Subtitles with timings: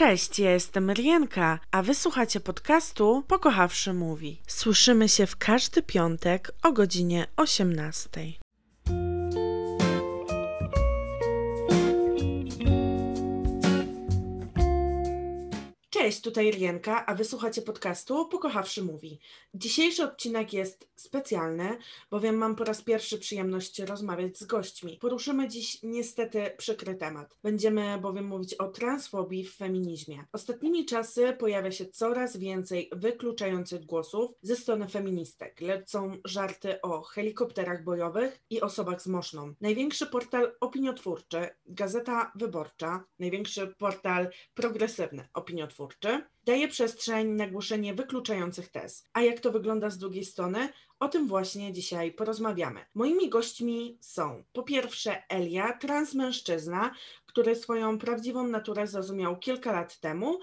[0.00, 4.40] Cześć, ja jestem Rienka, a wysłuchacie podcastu Pokochawszy Mówi.
[4.46, 8.10] Słyszymy się w każdy piątek o godzinie 18.
[16.00, 19.20] Cześć, tutaj Rienka, a wysłuchacie podcastu Pokochawszy Mówi.
[19.54, 21.76] Dzisiejszy odcinek jest specjalny,
[22.10, 24.98] bowiem mam po raz pierwszy przyjemność rozmawiać z gośćmi.
[25.00, 27.38] Poruszymy dziś niestety przykry temat.
[27.42, 30.24] Będziemy bowiem mówić o transfobii w feminizmie.
[30.32, 35.60] Ostatnimi czasy pojawia się coraz więcej wykluczających głosów ze strony feministek.
[35.60, 39.54] Lecą żarty o helikopterach bojowych i osobach z moszną.
[39.60, 45.89] Największy portal opiniotwórczy, Gazeta Wyborcza, największy portal progresywny opiniotwórczy,
[46.44, 49.04] daje przestrzeń na głoszenie wykluczających tez.
[49.12, 50.68] A jak to wygląda z drugiej strony?
[51.00, 52.80] O tym właśnie dzisiaj porozmawiamy.
[52.94, 56.94] Moimi gośćmi są po pierwsze Elia, transmężczyzna,
[57.26, 60.38] który swoją prawdziwą naturę zrozumiał kilka lat temu,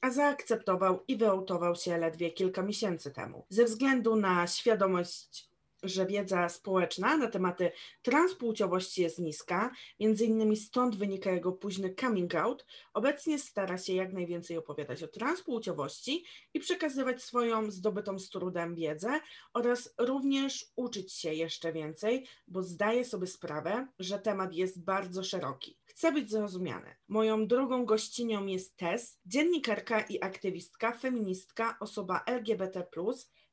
[0.00, 3.46] a zaakceptował i wyautował się ledwie kilka miesięcy temu.
[3.48, 5.49] Ze względu na świadomość
[5.82, 12.34] że wiedza społeczna na tematy transpłciowości jest niska, między innymi stąd wynika jego późny coming
[12.34, 18.74] out, obecnie stara się jak najwięcej opowiadać o transpłciowości i przekazywać swoją zdobytą z trudem
[18.74, 19.20] wiedzę
[19.54, 25.76] oraz również uczyć się jeszcze więcej, bo zdaje sobie sprawę, że temat jest bardzo szeroki.
[25.84, 26.96] Chce być zrozumiany.
[27.08, 32.84] Moją drugą gościnią jest Tess, dziennikarka i aktywistka, feministka, osoba LGBT+,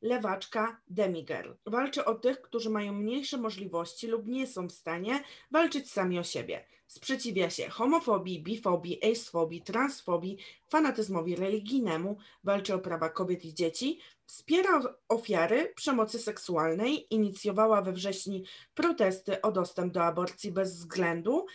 [0.01, 1.51] lewaczka, demigirl.
[1.65, 6.23] Walczy o tych, którzy mają mniejsze możliwości lub nie są w stanie walczyć sami o
[6.23, 6.65] siebie.
[6.87, 10.37] Sprzeciwia się homofobii, bifobii, acefobii, transfobii,
[10.69, 18.41] fanatyzmowi religijnemu, walczy o prawa kobiet i dzieci, wspiera ofiary przemocy seksualnej, inicjowała we wrześniu
[18.73, 21.45] protesty o dostęp do aborcji bez względu,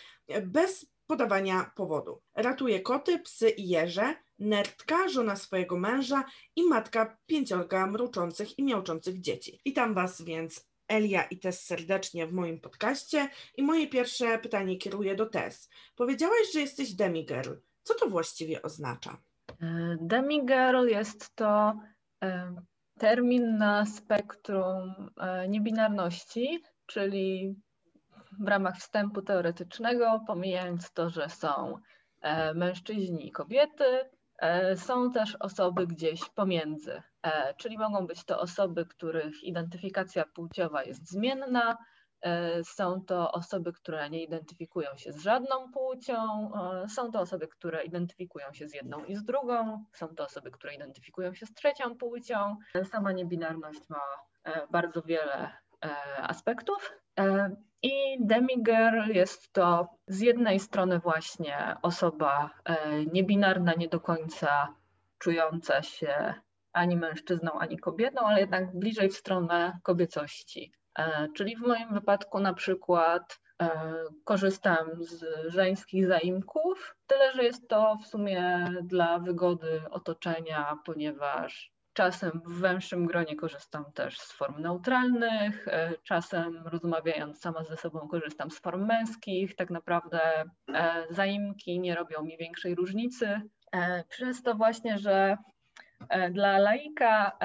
[0.42, 2.20] bez podawania powodu.
[2.34, 6.24] Ratuje koty, psy i jeże, nerdka, żona swojego męża
[6.56, 9.60] i matka pięciorga mruczących i miałczących dzieci.
[9.64, 15.14] Witam Was więc Elia i Tess serdecznie w moim podcaście i moje pierwsze pytanie kieruję
[15.14, 15.70] do Tess.
[15.96, 17.52] Powiedziałaś, że jesteś demigirl.
[17.82, 19.16] Co to właściwie oznacza?
[19.62, 21.80] E, demigirl jest to
[22.24, 22.54] e,
[22.98, 27.56] termin na spektrum e, niebinarności, czyli
[28.40, 31.78] w ramach wstępu teoretycznego, pomijając to, że są
[32.54, 33.84] mężczyźni i kobiety,
[34.76, 41.10] są też osoby gdzieś pomiędzy, e, czyli mogą być to osoby, których identyfikacja płciowa jest
[41.10, 41.78] zmienna,
[42.22, 46.50] e, są to osoby, które nie identyfikują się z żadną płcią,
[46.88, 50.74] są to osoby, które identyfikują się z jedną i z drugą, są to osoby, które
[50.74, 52.56] identyfikują się z trzecią płcią.
[52.84, 54.00] Sama niebinarność ma
[54.70, 55.50] bardzo wiele
[56.22, 56.92] aspektów.
[57.82, 64.74] I demigirl jest to z jednej strony właśnie osoba e, niebinarna, nie do końca
[65.18, 66.34] czująca się
[66.72, 70.72] ani mężczyzną, ani kobietą, ale jednak bliżej w stronę kobiecości.
[70.98, 73.70] E, czyli w moim wypadku na przykład e,
[74.24, 82.42] korzystam z żeńskich zaimków, tyle że jest to w sumie dla wygody otoczenia, ponieważ Czasem
[82.46, 88.50] w węższym gronie korzystam też z form neutralnych, e, czasem rozmawiając sama ze sobą korzystam
[88.50, 89.56] z form męskich.
[89.56, 90.20] Tak naprawdę
[90.74, 93.40] e, zaimki nie robią mi większej różnicy.
[93.72, 95.36] E, przez to właśnie, że
[96.30, 97.38] dla laika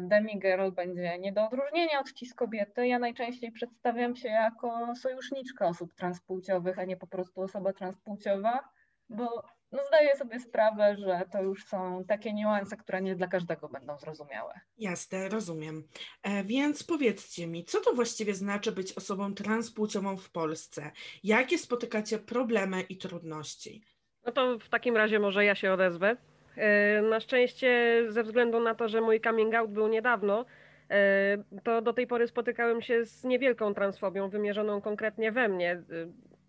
[0.00, 2.86] demigirl będzie nie do odróżnienia od cis kobiety.
[2.86, 8.68] Ja najczęściej przedstawiam się jako sojuszniczka osób transpłciowych, a nie po prostu osoba transpłciowa,
[9.08, 13.68] bo no zdaję sobie sprawę, że to już są takie niuanse, które nie dla każdego
[13.68, 14.60] będą zrozumiałe.
[14.78, 15.88] Jasne, rozumiem.
[16.22, 20.90] E, więc powiedzcie mi, co to właściwie znaczy być osobą transpłciową w Polsce?
[21.24, 23.82] Jakie spotykacie problemy i trudności?
[24.26, 26.16] No to w takim razie może ja się odezwę.
[26.56, 30.44] E, na szczęście, ze względu na to, że mój coming out był niedawno,
[30.90, 35.82] e, to do tej pory spotykałem się z niewielką transfobią wymierzoną konkretnie we mnie.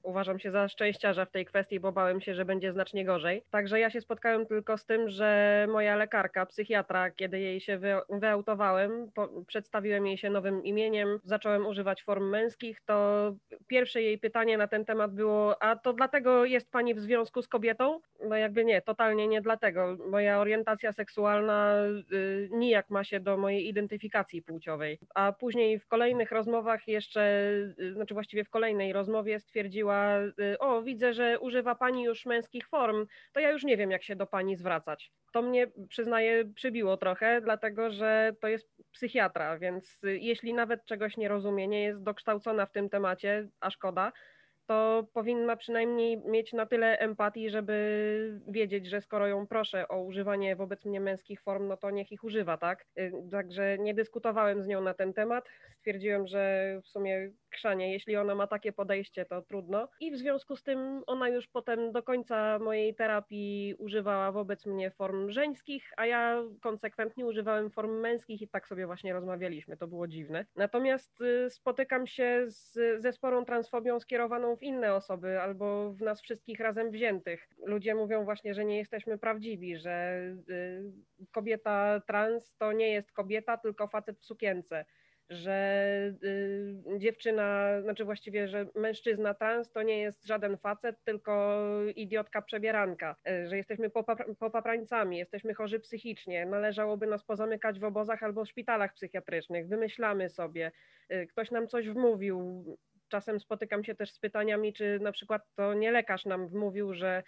[0.03, 3.43] Uważam się za szczęściarza w tej kwestii, bo bałem się, że będzie znacznie gorzej.
[3.49, 7.79] Także ja się spotkałem tylko z tym, że moja lekarka, psychiatra, kiedy jej się
[8.09, 9.11] wyautowałem,
[9.47, 13.31] przedstawiłem jej się nowym imieniem, zacząłem używać form męskich, to
[13.67, 17.47] pierwsze jej pytanie na ten temat było, a to dlatego jest pani w związku z
[17.47, 17.99] kobietą?
[18.29, 19.97] No jakby nie, totalnie nie dlatego.
[20.09, 21.75] Moja orientacja seksualna
[22.13, 24.99] y, nijak ma się do mojej identyfikacji płciowej.
[25.15, 29.92] A później w kolejnych rozmowach jeszcze, y, znaczy właściwie w kolejnej rozmowie stwierdziła,
[30.39, 34.03] Y, o widzę, że używa pani już męskich form, to ja już nie wiem, jak
[34.03, 35.11] się do pani zwracać.
[35.33, 41.17] To mnie, przyznaję, przybiło trochę, dlatego że to jest psychiatra, więc y, jeśli nawet czegoś
[41.17, 44.11] nie rozumie, nie jest dokształcona w tym temacie, a szkoda,
[44.65, 50.55] to powinna przynajmniej mieć na tyle empatii, żeby wiedzieć, że skoro ją proszę o używanie
[50.55, 52.85] wobec mnie męskich form, no to niech ich używa, tak?
[52.99, 55.49] Y, także nie dyskutowałem z nią na ten temat.
[55.77, 59.87] Stwierdziłem, że w sumie krzanie, jeśli ona ma takie podejście, to trudno.
[59.99, 64.91] I w związku z tym ona już potem do końca mojej terapii używała wobec mnie
[64.91, 69.77] form żeńskich, a ja konsekwentnie używałem form męskich i tak sobie właśnie rozmawialiśmy.
[69.77, 70.45] To było dziwne.
[70.55, 76.21] Natomiast y, spotykam się z, ze sporą transfobią skierowaną w inne osoby albo w nas
[76.21, 77.49] wszystkich razem wziętych.
[77.65, 80.91] Ludzie mówią właśnie, że nie jesteśmy prawdziwi, że y,
[81.31, 84.85] kobieta trans to nie jest kobieta, tylko facet w sukience
[85.33, 91.63] że y, dziewczyna, znaczy właściwie, że mężczyzna trans to nie jest żaden facet, tylko
[91.95, 93.89] idiotka przebieranka, y, że jesteśmy
[94.39, 100.71] popaprańcami, jesteśmy chorzy psychicznie, należałoby nas pozamykać w obozach albo w szpitalach psychiatrycznych, wymyślamy sobie,
[101.11, 102.65] y, ktoś nam coś wmówił.
[103.07, 107.23] Czasem spotykam się też z pytaniami, czy na przykład to nie lekarz nam wmówił, że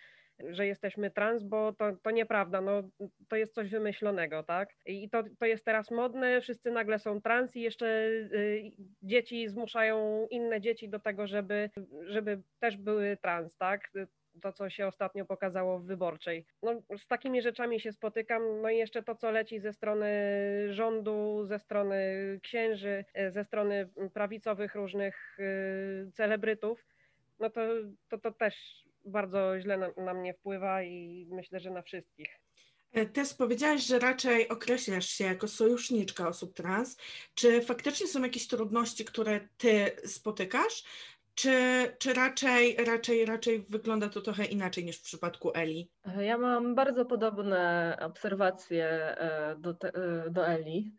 [0.49, 2.83] że jesteśmy trans, bo to, to nieprawda, no,
[3.27, 4.69] to jest coś wymyślonego, tak?
[4.85, 8.71] I to, to jest teraz modne, wszyscy nagle są trans i jeszcze y,
[9.01, 11.69] dzieci zmuszają inne dzieci do tego, żeby,
[12.05, 13.91] żeby też były trans, tak?
[14.41, 16.45] to, co się ostatnio pokazało w wyborczej.
[16.63, 18.61] No, z takimi rzeczami się spotykam.
[18.61, 20.07] No i jeszcze to, co leci ze strony
[20.69, 21.99] rządu, ze strony
[22.43, 26.85] księży, ze strony prawicowych różnych y, celebrytów,
[27.39, 27.61] no to,
[28.09, 32.39] to, to też bardzo źle na, na mnie wpływa i myślę, że na wszystkich.
[32.91, 36.97] E, Tess, powiedziałaś, że raczej określasz się jako sojuszniczka osób trans.
[37.33, 40.83] Czy faktycznie są jakieś trudności, które ty spotykasz,
[41.35, 41.51] czy,
[41.99, 45.91] czy raczej, raczej, raczej wygląda to trochę inaczej niż w przypadku Eli?
[46.19, 50.91] Ja mam bardzo podobne obserwacje e, do, te, e, do Eli.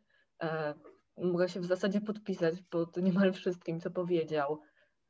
[1.16, 4.60] Mogę się w zasadzie podpisać pod niemal wszystkim, co powiedział.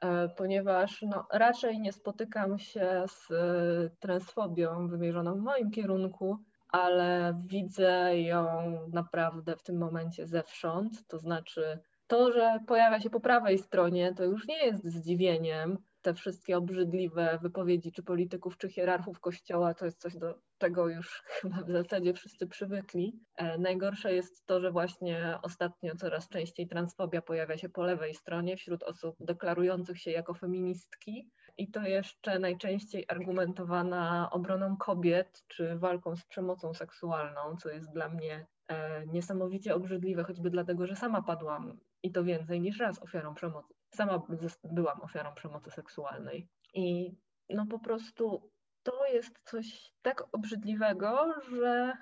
[0.01, 6.39] E, ponieważ no, raczej nie spotykam się z e, transfobią wymierzoną w moim kierunku,
[6.69, 8.47] ale widzę ją
[8.93, 11.07] naprawdę w tym momencie zewsząd.
[11.07, 16.15] To znaczy, to, że pojawia się po prawej stronie, to już nie jest zdziwieniem, te
[16.15, 21.63] wszystkie obrzydliwe wypowiedzi czy polityków, czy hierarchów kościoła, to jest coś, do czego już chyba
[21.63, 23.21] w zasadzie wszyscy przywykli.
[23.37, 28.57] E, najgorsze jest to, że właśnie ostatnio coraz częściej transfobia pojawia się po lewej stronie
[28.57, 31.31] wśród osób deklarujących się jako feministki.
[31.59, 38.09] I to jeszcze najczęściej argumentowana obroną kobiet czy walką z przemocą seksualną, co jest dla
[38.09, 43.35] mnie e, niesamowicie obrzydliwe, choćby dlatego, że sama padłam i to więcej niż raz ofiarą
[43.35, 44.23] przemocy sama
[44.65, 46.49] byłam ofiarą przemocy seksualnej.
[46.75, 47.17] I
[47.49, 48.51] no po prostu
[48.83, 51.93] to jest coś tak obrzydliwego, że,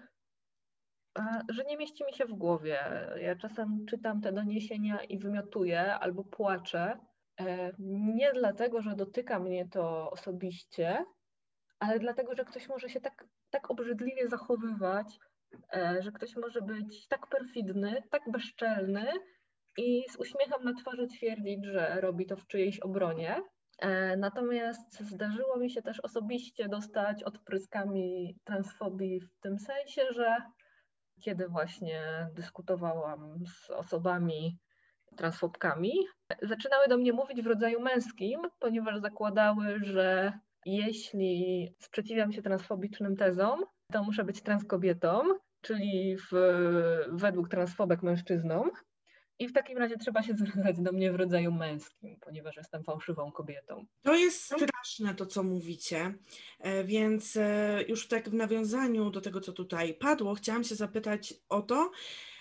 [1.48, 2.78] że nie mieści mi się w głowie.
[3.16, 6.98] Ja czasem czytam te doniesienia i wymiotuję albo płaczę.
[7.40, 11.04] E, nie dlatego, że dotyka mnie to osobiście,
[11.78, 15.18] ale dlatego, że ktoś może się tak, tak obrzydliwie zachowywać,
[15.72, 19.06] e, że ktoś może być tak perfidny, tak bezczelny,
[19.76, 23.42] i z uśmiechem na twarzy twierdzić, że robi to w czyjejś obronie.
[23.78, 30.36] E, natomiast zdarzyło mi się też osobiście dostać odpryskami transfobii w tym sensie, że
[31.20, 34.58] kiedy właśnie dyskutowałam z osobami
[35.16, 35.92] transfobkami,
[36.42, 40.32] zaczynały do mnie mówić w rodzaju męskim, ponieważ zakładały, że
[40.66, 45.22] jeśli sprzeciwiam się transfobicznym tezom, to muszę być transkobietą,
[45.60, 46.32] czyli w,
[47.08, 48.64] według transfobek mężczyzną,
[49.38, 53.32] i w takim razie trzeba się zwracać do mnie w rodzaju męskim, ponieważ jestem fałszywą
[53.32, 53.86] kobietą.
[54.02, 54.58] To jest no.
[54.58, 56.14] straszne to, co mówicie,
[56.58, 61.34] e, więc e, już tak w nawiązaniu do tego, co tutaj padło, chciałam się zapytać
[61.48, 61.90] o to,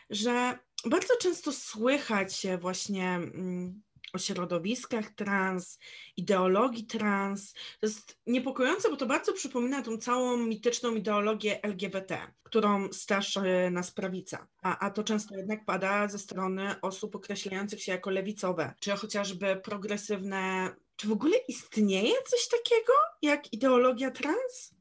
[0.10, 3.82] że bardzo często słychać właśnie mm,
[4.14, 5.80] o środowiskach trans,
[6.18, 7.54] ideologii trans.
[7.54, 13.92] To jest niepokojące, bo to bardzo przypomina tą całą mityczną ideologię LGBT, którą straszy nas
[13.92, 14.48] prawica.
[14.62, 19.56] A, a to często jednak pada ze strony osób określających się jako lewicowe, czy chociażby
[19.56, 20.70] progresywne.
[20.96, 24.76] Czy w ogóle istnieje coś takiego jak ideologia trans?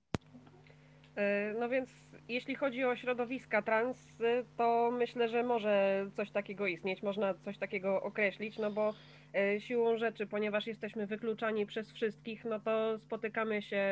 [1.16, 1.90] E, no więc
[2.28, 3.96] jeśli chodzi o środowiska trans,
[4.56, 8.94] to myślę, że może coś takiego istnieć, można coś takiego określić, no bo
[9.58, 13.84] siłą rzeczy, ponieważ jesteśmy wykluczani przez wszystkich, no to spotykamy się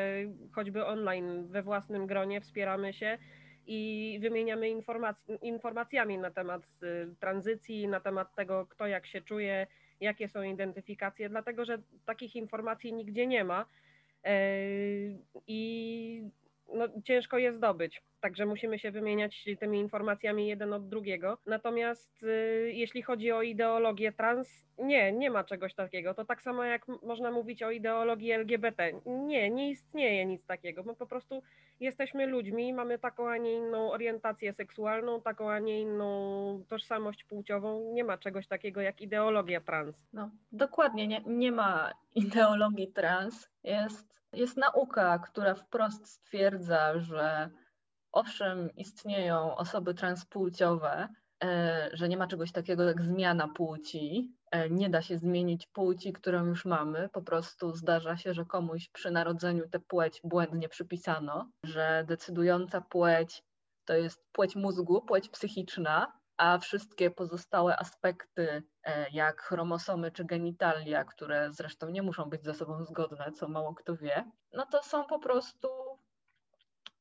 [0.51, 3.17] choćby online we własnym gronie, wspieramy się
[3.67, 9.67] i wymieniamy informac- informacjami na temat y, tranzycji, na temat tego, kto jak się czuje,
[10.01, 13.65] jakie są identyfikacje, dlatego że takich informacji nigdzie nie ma.
[14.23, 14.33] E,
[15.47, 16.23] i
[16.73, 18.01] no, ciężko je zdobyć.
[18.21, 21.37] także musimy się wymieniać tymi informacjami jeden od drugiego.
[21.45, 26.13] Natomiast y, jeśli chodzi o ideologię trans, nie, nie ma czegoś takiego.
[26.13, 28.91] To tak samo jak można mówić o ideologii LGBT.
[29.05, 30.83] Nie, nie istnieje nic takiego.
[30.83, 31.43] My po prostu
[31.79, 37.93] jesteśmy ludźmi, mamy taką, a nie inną orientację seksualną, taką, a nie inną tożsamość płciową.
[37.93, 39.95] Nie ma czegoś takiego jak ideologia trans.
[40.13, 43.49] No, dokładnie, nie, nie ma ideologii trans.
[43.63, 47.49] Jest, jest nauka, która wprost stwierdza, że
[48.11, 51.07] owszem, istnieją osoby transpłciowe,
[51.43, 56.13] e, że nie ma czegoś takiego jak zmiana płci, e, nie da się zmienić płci,
[56.13, 61.51] którą już mamy, po prostu zdarza się, że komuś przy narodzeniu tę płeć błędnie przypisano,
[61.63, 63.43] że decydująca płeć
[63.85, 71.03] to jest płeć mózgu, płeć psychiczna, a wszystkie pozostałe aspekty, e, jak chromosomy czy genitalia,
[71.03, 75.05] które zresztą nie muszą być ze sobą zgodne, co mało kto wie, no to są
[75.05, 75.67] po prostu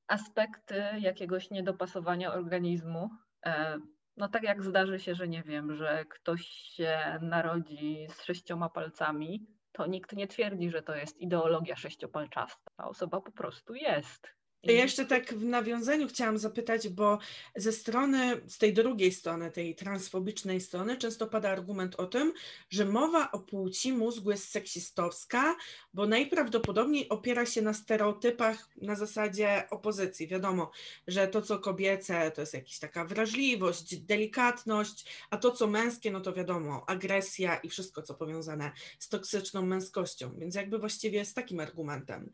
[0.07, 3.11] aspekty jakiegoś niedopasowania organizmu.
[3.47, 3.79] E,
[4.17, 9.47] no tak jak zdarzy się, że nie wiem, że ktoś się narodzi z sześcioma palcami,
[9.73, 12.71] to nikt nie twierdzi, że to jest ideologia sześciopalczasta.
[12.77, 14.40] Ta osoba po prostu jest.
[14.63, 17.19] Ja jeszcze tak w nawiązaniu chciałam zapytać, bo
[17.57, 22.33] ze strony, z tej drugiej strony, tej transfobicznej strony, często pada argument o tym,
[22.71, 25.57] że mowa o płci mózgu jest seksistowska,
[25.95, 30.27] bo najprawdopodobniej opiera się na stereotypach na zasadzie opozycji.
[30.27, 30.71] Wiadomo,
[31.07, 36.21] że to, co kobiece, to jest jakaś taka wrażliwość, delikatność, a to, co męskie, no
[36.21, 40.35] to wiadomo, agresja i wszystko, co powiązane z toksyczną męskością.
[40.39, 42.31] Więc jakby właściwie z takim argumentem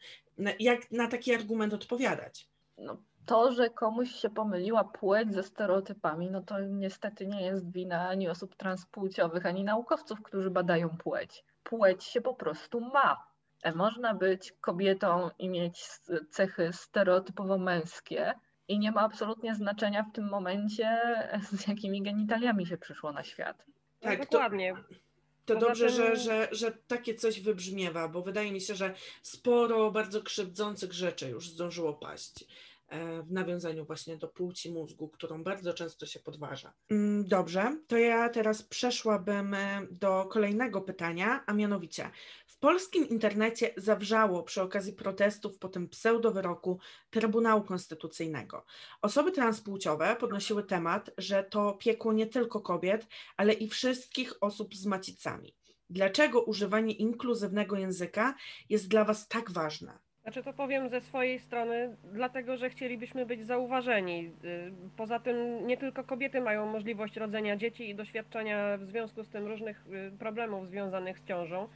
[0.59, 2.49] jak na taki argument odpowiadać?
[2.79, 8.09] No, to, że komuś się pomyliła płeć ze stereotypami, no to niestety nie jest wina
[8.09, 11.45] ani osób transpłciowych, ani naukowców, którzy badają płeć.
[11.63, 13.27] Płeć się po prostu ma.
[13.63, 15.89] E, można być kobietą i mieć
[16.31, 18.35] cechy stereotypowo męskie,
[18.69, 21.01] i nie ma absolutnie znaczenia w tym momencie,
[21.53, 23.65] z jakimi genitaliami się przyszło na świat.
[24.01, 24.75] Tak, no, dokładnie.
[24.75, 24.95] To...
[25.47, 30.23] To dobrze, że, że, że takie coś wybrzmiewa, bo wydaje mi się, że sporo bardzo
[30.23, 32.45] krzywdzących rzeczy już zdążyło paść
[32.89, 36.73] e, w nawiązaniu właśnie do płci mózgu, którą bardzo często się podważa.
[36.91, 42.11] Mm, dobrze, to ja teraz przeszłabym e, do kolejnego pytania, a mianowicie
[42.57, 46.79] w polskim internecie zawrzało przy okazji protestów po tym pseudowyroku
[47.11, 48.65] Trybunału Konstytucyjnego.
[49.03, 54.87] Osoby transpłciowe podnosiły temat, że to piekło nie tylko kobiet, ale i wszystkich osób z
[54.87, 55.55] macicami.
[55.91, 58.35] Dlaczego używanie inkluzywnego języka
[58.69, 59.99] jest dla Was tak ważne?
[60.23, 64.33] Znaczy to powiem ze swojej strony, dlatego że chcielibyśmy być zauważeni.
[64.45, 69.29] Y, poza tym nie tylko kobiety mają możliwość rodzenia dzieci i doświadczenia w związku z
[69.29, 71.69] tym różnych y, problemów związanych z ciążą.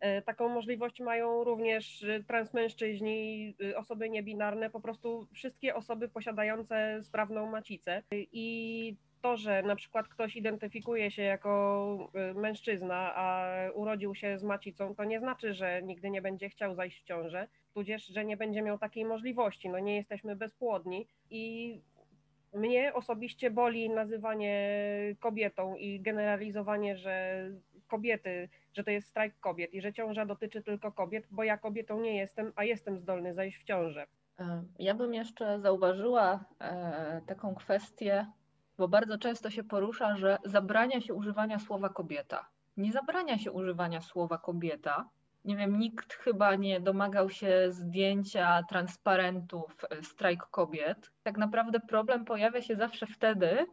[0.00, 7.00] E, taką możliwość mają również y, transmężczyźni, y, osoby niebinarne, po prostu wszystkie osoby posiadające
[7.02, 8.02] sprawną macicę.
[8.12, 14.42] I to, że na przykład ktoś identyfikuje się jako y, mężczyzna, a urodził się z
[14.42, 18.36] macicą, to nie znaczy, że nigdy nie będzie chciał zajść w ciążę, tudzież, że nie
[18.36, 19.68] będzie miał takiej możliwości.
[19.68, 21.80] No nie jesteśmy bezpłodni i
[22.54, 24.80] mnie osobiście boli nazywanie
[25.20, 27.44] kobietą i generalizowanie, że
[27.88, 32.00] kobiety, że to jest strajk kobiet i że ciąża dotyczy tylko kobiet, bo ja kobietą
[32.00, 34.06] nie jestem, a jestem zdolny zajść w ciążę.
[34.78, 38.26] Ja bym jeszcze zauważyła e, taką kwestię,
[38.78, 42.48] bo bardzo często się porusza, że zabrania się używania słowa kobieta.
[42.76, 45.08] Nie zabrania się używania słowa kobieta.
[45.44, 51.10] Nie wiem, nikt chyba nie domagał się zdjęcia transparentów e, strajk kobiet.
[51.22, 53.66] Tak naprawdę problem pojawia się zawsze wtedy,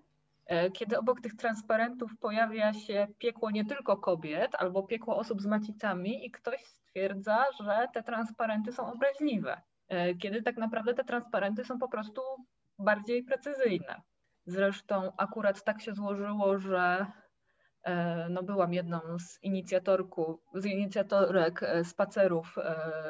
[0.73, 6.25] kiedy obok tych transparentów pojawia się piekło nie tylko kobiet albo piekło osób z macicami
[6.25, 11.79] i ktoś stwierdza, że te transparenty są obraźliwe, e, kiedy tak naprawdę te transparenty są
[11.79, 12.21] po prostu
[12.79, 14.01] bardziej precyzyjne.
[14.45, 17.05] Zresztą akurat tak się złożyło, że
[17.83, 19.39] e, no byłam jedną z
[20.53, 22.55] z inicjatorek spacerów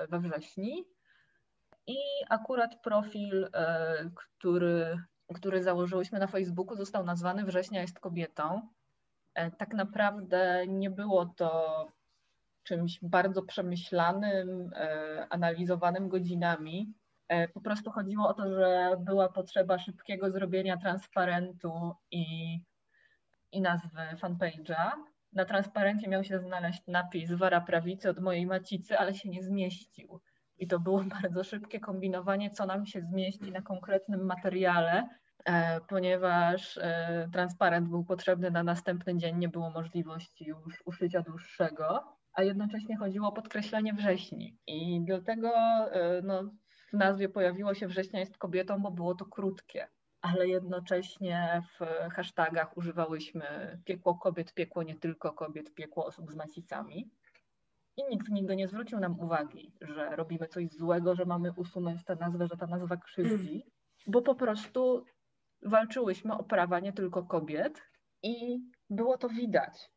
[0.09, 0.85] we wrześni
[1.87, 1.97] i
[2.29, 3.49] akurat profil,
[4.15, 4.97] który
[5.33, 8.61] który założyłyśmy na Facebooku, został nazwany Września jest kobietą.
[9.33, 11.87] E, tak naprawdę nie było to
[12.63, 16.93] czymś bardzo przemyślanym, e, analizowanym godzinami.
[17.27, 22.25] E, po prostu chodziło o to, że była potrzeba szybkiego zrobienia transparentu i,
[23.51, 24.91] i nazwy fanpage'a.
[25.33, 30.19] Na transparencie miał się znaleźć napis Wara Prawicy od mojej macicy, ale się nie zmieścił.
[30.57, 35.09] I to było bardzo szybkie kombinowanie, co nam się zmieści na konkretnym materiale,
[35.45, 42.03] e, ponieważ e, transparent był potrzebny na następny dzień, nie było możliwości już uszycia dłuższego,
[42.33, 44.57] a jednocześnie chodziło o podkreślenie wrześni.
[44.67, 46.43] I dlatego e, no,
[46.89, 49.87] w nazwie pojawiło się września jest kobietą, bo było to krótkie,
[50.21, 57.11] ale jednocześnie w hashtagach używałyśmy piekło kobiet, piekło nie tylko kobiet, piekło osób z macicami.
[57.97, 62.15] I nikt nigdy nie zwrócił nam uwagi, że robimy coś złego, że mamy usunąć tę
[62.15, 63.63] nazwę, że ta nazwa krzywdzi,
[64.07, 65.05] bo po prostu
[65.65, 67.81] walczyłyśmy o prawa nie tylko kobiet
[68.23, 68.59] i
[68.89, 69.89] było to widać.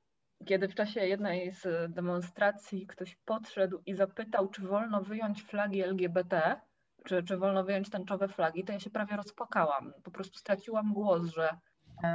[0.45, 6.61] Kiedy w czasie jednej z demonstracji ktoś podszedł i zapytał, czy wolno wyjąć flagi LGBT,
[7.05, 9.93] czy, czy wolno wyjąć tęczowe flagi, to ja się prawie rozpłakałam.
[10.05, 11.59] Po prostu straciłam głos, że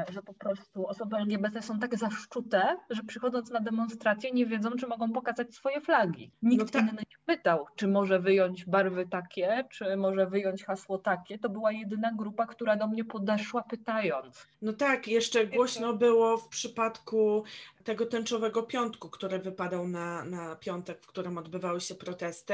[0.09, 4.87] że po prostu osoby LGBT są tak zaszczute, że przychodząc na demonstrację nie wiedzą, czy
[4.87, 6.31] mogą pokazać swoje flagi.
[6.41, 6.81] Nikt no tak.
[6.81, 11.39] inny nie pytał, czy może wyjąć barwy takie, czy może wyjąć hasło takie.
[11.39, 14.47] To była jedyna grupa, która do mnie podeszła pytając.
[14.61, 17.43] No tak, jeszcze głośno było w przypadku
[17.83, 22.53] tego tęczowego piątku, który wypadał na, na piątek, w którym odbywały się protesty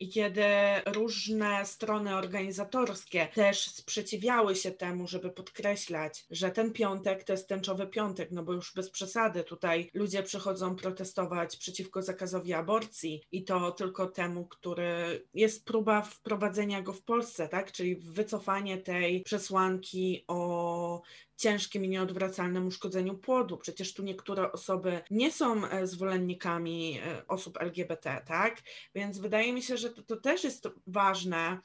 [0.00, 0.44] i kiedy
[0.86, 7.86] różne strony organizatorskie też sprzeciwiały się temu, żeby podkreślać, że ten piątek to jest tęczowy
[7.86, 13.70] piątek, no bo już bez przesady tutaj ludzie przychodzą protestować przeciwko zakazowi aborcji i to
[13.72, 17.72] tylko temu, który jest próba wprowadzenia go w Polsce, tak?
[17.72, 21.02] Czyli wycofanie tej przesłanki o
[21.36, 23.58] ciężkim i nieodwracalnym uszkodzeniu płodu.
[23.58, 28.62] Przecież tu niektóre osoby nie są e, zwolennikami e, osób LGBT, tak?
[28.94, 31.58] Więc wydaje mi się, że to, to też jest ważne,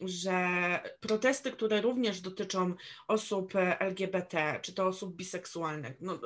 [0.00, 0.46] że
[1.00, 2.74] protesty, które również dotyczą
[3.08, 6.20] osób e, LGBT, czy to osób biseksualnych, no,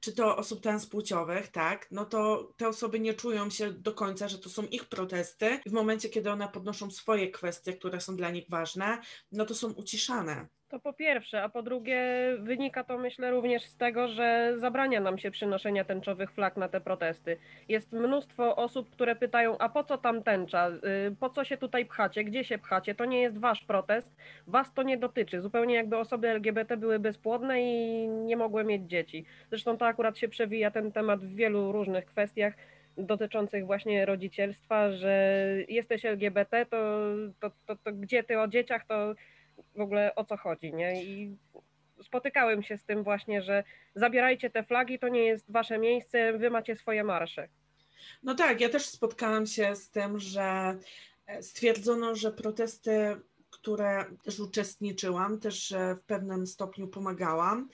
[0.00, 4.38] czy to osób transpłciowych, tak, no to te osoby nie czują się do końca, że
[4.38, 5.60] to są ich protesty.
[5.66, 8.98] W momencie, kiedy one podnoszą swoje kwestie, które są dla nich ważne,
[9.32, 10.48] no to są uciszane.
[10.68, 12.02] To po pierwsze, a po drugie
[12.38, 16.80] wynika to myślę również z tego, że zabrania nam się przynoszenia tęczowych flag na te
[16.80, 17.36] protesty.
[17.68, 21.86] Jest mnóstwo osób, które pytają, a po co tam tęcza, y, po co się tutaj
[21.86, 25.40] pchacie, gdzie się pchacie, to nie jest wasz protest, was to nie dotyczy.
[25.40, 29.24] Zupełnie jakby osoby LGBT były bezpłodne i nie mogły mieć dzieci.
[29.50, 32.54] Zresztą to akurat się przewija ten temat w wielu różnych kwestiach
[32.98, 36.76] dotyczących właśnie rodzicielstwa, że jesteś LGBT, to,
[37.40, 39.14] to, to, to gdzie ty o dzieciach, to
[39.76, 41.04] w ogóle o co chodzi, nie?
[41.04, 41.36] I
[42.02, 46.50] spotykałem się z tym właśnie, że zabierajcie te flagi, to nie jest wasze miejsce, wy
[46.50, 47.48] macie swoje marsze.
[48.22, 50.78] No tak, ja też spotkałam się z tym, że
[51.26, 53.16] e, stwierdzono, że protesty,
[53.50, 57.68] które też uczestniczyłam, też w pewnym stopniu pomagałam,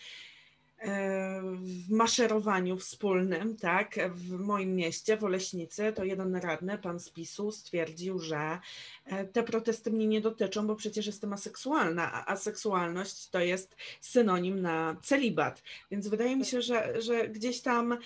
[1.53, 7.53] w maszerowaniu wspólnym, tak, w moim mieście, w Oleśnicy, to jeden radny, pan z PiSu,
[7.53, 8.59] stwierdził, że
[9.05, 14.63] e, te protesty mnie nie dotyczą, bo przecież jestem aseksualna, a aseksualność to jest synonim
[14.63, 15.63] na celibat.
[15.91, 17.99] Więc wydaje mi się, że, że gdzieś tam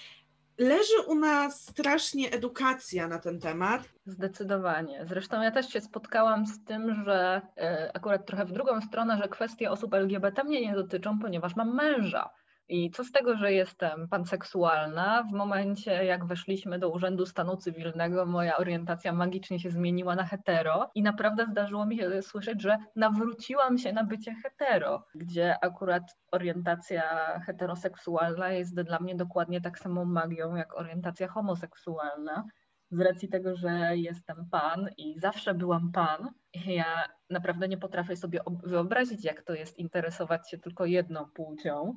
[0.58, 3.88] leży u nas strasznie edukacja na ten temat.
[4.06, 5.04] Zdecydowanie.
[5.08, 9.28] Zresztą ja też się spotkałam z tym, że e, akurat trochę w drugą stronę, że
[9.28, 12.30] kwestie osób LGBT mnie nie dotyczą, ponieważ mam męża.
[12.68, 15.22] I co z tego, że jestem panseksualna?
[15.22, 20.90] W momencie, jak weszliśmy do Urzędu Stanu Cywilnego, moja orientacja magicznie się zmieniła na hetero
[20.94, 26.02] i naprawdę zdarzyło mi się słyszeć, że nawróciłam się na bycie hetero, gdzie akurat
[26.32, 27.02] orientacja
[27.40, 32.44] heteroseksualna jest dla mnie dokładnie tak samą magią jak orientacja homoseksualna.
[32.90, 36.28] Z racji tego, że jestem pan i zawsze byłam pan,
[36.66, 41.96] ja naprawdę nie potrafię sobie wyobrazić, jak to jest interesować się tylko jedną płcią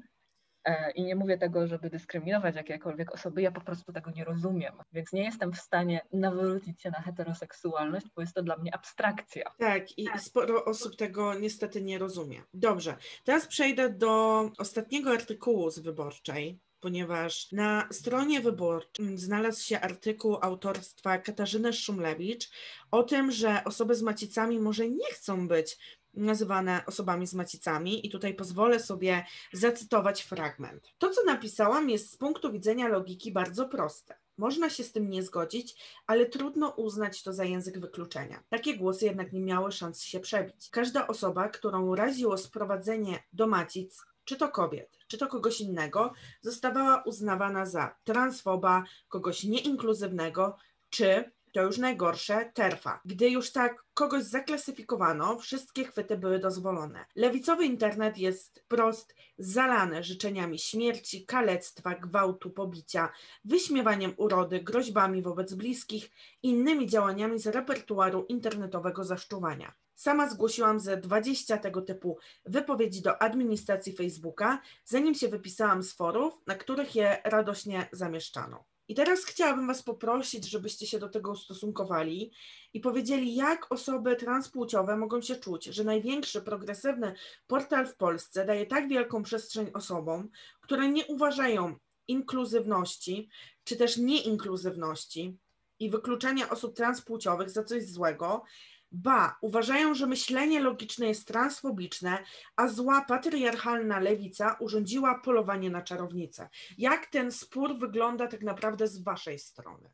[0.95, 4.73] I nie mówię tego, żeby dyskryminować jakiekolwiek osoby, ja po prostu tego nie rozumiem.
[4.91, 9.51] Więc nie jestem w stanie nawrócić się na heteroseksualność, bo jest to dla mnie abstrakcja.
[9.57, 12.41] Tak, i sporo osób tego niestety nie rozumie.
[12.53, 20.37] Dobrze, teraz przejdę do ostatniego artykułu z wyborczej ponieważ na stronie wyborczej znalazł się artykuł
[20.41, 22.49] autorstwa Katarzyny Szumlewicz
[22.91, 28.09] o tym, że osoby z macicami może nie chcą być nazywane osobami z macicami i
[28.09, 30.93] tutaj pozwolę sobie zacytować fragment.
[30.97, 34.15] To, co napisałam, jest z punktu widzenia logiki bardzo proste.
[34.37, 35.75] Można się z tym nie zgodzić,
[36.07, 38.43] ale trudno uznać to za język wykluczenia.
[38.49, 40.69] Takie głosy jednak nie miały szans się przebić.
[40.69, 47.03] Każda osoba, którą raziło sprowadzenie do macic, czy to kobiet, czy to kogoś innego, zostawała
[47.03, 50.57] uznawana za transfoba, kogoś nieinkluzywnego,
[50.89, 53.01] czy to już najgorsze, terfa.
[53.05, 57.05] Gdy już tak kogoś zaklasyfikowano, wszystkie chwyty były dozwolone.
[57.15, 63.09] Lewicowy internet jest prost zalany życzeniami śmierci, kalectwa, gwałtu, pobicia,
[63.45, 66.11] wyśmiewaniem urody, groźbami wobec bliskich,
[66.43, 69.73] innymi działaniami z repertuaru internetowego zaszczuwania.
[69.95, 76.33] Sama zgłosiłam ze 20 tego typu wypowiedzi do administracji Facebooka, zanim się wypisałam z forów,
[76.47, 78.63] na których je radośnie zamieszczano.
[78.89, 82.31] I teraz chciałabym Was poprosić, żebyście się do tego ustosunkowali
[82.73, 87.13] i powiedzieli, jak osoby transpłciowe mogą się czuć, że największy progresywny
[87.47, 90.29] portal w Polsce daje tak wielką przestrzeń osobom,
[90.61, 91.75] które nie uważają
[92.07, 93.29] inkluzywności
[93.63, 95.37] czy też nieinkluzywności
[95.79, 98.43] i wykluczania osób transpłciowych za coś złego,
[98.91, 102.17] Ba, uważają, że myślenie logiczne jest transfobiczne,
[102.55, 106.49] a zła patriarchalna lewica urządziła polowanie na czarownicę.
[106.77, 109.89] Jak ten spór wygląda tak naprawdę z waszej strony?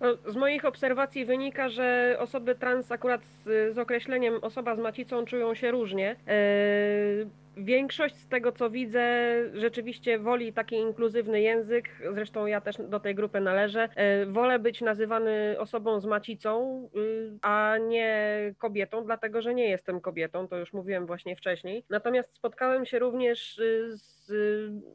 [0.00, 5.24] No, z moich obserwacji wynika, że osoby trans akurat z, z określeniem osoba z macicą
[5.24, 6.16] czują się różnie.
[6.26, 11.88] Yy, większość z tego, co widzę, rzeczywiście woli taki inkluzywny język.
[12.14, 13.88] Zresztą ja też do tej grupy należę.
[13.96, 18.14] Yy, wolę być nazywany osobą z macicą, yy, a nie
[18.58, 20.48] kobietą, dlatego że nie jestem kobietą.
[20.48, 21.84] To już mówiłem właśnie wcześniej.
[21.90, 24.32] Natomiast spotkałem się również yy, z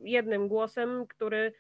[0.04, 1.54] jednym głosem, który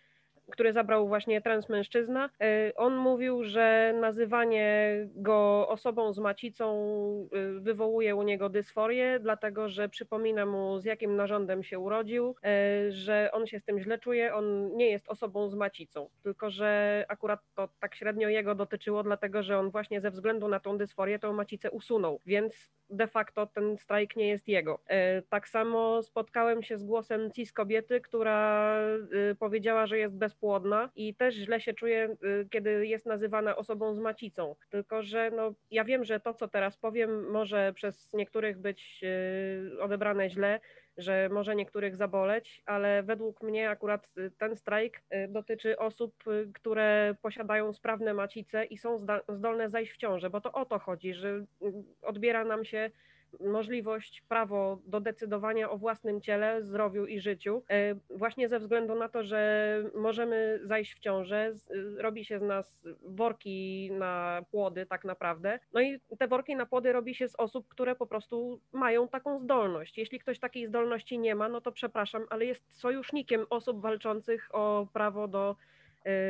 [0.51, 6.67] który zabrał właśnie transmężczyzna, e, on mówił, że nazywanie go osobą z macicą
[7.31, 12.91] e, wywołuje u niego dysforię, dlatego że przypomina mu z jakim narządem się urodził, e,
[12.91, 17.05] że on się z tym źle czuje, on nie jest osobą z macicą, tylko że
[17.07, 21.19] akurat to tak średnio jego dotyczyło, dlatego że on właśnie ze względu na tą dysforię
[21.19, 24.79] tą macicę usunął, więc de facto ten strajk nie jest jego.
[25.29, 28.75] Tak samo spotkałem się z głosem cis kobiety, która
[29.39, 33.93] powiedziała, że jest bez bezpłodna i też źle się czuje, y, kiedy jest nazywana osobą
[33.93, 34.55] z macicą.
[34.69, 39.81] Tylko, że no, ja wiem, że to, co teraz powiem, może przez niektórych być y,
[39.81, 40.59] odebrane źle,
[40.97, 46.23] że może niektórych zaboleć, ale według mnie akurat y, ten strajk dotyczy osób,
[46.53, 48.97] które posiadają sprawne macice i są
[49.29, 51.45] zdolne zajść w ciążę, bo to o to chodzi, że
[52.01, 52.91] odbiera nam się
[53.39, 59.09] możliwość, prawo do decydowania o własnym ciele, zdrowiu i życiu, e, właśnie ze względu na
[59.09, 61.53] to, że możemy zajść w ciążę,
[61.97, 65.59] robi się z nas worki na płody tak naprawdę.
[65.73, 69.39] No i te worki na płody robi się z osób, które po prostu mają taką
[69.39, 69.97] zdolność.
[69.97, 74.87] Jeśli ktoś takiej zdolności nie ma, no to przepraszam, ale jest sojusznikiem osób walczących o
[74.93, 75.55] prawo do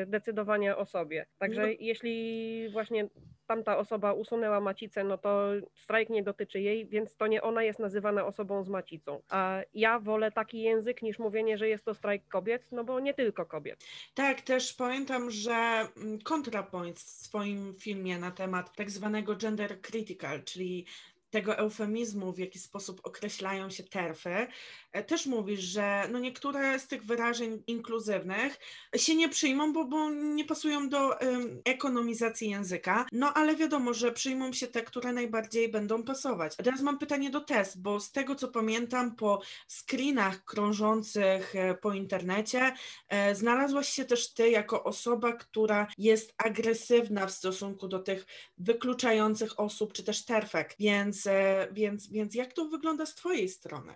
[0.08, 1.26] decydowania o sobie.
[1.38, 1.74] Także no.
[1.80, 3.10] jeśli właśnie
[3.48, 7.80] tamta osoba usunęła macicę, no to strajk nie dotyczy jej, więc to nie ona jest
[7.80, 9.22] nazywana osobą z macicą.
[9.30, 13.14] A ja wolę taki język niż mówienie, że jest to strajk kobiet, no bo nie
[13.14, 13.86] tylko kobiet.
[14.14, 15.88] Tak, też pamiętam, że
[16.24, 20.86] ContraPoint w swoim filmie na temat tak zwanego gender critical, czyli
[21.32, 24.48] tego eufemizmu, w jaki sposób określają się terfy,
[24.92, 28.60] e, też mówisz, że no niektóre z tych wyrażeń inkluzywnych
[28.96, 34.12] się nie przyjmą, bo, bo nie pasują do um, ekonomizacji języka, no ale wiadomo, że
[34.12, 36.54] przyjmą się te, które najbardziej będą pasować.
[36.58, 41.76] A teraz mam pytanie do test, bo z tego co pamiętam po screenach krążących e,
[41.76, 42.74] po internecie
[43.10, 48.26] e, znalazłaś się też ty jako osoba, która jest agresywna w stosunku do tych
[48.58, 53.50] wykluczających osób, czy też terfek, więc więc, e, więc, więc jak to wygląda z Twojej
[53.50, 53.94] strony?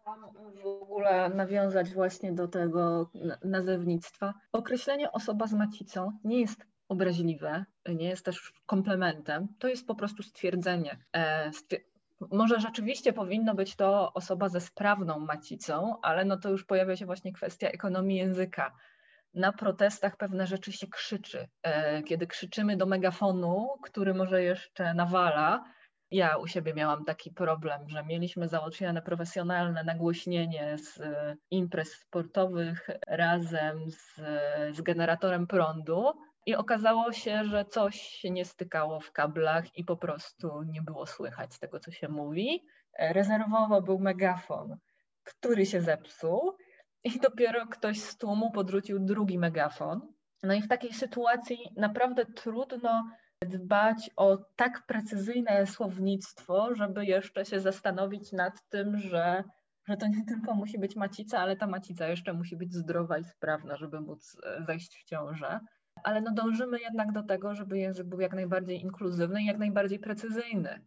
[0.00, 0.20] Chciałam
[0.62, 3.10] w ogóle nawiązać właśnie do tego
[3.44, 4.34] nazewnictwa.
[4.52, 10.22] Określenie osoba z macicą nie jest obraźliwe, nie jest też komplementem, to jest po prostu
[10.22, 10.98] stwierdzenie.
[11.16, 11.50] E,
[12.30, 17.06] może rzeczywiście powinno być to osoba ze sprawną macicą, ale no to już pojawia się
[17.06, 18.72] właśnie kwestia ekonomii języka.
[19.34, 21.48] Na protestach pewne rzeczy się krzyczy.
[21.62, 25.64] E, kiedy krzyczymy do megafonu, który może jeszcze nawala,
[26.10, 32.90] ja u siebie miałam taki problem, że mieliśmy załatwione profesjonalne nagłośnienie z e, imprez sportowych
[33.06, 34.14] razem z,
[34.76, 36.12] z generatorem prądu
[36.46, 41.06] i okazało się, że coś się nie stykało w kablach i po prostu nie było
[41.06, 42.64] słychać tego, co się mówi.
[42.92, 44.76] E, rezerwowo był megafon,
[45.24, 46.56] który się zepsuł
[47.04, 50.00] i dopiero ktoś z tłumu podrzucił drugi megafon.
[50.42, 53.04] No i w takiej sytuacji naprawdę trudno
[53.46, 59.44] dbać o tak precyzyjne słownictwo, żeby jeszcze się zastanowić nad tym, że,
[59.88, 63.24] że to nie tylko musi być macica, ale ta macica jeszcze musi być zdrowa i
[63.24, 65.60] sprawna, żeby móc e, zejść w ciążę.
[66.04, 69.98] Ale no dążymy jednak do tego, żeby język był jak najbardziej inkluzywny i jak najbardziej
[69.98, 70.84] precyzyjny.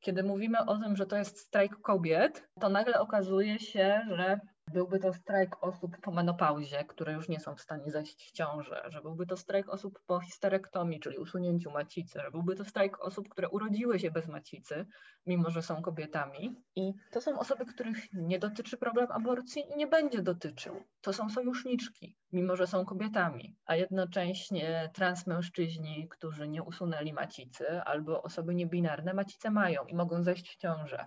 [0.00, 4.40] Kiedy mówimy o tym, że to jest strajk kobiet, to nagle okazuje się, że
[4.72, 8.82] Byłby to strajk osób po menopauzie, które już nie są w stanie zajść w ciążę,
[8.88, 13.28] że byłby to strajk osób po histerektomii, czyli usunięciu macicy, że byłby to strajk osób,
[13.28, 14.86] które urodziły się bez macicy,
[15.26, 16.56] mimo że są kobietami.
[16.76, 20.82] I to są osoby, których nie dotyczy problem aborcji i nie będzie dotyczył.
[21.00, 28.22] To są sojuszniczki, mimo że są kobietami, a jednocześnie transmężczyźni, którzy nie usunęli macicy, albo
[28.22, 31.06] osoby niebinarne macicę mają i mogą zejść w ciążę.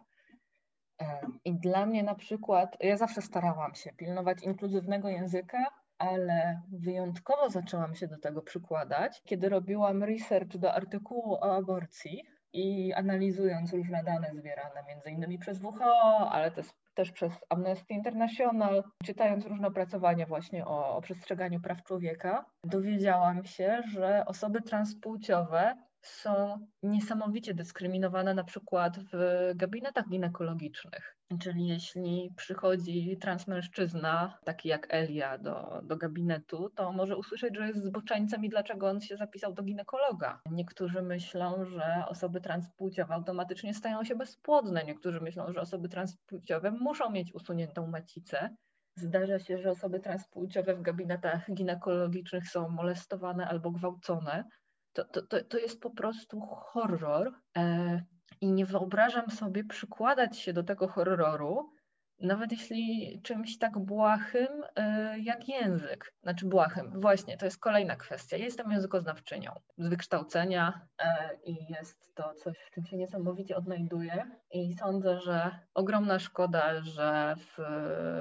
[1.45, 5.65] I dla mnie na przykład, ja zawsze starałam się pilnować inkluzywnego języka,
[5.97, 12.93] ale wyjątkowo zaczęłam się do tego przykładać, kiedy robiłam research do artykułu o aborcji i
[12.93, 19.45] analizując różne dane zbierane między innymi przez WHO, ale też, też przez Amnesty International, czytając
[19.45, 27.53] różne opracowania właśnie o, o przestrzeganiu praw człowieka, dowiedziałam się, że osoby transpłciowe są niesamowicie
[27.53, 31.17] dyskryminowane na przykład w gabinetach ginekologicznych.
[31.41, 37.85] Czyli jeśli przychodzi transmężczyzna, taki jak Elia, do, do gabinetu, to może usłyszeć, że jest
[37.85, 40.41] zboczeńcem i dlaczego on się zapisał do ginekologa.
[40.51, 44.83] Niektórzy myślą, że osoby transpłciowe automatycznie stają się bezpłodne.
[44.83, 48.49] Niektórzy myślą, że osoby transpłciowe muszą mieć usuniętą macicę.
[48.95, 54.43] Zdarza się, że osoby transpłciowe w gabinetach ginekologicznych są molestowane albo gwałcone.
[54.97, 57.33] To, to, to, to jest po prostu horror.
[57.57, 58.01] E,
[58.41, 61.69] I nie wyobrażam sobie przykładać się do tego horroru,
[62.19, 68.37] nawet jeśli czymś tak błahym y, jak język, znaczy błahym, właśnie, to jest kolejna kwestia.
[68.37, 71.05] Ja jestem językoznawczynią z wykształcenia y,
[71.43, 77.35] i jest to coś, w czym się niesamowicie odnajduję i sądzę, że ogromna szkoda, że
[77.37, 77.57] w,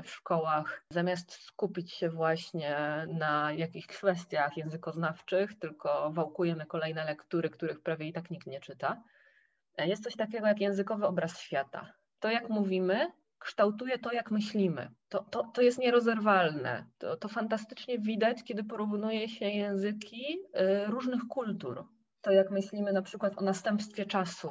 [0.04, 2.76] w szkołach zamiast skupić się właśnie
[3.08, 9.02] na jakichś kwestiach językoznawczych, tylko wałkujemy kolejne lektury, których prawie i tak nikt nie czyta.
[9.78, 11.92] Jest coś takiego jak językowy obraz świata.
[12.20, 13.12] To, jak mówimy,
[13.46, 14.90] kształtuje to, jak myślimy.
[15.08, 16.86] To, to, to jest nierozerwalne.
[16.98, 21.84] To, to fantastycznie widać, kiedy porównuje się języki y, różnych kultur.
[22.20, 24.50] To, jak myślimy na przykład o następstwie czasu.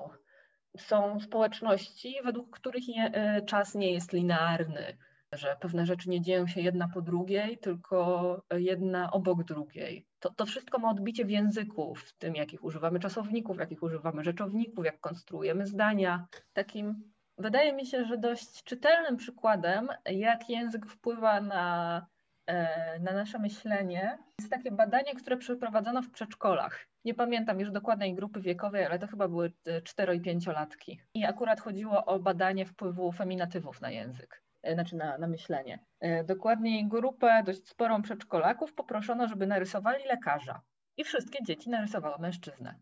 [0.77, 4.97] Są społeczności, według których y, czas nie jest linearny,
[5.31, 10.07] że pewne rzeczy nie dzieją się jedna po drugiej, tylko jedna obok drugiej.
[10.19, 14.85] To, to wszystko ma odbicie w języku, w tym, jakich używamy czasowników, jakich używamy rzeczowników,
[14.85, 16.27] jak konstruujemy zdania.
[16.53, 22.05] Takim wydaje mi się, że dość czytelnym przykładem, jak język wpływa na,
[22.47, 26.87] e, na nasze myślenie, jest takie badanie, które przeprowadzono w przedszkolach.
[27.05, 29.51] Nie pamiętam już dokładnej grupy wiekowej, ale to chyba były
[29.83, 30.99] 4 i 5-latki.
[31.13, 35.79] I akurat chodziło o badanie wpływu feminatywów na język, e, znaczy na, na myślenie.
[35.99, 40.61] E, dokładniej grupę dość sporą przedszkolaków poproszono, żeby narysowali lekarza.
[40.97, 42.75] I wszystkie dzieci narysowały mężczyznę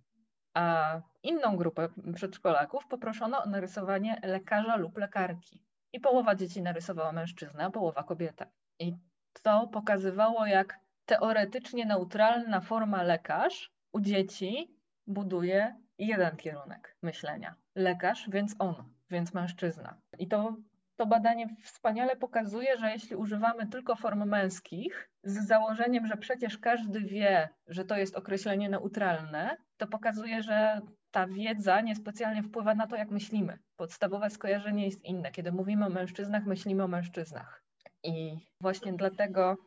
[0.54, 5.62] a inną grupę przedszkolaków poproszono o narysowanie lekarza lub lekarki.
[5.94, 8.46] I połowa dzieci narysowała mężczyznę, a połowa kobietę.
[8.80, 8.96] I
[9.44, 17.56] to pokazywało, jak teoretycznie neutralna forma lekarz u dzieci buduje jeden kierunek myślenia.
[17.76, 18.76] Lekarz, więc on,
[19.10, 19.98] więc mężczyzna.
[20.20, 20.56] I to,
[20.96, 27.00] to badanie wspaniale pokazuje, że jeśli używamy tylko form męskich, z założeniem, że przecież każdy
[27.00, 32.96] wie, że to jest określenie neutralne, to pokazuje, że ta wiedza niespecjalnie wpływa na to,
[32.96, 33.60] jak myślimy.
[33.76, 35.32] Podstawowe skojarzenie jest inne.
[35.32, 37.64] Kiedy mówimy o mężczyznach, myślimy o mężczyznach.
[38.04, 39.58] I właśnie dlatego.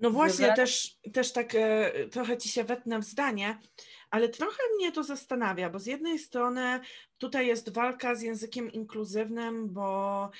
[0.00, 3.58] No właśnie, też, też tak e, trochę ci się wetnę w zdanie,
[4.10, 6.80] ale trochę mnie to zastanawia, bo z jednej strony
[7.18, 10.30] tutaj jest walka z językiem inkluzywnym, bo,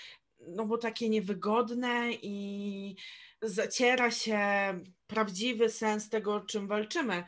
[0.49, 2.97] no bo takie niewygodne i
[3.43, 4.41] zaciera się
[5.07, 7.25] prawdziwy sens tego, czym walczymy.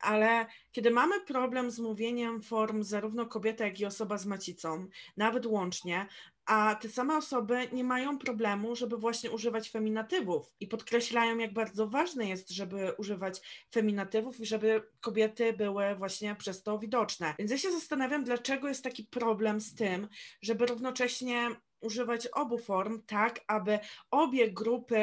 [0.00, 5.46] Ale kiedy mamy problem z mówieniem form zarówno kobieta, jak i osoba z macicą, nawet
[5.46, 6.06] łącznie,
[6.50, 11.86] a te same osoby nie mają problemu, żeby właśnie używać feminatywów i podkreślają, jak bardzo
[11.86, 13.40] ważne jest, żeby używać
[13.74, 17.34] feminatywów i żeby kobiety były właśnie przez to widoczne.
[17.38, 20.08] Więc ja się zastanawiam, dlaczego jest taki problem z tym,
[20.42, 23.78] żeby równocześnie używać obu form, tak aby
[24.10, 24.96] obie grupy,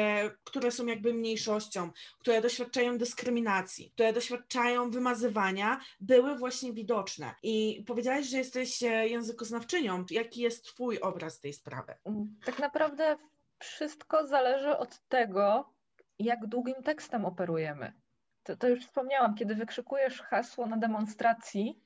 [0.44, 7.34] które są jakby mniejszością, które doświadczają dyskryminacji, które doświadczają wymazywania, były właśnie widoczne.
[7.42, 10.04] I powiedziałaś, że jesteś e, językoznawczynią.
[10.10, 11.94] Jaki jest Twój obraz tej sprawy?
[12.04, 13.16] Mm, tak naprawdę
[13.58, 15.72] wszystko zależy od tego,
[16.18, 17.92] jak długim tekstem operujemy.
[18.42, 21.80] To, to już wspomniałam, kiedy wykrzykujesz hasło na demonstracji,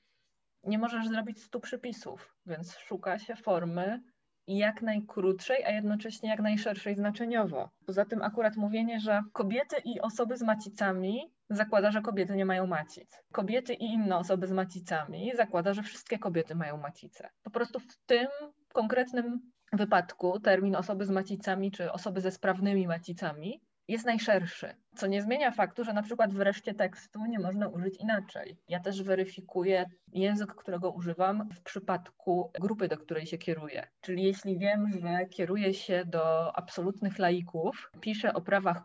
[0.64, 4.02] nie możesz zrobić stu przypisów, więc szuka się formy,
[4.46, 7.70] jak najkrótszej, a jednocześnie jak najszerszej znaczeniowo.
[7.87, 12.66] Poza tym akurat mówienie, że kobiety i osoby z macicami zakłada, że kobiety nie mają
[12.66, 13.11] macic.
[13.33, 17.28] Kobiety i inne osoby z macicami zakłada, że wszystkie kobiety mają macice.
[17.42, 18.28] Po prostu w tym
[18.72, 19.40] konkretnym
[19.72, 23.61] wypadku termin osoby z macicami czy osoby ze sprawnymi macicami
[23.92, 27.96] jest najszerszy, co nie zmienia faktu, że na przykład w reszcie tekstu nie można użyć
[28.00, 28.57] inaczej.
[28.68, 33.87] Ja też weryfikuję język, którego używam w przypadku grupy, do której się kieruję.
[34.00, 38.83] Czyli jeśli wiem, że kieruję się do absolutnych laików, piszę o prawach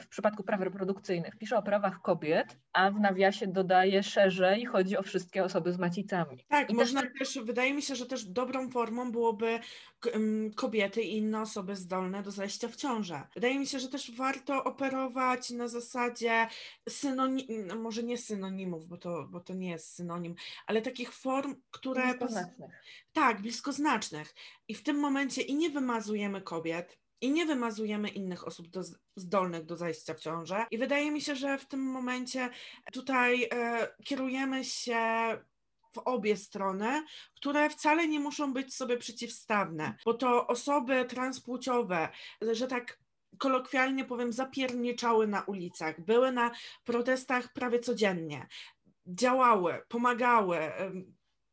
[0.00, 5.02] w przypadku praw reprodukcyjnych pisze o prawach kobiet, a w nawiasie dodaje szerzej, chodzi o
[5.02, 6.44] wszystkie osoby z macicami.
[6.48, 9.58] Tak, I można też- też, wydaje mi się, że też dobrą formą byłoby
[10.56, 13.22] kobiety i inne osoby zdolne do zajścia w ciążę.
[13.34, 16.46] Wydaje mi się, że też warto operować na zasadzie
[16.88, 20.34] synonimów, może nie synonimów, bo to, bo to nie jest synonim,
[20.66, 22.02] ale takich form, które...
[22.02, 22.70] Bliskoznacznych.
[23.12, 24.34] Tak, bliskoznacznych.
[24.68, 28.82] I w tym momencie i nie wymazujemy kobiet, i nie wymazujemy innych osób do,
[29.16, 30.66] zdolnych do zajścia w ciążę.
[30.70, 32.50] I wydaje mi się, że w tym momencie
[32.92, 34.98] tutaj e, kierujemy się
[35.94, 37.04] w obie strony,
[37.36, 42.08] które wcale nie muszą być sobie przeciwstawne, bo to osoby transpłciowe,
[42.52, 42.98] że tak
[43.38, 46.50] kolokwialnie powiem, zapierniczały na ulicach, były na
[46.84, 48.46] protestach prawie codziennie,
[49.06, 50.58] działały, pomagały,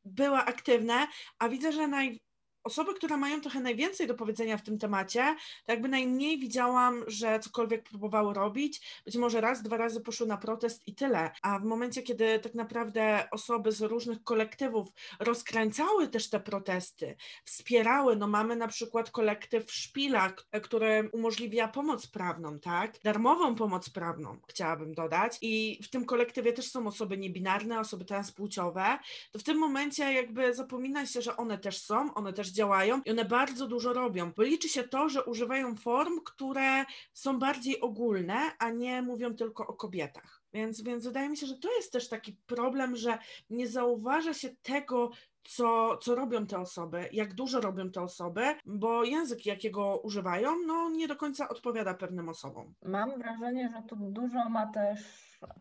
[0.05, 1.07] były aktywne,
[1.39, 2.24] a widzę, że naj...
[2.65, 7.39] osoby, które mają trochę najwięcej do powiedzenia w tym temacie, to jakby najmniej widziałam, że
[7.39, 9.01] cokolwiek próbowały robić.
[9.05, 11.31] Być może raz, dwa razy poszły na protest i tyle.
[11.41, 14.87] A w momencie, kiedy tak naprawdę osoby z różnych kolektywów
[15.19, 22.59] rozkręcały też te protesty, wspierały, no mamy na przykład kolektyw Szpila, który umożliwia pomoc prawną,
[22.59, 22.99] tak?
[23.03, 25.37] Darmową pomoc prawną, chciałabym dodać.
[25.41, 28.97] I w tym kolektywie też są osoby niebinarne, osoby transpłciowe,
[29.31, 33.11] to w tym momencie jakby zapomina się, że one też są, one też działają i
[33.11, 38.35] one bardzo dużo robią, bo liczy się to, że używają form, które są bardziej ogólne,
[38.59, 40.41] a nie mówią tylko o kobietach.
[40.53, 43.17] Więc, więc wydaje mi się, że to jest też taki problem, że
[43.49, 45.11] nie zauważa się tego,
[45.43, 50.89] co, co robią te osoby, jak dużo robią te osoby, bo język, jakiego używają, no
[50.89, 52.73] nie do końca odpowiada pewnym osobom.
[52.85, 54.99] Mam wrażenie, że tu dużo ma też,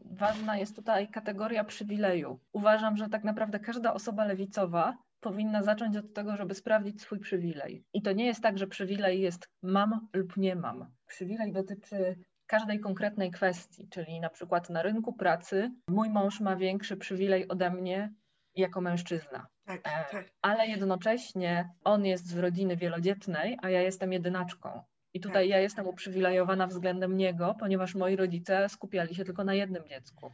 [0.04, 2.40] ważna jest tutaj kategoria przywileju.
[2.52, 7.84] Uważam, że tak naprawdę każda osoba lewicowa powinna zacząć od tego, żeby sprawdzić swój przywilej.
[7.92, 10.87] I to nie jest tak, że przywilej jest mam lub nie mam.
[11.06, 16.96] Przywilej dotyczy każdej konkretnej kwestii, czyli na przykład na rynku pracy mój mąż ma większy
[16.96, 18.12] przywilej ode mnie
[18.54, 19.46] jako mężczyzna.
[19.66, 20.30] Tak, E, tak.
[20.42, 24.82] ale jednocześnie on jest z rodziny wielodzietnej, a ja jestem jedynaczką.
[25.14, 25.50] I tutaj Tak.
[25.50, 30.30] ja jestem uprzywilejowana względem niego, ponieważ moi rodzice skupiali się tylko na jednym dziecku.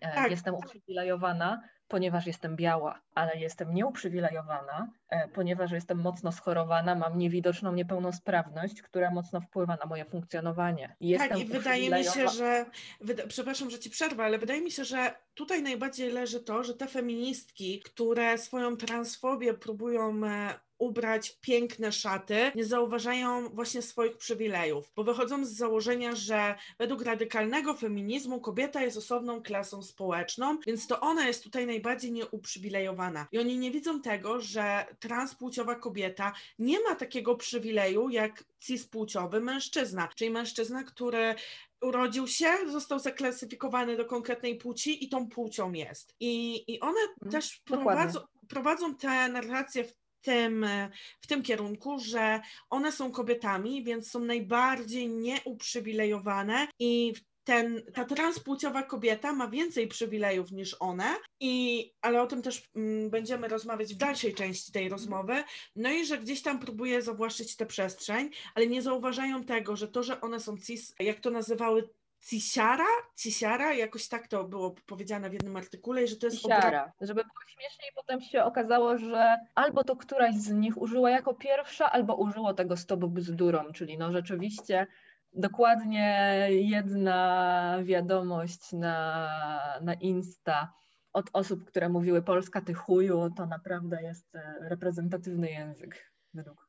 [0.00, 0.30] E, Tak.
[0.30, 7.72] Jestem uprzywilejowana, ponieważ jestem biała, ale jestem nieuprzywilejowana, e, ponieważ jestem mocno schorowana, mam niewidoczną
[7.72, 10.88] niepełnosprawność, która mocno wpływa na moje funkcjonowanie.
[10.88, 12.66] Tak, Jestem i wydaje mi się, że,
[13.00, 16.74] wyda, przepraszam, że ci przerwę, ale wydaje mi się, że tutaj najbardziej leży to, że
[16.74, 24.92] te feministki, które swoją transfobię próbują e, ubrać piękne szaty, nie zauważają właśnie swoich przywilejów,
[24.96, 31.00] bo wychodzą z założenia, że według radykalnego feminizmu kobieta jest osobną klasą społeczną, więc to
[31.00, 33.26] ona jest tutaj najbardziej nieuprzywilejowana.
[33.32, 40.08] I oni nie widzą tego, że transpłciowa kobieta nie ma takiego przywileju jak cispłciowy mężczyzna,
[40.16, 41.34] czyli mężczyzna, który
[41.82, 46.14] urodził się, został zaklasyfikowany do konkretnej płci i tą płcią jest.
[46.20, 47.84] I, i one Mhm, też dokładnie.
[47.84, 54.10] prowadzą, prowadzą tę narrację w tym, e, w tym kierunku, że one są kobietami, więc
[54.10, 57.12] są najbardziej nieuprzywilejowane i
[57.44, 63.10] ten, ta transpłciowa kobieta ma więcej przywilejów niż one, i, ale o tym też mm,
[63.10, 65.44] będziemy rozmawiać w dalszej części tej rozmowy.
[65.76, 70.02] No i że gdzieś tam próbuje zawłaszczyć tę przestrzeń, ale nie zauważają tego, że to,
[70.02, 71.88] że one są cis, jak to nazywały,
[72.28, 76.92] cisiara, cisiara, jakoś tak to było powiedziane w jednym artykule, że to jest obra- Siara.
[77.00, 81.92] Żeby było śmieszniej, potem się okazało, że albo to któraś z nich użyła jako pierwsza,
[81.92, 84.86] albo użyło tego stop bzdurą, czyli no rzeczywiście
[85.32, 90.72] dokładnie jedna wiadomość na, na Insta
[91.12, 96.68] od osób, które mówiły Polska ty chuju, to naprawdę jest e, reprezentatywny język według.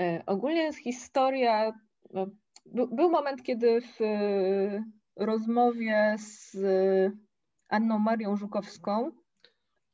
[0.00, 1.72] E, ogólnie jest historia,
[2.10, 2.26] no,
[2.66, 4.84] był, moment, kiedy w e,
[5.16, 6.56] rozmowie z
[7.68, 9.10] Anną Marią Żukowską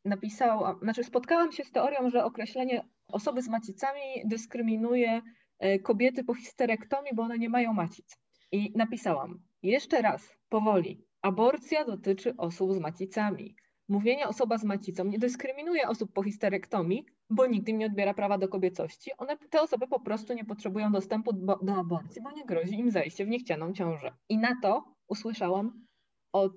[0.04, 5.22] napisałam, znaczy spotkałam się z teorią, że określenie osoby z macicami dyskryminuje
[5.58, 8.16] e, kobiety po histerektomii, bo one nie mają macic.
[8.52, 13.56] I napisałam, jeszcze raz, powoli, aborcja dotyczy osób z macicami.
[13.88, 18.38] Mówienie osoba z macicą nie dyskryminuje osób po histerektomii, bo nikt im nie odbiera prawa
[18.38, 19.10] do kobiecości.
[19.18, 22.90] One, te osoby po prostu nie potrzebują dostępu do, do aborcji, bo nie grozi im
[22.90, 24.12] zajście w niechcianą ciążę.
[24.28, 25.86] I na to usłyszałam
[26.32, 26.52] od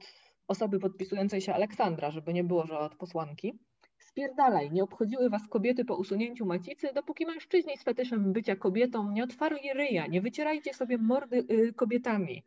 [0.48, 3.60] osoby podpisującej się Aleksandra, żeby nie było, że od posłanki.
[4.00, 9.24] Spierdalaj, nie obchodziły was kobiety po usunięciu macicy, dopóki mężczyźni z fetyszem bycia kobietą nie
[9.24, 12.44] otwarli ryja, nie wycierajcie sobie mordy y, kobietami.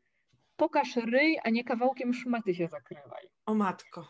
[0.57, 3.28] Pokaż ryj, a nie kawałkiem szmaty się zakrywaj.
[3.47, 4.09] O matko.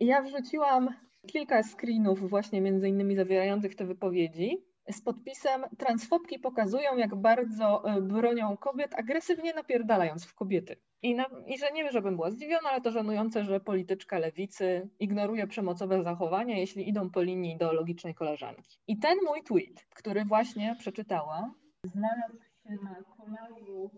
[0.00, 0.88] I Ja wrzuciłam
[1.26, 8.00] kilka screenów właśnie między innymi zawierających te wypowiedzi z podpisem transfobki pokazują, jak bardzo e,
[8.00, 10.76] bronią kobiet, agresywnie napierdalając w kobiety.
[11.02, 15.46] I, na, I że nie, żebym była zdziwiona, ale to żenujące, że polityczka lewicy ignoruje
[15.46, 18.78] przemocowe zachowania, jeśli idą po linii ideologicznej koleżanki.
[18.86, 21.54] I ten mój tweet, który właśnie przeczytałam,
[21.84, 23.90] znalazł się na kolażu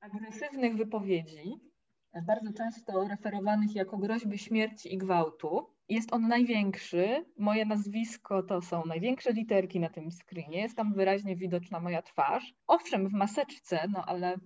[0.00, 1.60] agresywnych wypowiedzi,
[2.26, 5.77] bardzo często referowanych jako groźby śmierci i gwałtu.
[5.88, 7.24] Jest on największy.
[7.38, 10.60] Moje nazwisko to są największe literki na tym screenie.
[10.60, 12.54] Jest tam wyraźnie widoczna moja twarz.
[12.66, 14.36] Owszem, w maseczce, no ale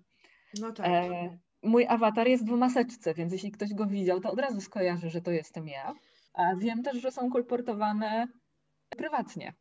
[0.61, 0.87] No tak.
[0.87, 5.11] e, mój awatar jest w maseczce, więc jeśli ktoś go widział, to od razu skojarzy,
[5.11, 5.95] że to jestem ja.
[6.35, 8.27] A wiem też, że są kolportowane
[8.89, 9.53] prywatnie.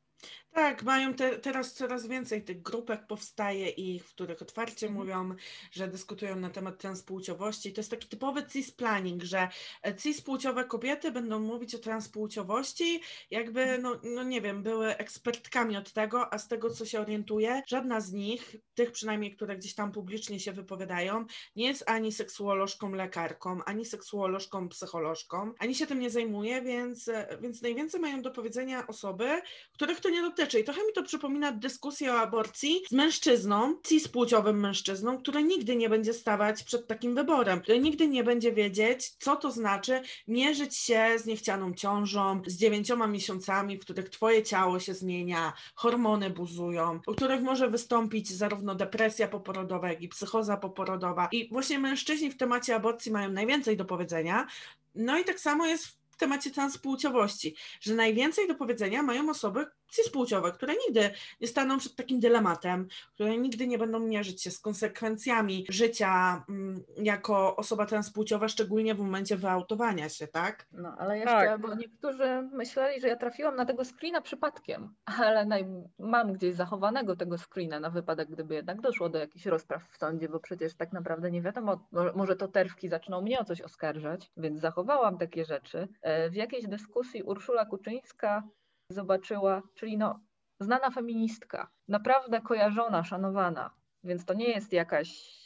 [0.53, 4.93] Tak, mają te, teraz coraz więcej tych grupek powstaje ich, w których otwarcie Mhm.
[4.93, 5.35] mówią,
[5.71, 7.73] że dyskutują na temat transpłciowości.
[7.73, 9.47] To jest taki typowy cis-planning, że
[9.83, 15.93] e, cis-płciowe kobiety będą mówić o transpłciowości, jakby, no, no nie wiem, były ekspertkami od
[15.93, 19.91] tego, a z tego, co się orientuję, żadna z nich, tych przynajmniej, które gdzieś tam
[19.91, 21.25] publicznie się wypowiadają,
[21.55, 27.37] nie jest ani seksuolożką, lekarką, ani seksuolożką, psycholożką, ani się tym nie zajmuje, więc, e,
[27.41, 29.41] więc najwięcej mają do powiedzenia osoby,
[29.73, 30.40] których to nie dotyczy.
[30.41, 35.89] I trochę mi to przypomina dyskusję o aborcji z mężczyzną, cis-płciowym mężczyzną, który nigdy nie
[35.89, 41.05] będzie stawać przed takim wyborem, który nigdy nie będzie wiedzieć, co to znaczy mierzyć się
[41.17, 47.11] z niechcianą ciążą, z dziewięcioma miesiącami, w których twoje ciało się zmienia, hormony buzują, u
[47.11, 51.29] których może wystąpić zarówno depresja poporodowa, jak i psychoza poporodowa.
[51.31, 54.47] I właśnie mężczyźni w temacie aborcji mają najwięcej do powiedzenia.
[54.95, 60.51] No i tak samo jest w temacie transpłciowości, że najwięcej do powiedzenia mają osoby cispłciowe,
[60.51, 61.09] które nigdy
[61.41, 66.83] nie staną przed takim dylematem, które nigdy nie będą mierzyć się z konsekwencjami życia mm,
[66.97, 70.67] jako osoba transpłciowa, szczególnie w momencie wyautowania się, tak?
[70.71, 71.61] No, ale jeszcze, Tak.
[71.61, 75.65] bo niektórzy myśleli, że ja trafiłam na tego screena przypadkiem, ale naj...
[75.99, 80.29] mam gdzieś zachowanego tego screena na wypadek, gdyby jednak doszło do jakichś rozpraw w sądzie,
[80.29, 84.31] bo przecież tak naprawdę nie wiadomo, mo- może to terwki zaczną mnie o coś oskarżać,
[84.37, 85.87] więc zachowałam takie rzeczy.
[86.01, 88.43] E, W jakiejś dyskusji Urszula Kuczyńska
[88.91, 90.19] zobaczyła, czyli no,
[90.59, 93.69] znana feministka, naprawdę kojarzona, szanowana,
[94.03, 95.41] więc to nie jest jakaś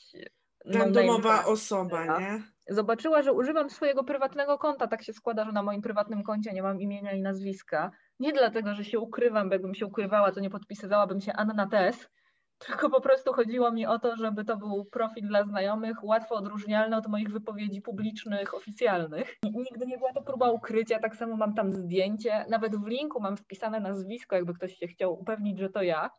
[0.66, 2.43] no Randomowa name osoba, nie?
[2.70, 4.88] zobaczyła, że używam swojego prywatnego konta.
[4.88, 7.91] Tak się składa, że na moim prywatnym koncie nie mam imienia i nazwiska.
[8.20, 12.10] Nie dlatego, że się ukrywam, bo jakbym się ukrywała, to nie podpisywałabym się Anna Tess,
[12.58, 16.97] tylko po prostu chodziło mi o to, żeby to był profil dla znajomych, łatwo odróżnialny
[16.97, 19.36] od moich wypowiedzi publicznych, oficjalnych.
[19.43, 23.38] Nigdy nie była to próba ukrycia, tak samo mam tam zdjęcie, nawet w linku mam
[23.38, 26.10] wpisane nazwisko, jakby ktoś się chciał upewnić, że to ja.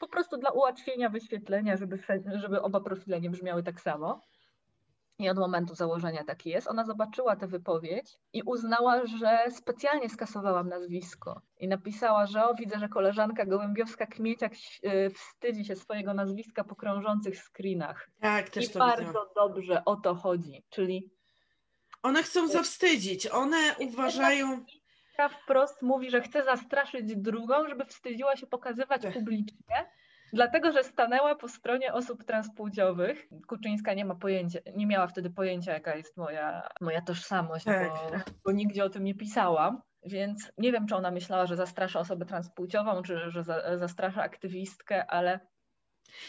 [0.00, 1.98] Po prostu dla ułatwienia wyświetlenia, żeby,
[2.34, 4.20] żeby oba profile nie brzmiały tak samo.
[5.20, 6.68] I od momentu założenia taki jest.
[6.68, 11.40] Ona zobaczyła tę wypowiedź i uznała, że specjalnie skasowałam nazwisko.
[11.58, 14.52] I napisała, że o, widzę, że koleżanka Gołębiowska Kmieciak
[14.84, 18.10] y, wstydzi się swojego nazwiska po krążących screenach.
[18.20, 19.28] Tak, też I to bardzo widziałam.
[19.36, 20.64] dobrze o to chodzi.
[20.70, 21.10] Czyli
[22.02, 24.64] One chcą zawstydzić, one uważają...
[25.16, 29.90] ta wprost mówi, że chce zastraszyć drugą, żeby wstydziła się pokazywać publicznie.
[30.32, 33.28] Dlatego, że stanęła po stronie osób transpłciowych.
[33.46, 37.88] Kuczyńska nie ma pojęcia, nie miała wtedy pojęcia, jaka jest moja, moja tożsamość, Tak.
[37.88, 39.82] bo, bo nigdzie o tym nie pisałam.
[40.06, 45.06] Więc nie wiem, czy ona myślała, że zastrasza osobę transpłciową, czy że za, zastrasza aktywistkę,
[45.06, 45.40] ale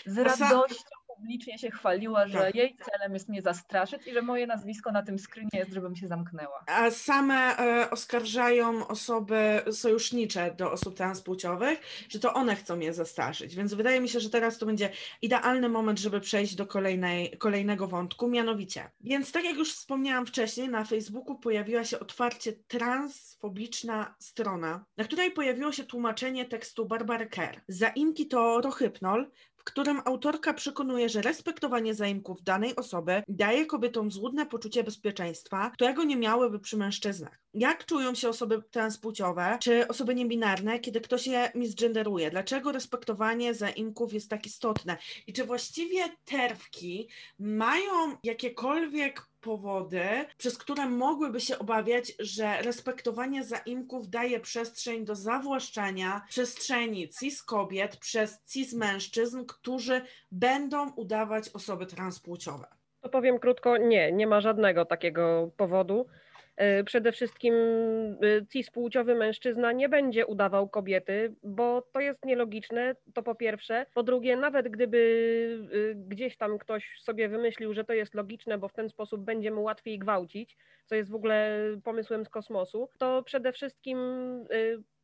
[0.05, 2.55] z radością publicznie się chwaliła, że Tak.
[2.55, 6.07] jej celem jest mnie zastraszyć i że moje nazwisko na tym screenie jest, żebym się
[6.07, 6.63] zamknęła.
[6.67, 13.55] A same e, oskarżają osoby sojusznicze do osób transpłciowych, że to one chcą je zastraszyć.
[13.55, 14.89] Więc wydaje mi się, że teraz to będzie
[15.21, 18.91] idealny moment, żeby przejść do kolejnej, kolejnego wątku, mianowicie.
[19.01, 25.31] Więc tak jak już wspomniałam wcześniej, na Facebooku pojawiła się otwarcie transfobiczna strona, na której
[25.31, 27.61] pojawiło się tłumaczenie tekstu Barbary Kerr.
[27.67, 29.31] Zaimki to rohypnol,
[29.61, 36.03] w którym autorka przekonuje, że respektowanie zaimków danej osoby daje kobietom złudne poczucie bezpieczeństwa, którego
[36.03, 37.39] nie miałyby przy mężczyznach.
[37.53, 42.31] Jak czują się osoby transpłciowe czy osoby niebinarne, kiedy ktoś je misgenderuje?
[42.31, 44.97] Dlaczego respektowanie zaimków jest tak istotne?
[45.27, 50.05] I czy właściwie terwki mają jakiekolwiek powody,
[50.37, 57.97] przez które mogłyby się obawiać, że respektowanie zaimków daje przestrzeń do zawłaszczania przestrzeni cis kobiet
[57.97, 62.67] przez cis mężczyzn, którzy będą udawać osoby transpłciowe.
[63.01, 66.05] To powiem krótko, nie, nie ma żadnego takiego powodu.
[66.57, 73.23] E, Przede wszystkim e, cispłciowy mężczyzna nie będzie udawał kobiety, bo to jest nielogiczne, to
[73.23, 73.85] po pierwsze.
[73.93, 78.67] Po drugie, nawet gdyby e, gdzieś tam ktoś sobie wymyślił, że to jest logiczne, bo
[78.67, 83.23] w ten sposób będzie mu łatwiej gwałcić, co jest w ogóle pomysłem z kosmosu, to
[83.23, 83.97] przede wszystkim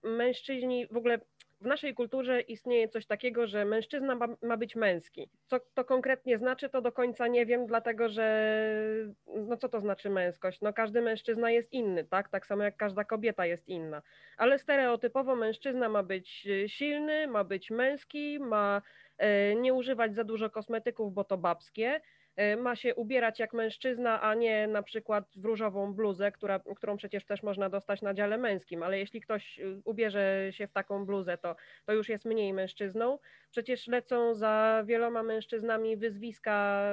[0.03, 1.19] mężczyźni w ogóle
[1.61, 5.29] w naszej kulturze istnieje coś takiego, że mężczyzna ma, być męski.
[5.45, 8.27] Co to konkretnie znaczy, to do końca nie wiem, dlatego że
[9.27, 10.61] no co to znaczy męskość?
[10.61, 12.29] No każdy mężczyzna jest inny, tak?
[12.29, 14.01] Tak samo jak każda kobieta jest inna.
[14.37, 18.81] Ale stereotypowo mężczyzna ma być e, silny, ma być męski, ma
[19.17, 22.01] e, nie używać za dużo kosmetyków, bo to babskie
[22.57, 27.25] ma się ubierać jak mężczyzna, a nie na przykład w różową bluzę, która, którą przecież
[27.25, 31.37] też można dostać na dziale męskim, ale jeśli ktoś y, ubierze się w taką bluzę,
[31.37, 33.19] to, to już jest mniej mężczyzną.
[33.51, 36.83] Przecież lecą za wieloma mężczyznami wyzwiska,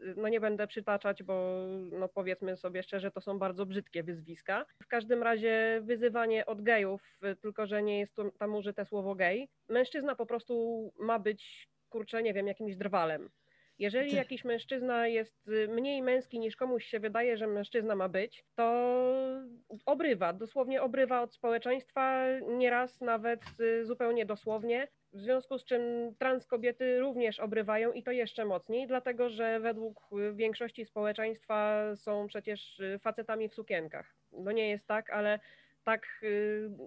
[0.00, 4.66] y, no nie będę przytaczać, bo no powiedzmy sobie szczerze, to są bardzo brzydkie wyzwiska.
[4.82, 9.48] W każdym razie wyzywanie od gejów, y, tylko że nie jest tam użyte słowo gej.
[9.68, 13.30] Mężczyzna po prostu ma być, kurczę, nie wiem, jakimś drwalem
[13.78, 18.44] jeżeli jakiś mężczyzna jest y, mniej męski niż komuś się wydaje, że mężczyzna ma być,
[18.54, 18.94] to
[19.86, 24.88] obrywa, dosłownie obrywa od społeczeństwa, nieraz nawet y, zupełnie dosłownie.
[25.12, 25.82] W związku z czym
[26.18, 32.26] trans kobiety również obrywają i to jeszcze mocniej, dlatego że według y, większości społeczeństwa są
[32.26, 34.14] przecież facetami w sukienkach.
[34.32, 35.40] No nie jest tak, ale
[35.84, 36.24] tak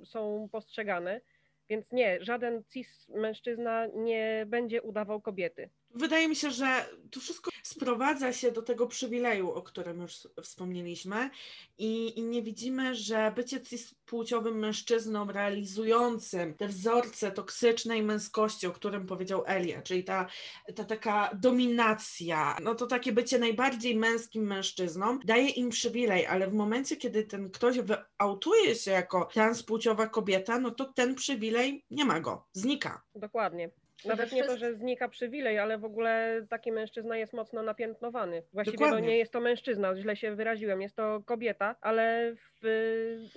[0.04, 1.22] są postrzegane.
[1.70, 5.70] Więc nie, żaden cis mężczyzna nie będzie udawał kobiety.
[5.96, 11.30] Wydaje mi się, że to wszystko sprowadza się do tego przywileju, o którym już wspomnieliśmy,
[11.78, 19.06] i, i nie widzimy, że bycie cispłciowym mężczyzną realizującym te wzorce toksycznej męskości, o którym
[19.06, 20.28] powiedział Elia, czyli ta,
[20.76, 26.54] ta taka dominacja, no to takie bycie najbardziej męskim mężczyzną daje im przywilej, ale w
[26.54, 32.20] momencie, kiedy ten ktoś wyautuje się jako transpłciowa kobieta, no to ten przywilej nie ma
[32.20, 33.02] go, znika.
[33.16, 33.85] Dokładnie.
[34.06, 38.44] Nawet nie to, że znika przywilej, ale w ogóle taki mężczyzna jest mocno napiętnowany.
[38.54, 42.68] Właściwie to nie jest to mężczyzna, źle się wyraziłem, jest to kobieta, ale w,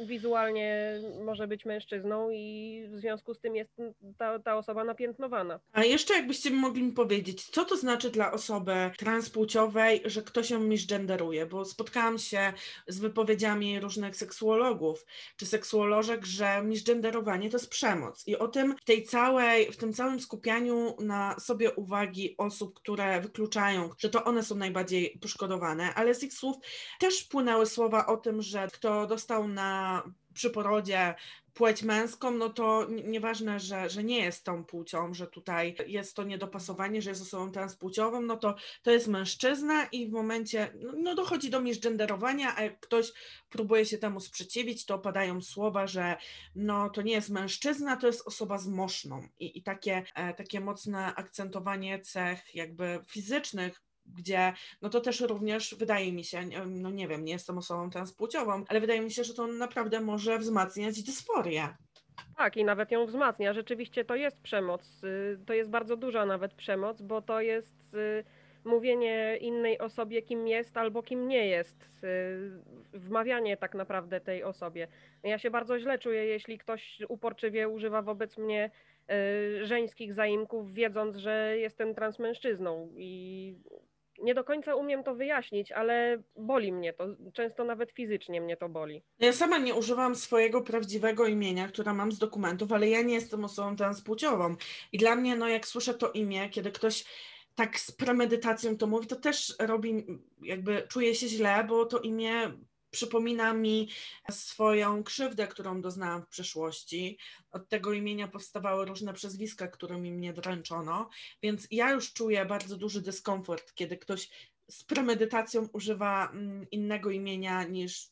[0.06, 0.94] wizualnie
[1.24, 3.70] może być mężczyzną i w związku z tym jest
[4.18, 5.60] ta, ta osoba napiętnowana.
[5.72, 10.60] A jeszcze jakbyście mogli mi powiedzieć, co to znaczy dla osoby transpłciowej, że ktoś ją
[10.60, 12.52] misgenderuje, bo spotkałam się
[12.86, 15.06] z wypowiedziami różnych seksuologów
[15.36, 19.92] czy seksuolożek, że misgenderowanie to jest przemoc i o tym w tej całej, w tym
[19.92, 25.94] całym skupianiu skupianiu na sobie uwagi osób, które wykluczają, że to one są najbardziej poszkodowane,
[25.94, 26.56] ale z ich słów
[26.98, 30.02] też płynęły słowa o tym, że kto dostał na
[30.34, 31.14] przy porodzie
[31.58, 36.22] płeć męską, no to nieważne, że, że nie jest tą płcią, że tutaj jest to
[36.22, 41.14] niedopasowanie, że jest osobą transpłciową, no to to jest mężczyzna i w momencie, no, no
[41.14, 43.12] dochodzi do misgenderowania, a jak ktoś
[43.48, 46.16] próbuje się temu sprzeciwić, to padają słowa, że
[46.54, 49.28] no to nie jest mężczyzna, to jest osoba z moszną.
[49.38, 54.52] I, i takie, e, takie mocne akcentowanie cech jakby fizycznych gdzie
[54.82, 58.80] no to też również wydaje mi się, no nie wiem, nie jestem osobą transpłciową, ale
[58.80, 61.68] wydaje mi się, że to naprawdę może wzmacniać dysforię.
[62.36, 63.52] Tak, i nawet ją wzmacnia.
[63.52, 65.04] Rzeczywiście to jest przemoc.
[65.04, 68.24] Y, to jest bardzo duża nawet przemoc, bo to jest y,
[68.64, 72.04] mówienie innej osobie, kim jest albo kim nie jest.
[72.04, 74.88] Y, wmawianie tak naprawdę tej osobie.
[75.22, 78.70] Ja się bardzo źle czuję, jeśli ktoś uporczywie używa wobec mnie
[79.62, 82.88] żeńskich zaimków, wiedząc, że jestem transmężczyzną.
[82.96, 83.54] I
[84.22, 87.06] nie do końca umiem to wyjaśnić, ale boli mnie to.
[87.32, 89.02] Często nawet fizycznie mnie to boli.
[89.18, 93.44] Ja sama nie używam swojego prawdziwego imienia, które mam z dokumentów, ale ja nie jestem
[93.44, 94.56] osobą transpłciową.
[94.92, 97.04] I dla mnie, no jak słyszę to imię, kiedy ktoś
[97.54, 100.06] tak z premedytacją to mówi, to też robi,
[100.42, 102.52] jakby czuję się źle, bo to imię
[102.90, 103.88] przypomina mi
[104.30, 107.18] swoją krzywdę, którą doznałam w przeszłości.
[107.50, 111.08] Od tego imienia powstawały różne przezwiska, którymi mnie dręczono,
[111.42, 114.30] więc ja już czuję bardzo duży dyskomfort, kiedy ktoś
[114.70, 118.10] z premedytacją używa mm, innego imienia niż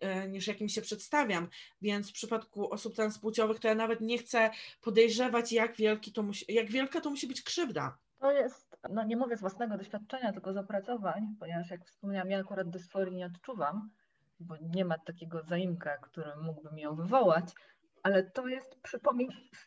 [0.00, 1.48] e, niż jakim się przedstawiam,
[1.82, 4.50] więc w przypadku osób transpłciowych to ja nawet nie chcę
[4.80, 7.98] podejrzewać, jak, wielki to musi, jak wielka to musi być krzywda.
[8.18, 12.38] To jest, no nie mówię z własnego doświadczenia, tylko z opracowań, ponieważ jak wspomniałam, ja
[12.38, 13.90] akurat dysforii nie odczuwam,
[14.40, 17.54] bo nie ma takiego zaimka, który mógłby ją wywołać,
[18.02, 18.78] ale to jest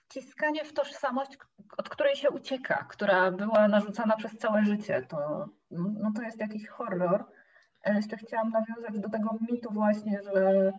[0.09, 1.37] wciskanie w tożsamość,
[1.77, 5.05] od której się ucieka, która była narzucana przez całe życie.
[5.09, 7.25] To, no to jest jakiś horror.
[7.85, 10.71] Jeszcze chciałam nawiązać do tego mitu właśnie, że,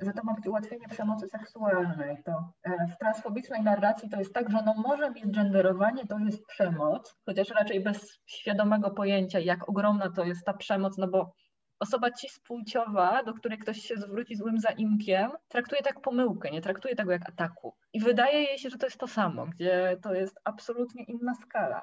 [0.00, 2.22] że to ma być ułatwienie przemocy seksualnej.
[2.24, 6.46] To e, w transfobicznej narracji to jest tak, że no może być genderowanie to jest
[6.46, 11.32] przemoc, chociaż raczej bez świadomego pojęcia, jak ogromna to jest ta przemoc, no bo
[11.80, 17.12] osoba cispłciowa, do której ktoś się zwróci złym zaimkiem, traktuje tak pomyłkę, nie traktuje tego
[17.12, 17.74] jak ataku.
[17.92, 21.82] I wydaje jej się, że to jest to samo, gdzie to jest absolutnie inna skala.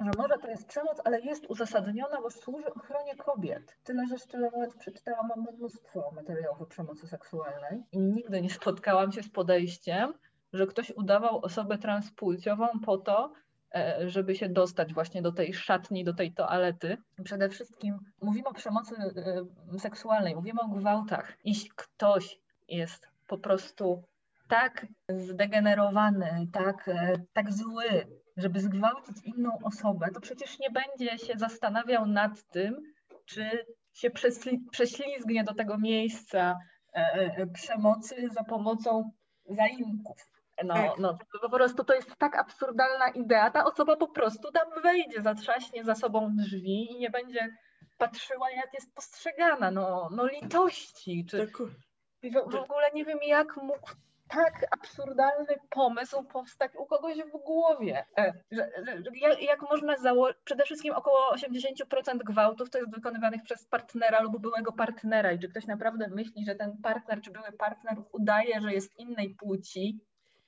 [0.00, 3.76] Że może to jest przemoc, ale jest uzasadniona, bo służy ochronie kobiet.
[3.84, 9.22] Tyle, że szczerze mówiąc przeczytałam mnóstwo materiałów o przemocy seksualnej i nigdy nie spotkałam się
[9.22, 10.14] z podejściem,
[10.52, 13.32] że ktoś udawał osobę transpłciową po to,
[14.06, 16.96] żeby się dostać właśnie do tej szatni, do tej toalety.
[17.24, 18.94] Przede wszystkim mówimy o przemocy
[19.74, 21.32] e, seksualnej, mówimy o gwałtach.
[21.44, 24.02] Jeśli ktoś jest po prostu
[24.48, 27.84] tak zdegenerowany, tak, e, tak zły,
[28.36, 32.82] żeby zgwałcić inną osobę, to przecież nie będzie się zastanawiał nad tym,
[33.24, 34.10] czy się
[34.70, 36.58] prześlizgnie do tego miejsca
[36.94, 39.10] e, e, przemocy za pomocą
[39.44, 40.33] zaimków.
[40.64, 40.98] No, tak.
[40.98, 43.50] no, po prostu to jest tak absurdalna idea.
[43.50, 47.56] Ta osoba po prostu tam wejdzie, zatrzaśnie za sobą drzwi i nie będzie
[47.98, 49.70] patrzyła, jak jest postrzegana.
[49.70, 51.26] No, no litości.
[51.30, 51.46] Czy...
[51.46, 53.90] W, w ogóle nie wiem, jak mógł
[54.28, 58.04] tak absurdalny pomysł powstać u kogoś w głowie.
[58.18, 63.42] E, że, że, jak, jak można założyć, przede wszystkim około 80% gwałtów to jest wykonywanych
[63.42, 67.52] przez partnera lub byłego partnera i czy ktoś naprawdę myśli, że ten partner czy były
[67.52, 70.00] partner udaje, że jest innej płci,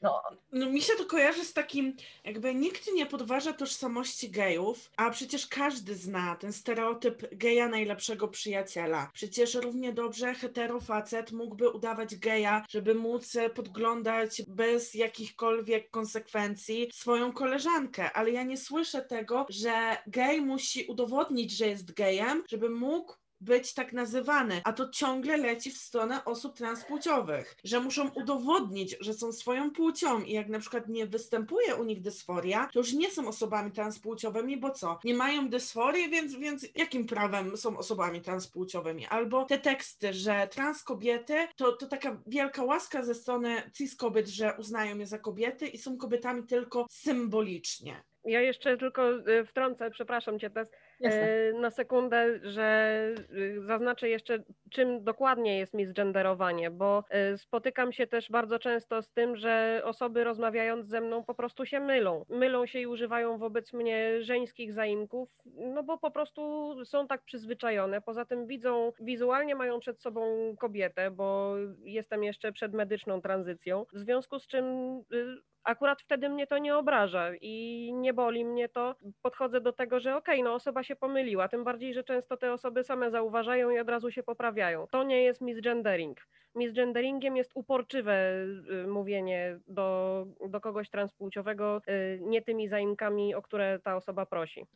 [0.02, 0.22] no.
[0.52, 5.46] no mi się to kojarzy z takim, jakby nikt nie podważa tożsamości gejów, a przecież
[5.46, 9.10] każdy zna ten stereotyp geja najlepszego przyjaciela.
[9.14, 18.12] Przecież równie dobrze heterofacet mógłby udawać geja, żeby móc podglądać bez jakichkolwiek konsekwencji swoją koleżankę,
[18.12, 23.74] ale ja nie słyszę tego, że gej musi udowodnić, że jest gejem, żeby mógł być
[23.74, 29.32] tak nazywany, a to ciągle leci w stronę osób transpłciowych, że muszą udowodnić, że są
[29.32, 33.28] swoją płcią i jak na przykład nie występuje u nich dysforia, to już nie są
[33.28, 34.98] osobami transpłciowymi, bo co?
[35.04, 39.06] Nie mają dysforii, więc, więc jakim prawem są osobami transpłciowymi?
[39.06, 44.28] Albo te teksty, że trans kobiety to, to taka wielka łaska ze strony cis kobiet,
[44.28, 48.04] że uznają je za kobiety i są kobietami tylko symbolicznie.
[48.26, 50.70] Ja jeszcze tylko y, wtrącę, przepraszam cię teraz
[51.02, 58.06] e, na sekundę, że y, zaznaczę jeszcze, czym dokładnie jest misgenderowanie, bo e, spotykam się
[58.06, 62.24] też bardzo często z tym, że osoby rozmawiając ze mną po prostu się mylą.
[62.28, 68.00] Mylą się i używają wobec mnie żeńskich zaimków, no bo po prostu są tak przyzwyczajone.
[68.00, 71.54] Poza tym widzą, wizualnie mają przed sobą kobietę, bo
[71.84, 74.64] jestem jeszcze przed medyczną tranzycją, w związku z czym
[75.12, 75.36] y,
[75.66, 78.94] akurat wtedy mnie to nie obraża i nie boli mnie to.
[79.22, 82.52] Podchodzę do tego, że okej, okay, no osoba się pomyliła, tym bardziej, że często te
[82.52, 84.86] osoby same zauważają i od razu się poprawiają.
[84.86, 86.18] To nie jest misgendering.
[86.54, 88.44] Misgenderingiem jest uporczywe
[88.84, 94.66] y, mówienie do, do kogoś transpłciowego y, nie tymi zaimkami, o które ta osoba prosi.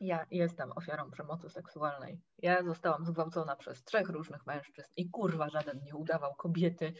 [0.00, 2.20] Ja jestem ofiarą przemocy seksualnej.
[2.38, 6.92] Ja zostałam zgwałcona przez trzech różnych mężczyzn i kurwa żaden nie udawał kobiety,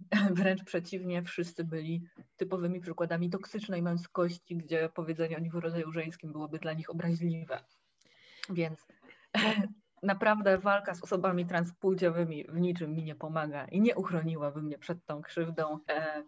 [0.38, 6.32] Wręcz przeciwnie, wszyscy byli typowymi przykładami toksycznej męskości, gdzie powiedzenie o nich w rodzaju żeńskim
[6.32, 7.60] byłoby dla nich obraźliwe.
[8.50, 8.86] Więc
[10.02, 15.04] naprawdę walka z osobami transpłciowymi w niczym mi nie pomaga i nie uchroniłaby mnie przed
[15.06, 15.78] tą krzywdą.
[15.90, 16.22] E,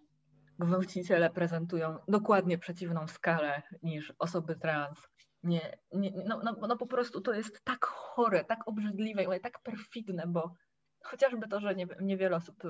[0.58, 5.08] gwałciciele prezentują dokładnie przeciwną skalę niż osoby trans.
[5.42, 10.26] Nie, nie, no, no, no po prostu to jest tak chore, tak obrzydliwe, tak perfidne,
[10.26, 10.54] bo
[11.02, 12.64] chociażby to, że nie, niewiele osób,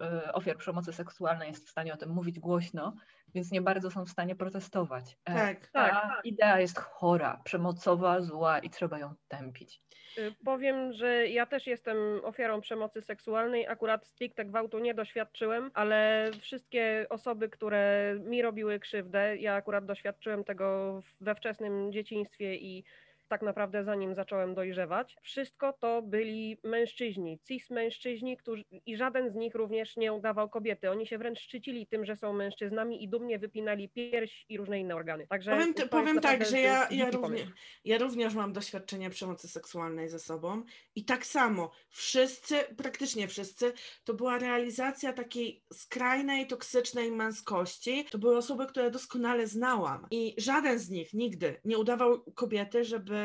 [0.00, 2.96] e, ofiar przemocy seksualnej jest w stanie o tym mówić głośno,
[3.34, 5.16] więc nie bardzo są w stanie protestować.
[5.24, 6.20] E, tak, Ta tak.
[6.24, 9.82] idea jest chora, przemocowa, zła i trzeba ją tępić.
[10.18, 13.68] Y, powiem, że ja też jestem ofiarą przemocy seksualnej.
[13.68, 20.44] Akurat stricte gwałtu nie doświadczyłem, ale wszystkie osoby, które mi robiły krzywdę, ja akurat doświadczyłem
[20.44, 22.84] tego we wczesnym dzieciństwie i
[23.30, 25.16] tak naprawdę zanim zacząłem dojrzewać.
[25.22, 30.90] Wszystko to byli mężczyźni, cis mężczyźni, którzy, i żaden z nich również nie udawał kobiety.
[30.90, 34.94] Oni się wręcz szczycili tym, że są mężczyznami i dumnie wypinali pierś i różne inne
[34.94, 35.26] organy.
[35.26, 37.48] Także powiem, powiem tak, że ja, ja, również,
[37.84, 40.62] ja również mam doświadczenie przemocy seksualnej ze sobą
[40.94, 43.72] i tak samo wszyscy, praktycznie wszyscy,
[44.04, 48.04] to była realizacja takiej skrajnej, toksycznej męskości.
[48.10, 53.19] To były osoby, które doskonale znałam i żaden z nich nigdy nie udawał kobiety, żeby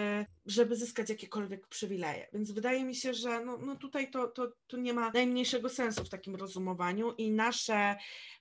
[0.45, 2.27] żeby, zyskać jakiekolwiek przywileje.
[2.33, 6.03] Więc wydaje mi się, że no, no tutaj to, to, to nie ma najmniejszego sensu
[6.03, 7.95] w takim rozumowaniu i nasze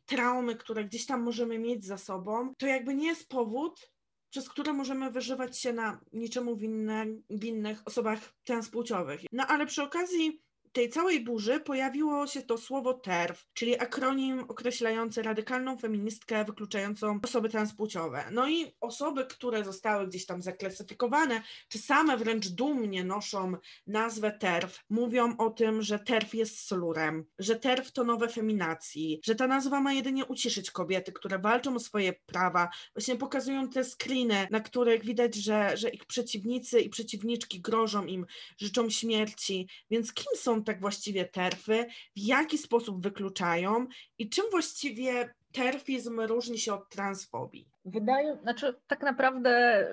[0.06, 3.90] traumy, które gdzieś tam możemy mieć za sobą, to jakby nie jest powód,
[4.30, 9.20] przez które możemy wyżywać się na niczemu winne, winnych osobach transpłciowych.
[9.32, 10.42] No ale przy okazji
[10.74, 17.48] tej całej burzy pojawiło się to słowo TERF, czyli akronim określający radykalną feministkę wykluczającą osoby
[17.48, 18.24] transpłciowe.
[18.32, 23.56] No i osoby, które zostały gdzieś tam zaklasyfikowane, czy same wręcz dumnie noszą
[23.86, 29.34] nazwę TERF, mówią o tym, że TERF jest slurem, że TERF to nowe feminacji, że
[29.34, 32.68] ta nazwa ma jedynie uciszyć kobiety, które walczą o swoje prawa.
[32.94, 38.26] Właśnie pokazują te screeny, na których widać, że, że ich przeciwnicy i przeciwniczki grożą im,
[38.58, 39.68] życzą śmierci.
[39.90, 41.86] Więc kim są tak właściwie terfy,
[42.16, 43.86] w jaki sposób wykluczają
[44.18, 47.68] i czym właściwie terfizm różni się od transfobii?
[47.84, 49.86] Wydaje, znaczy tak naprawdę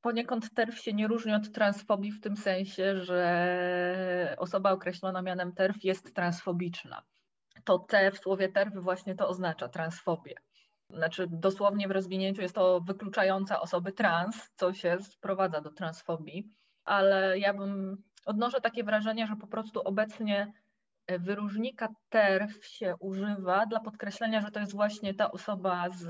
[0.00, 5.84] poniekąd TERF się nie różni od transfobii w tym sensie, że osoba określona mianem TERF
[5.84, 7.02] jest transfobiczna.
[7.64, 10.34] To T w słowie TERF właśnie to oznacza transfobię.
[10.90, 16.48] Znaczy dosłownie w rozwinięciu jest to wykluczająca osoby trans, co się sprowadza do transfobii,
[16.84, 20.52] ale ja bym odnoszę takie wrażenie, że po prostu obecnie
[21.06, 26.02] E, wyróżnika TERF się używa dla podkreślenia, że to jest właśnie ta osoba z,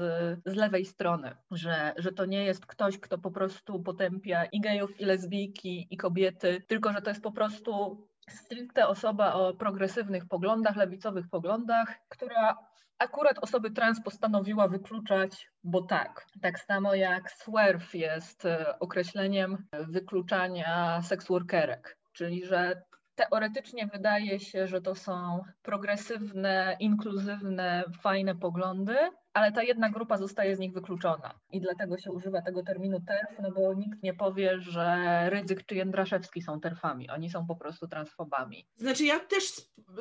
[0.47, 5.01] z lewej strony, że, że to nie jest ktoś, kto po prostu potępia i gejów,
[5.01, 10.77] i lesbijki, i kobiety, tylko że to jest po prostu stricte osoba o progresywnych poglądach,
[10.77, 12.59] lewicowych poglądach, która
[12.99, 16.27] akurat osoby trans postanowiła wykluczać, bo tak.
[16.43, 22.83] Tak samo jak swerf jest e, określeniem wykluczania seksworkerek, czyli że
[23.15, 28.97] teoretycznie wydaje się, że to są progresywne, inkluzywne, fajne poglądy,
[29.33, 31.41] ale ta jedna grupa zostaje z nich wykluczona.
[31.51, 35.75] I dlatego się używa tego terminu TERF, no bo nikt nie powie, że Rydzyk czy
[35.75, 37.11] Jędraszewski są terfami.
[37.11, 38.67] Oni są po prostu transfobami.
[38.77, 39.53] Znaczy ja też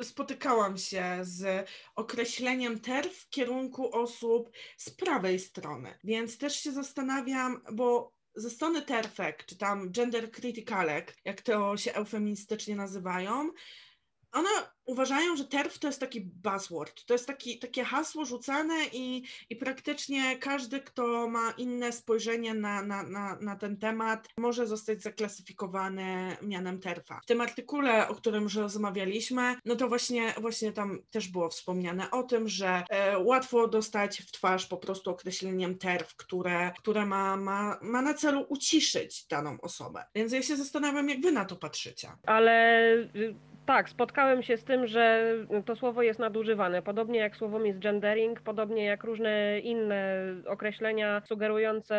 [0.02, 7.60] spotykałam się z określeniem TERF w kierunku osób z prawej strony, więc też się zastanawiam,
[7.72, 13.50] bo ze strony TERFek, czy tam gender criticalek, jak to się eufemistycznie nazywają,
[14.32, 14.48] one
[14.84, 19.56] uważają, że TERF to jest taki buzzword, to jest taki, takie hasło rzucane i, i
[19.56, 26.36] praktycznie każdy, kto ma inne spojrzenie na, na, na, na ten temat, może zostać zaklasyfikowany
[26.42, 27.20] mianem TERFa.
[27.22, 32.10] W tym artykule, o którym już rozmawialiśmy, no to właśnie, właśnie tam też było wspomniane
[32.10, 37.36] o tym, że e, łatwo dostać w twarz po prostu określeniem TERF, które, które ma,
[37.36, 40.04] ma, ma na celu uciszyć daną osobę.
[40.14, 42.12] Więc ja się zastanawiam, jak wy na to patrzycie.
[42.26, 43.34] Ale y,
[43.66, 45.34] tak, spotkałem się z tym, że
[45.66, 51.96] to słowo jest nadużywane, podobnie jak słowo misgendering, podobnie jak różne inne określenia sugerujące,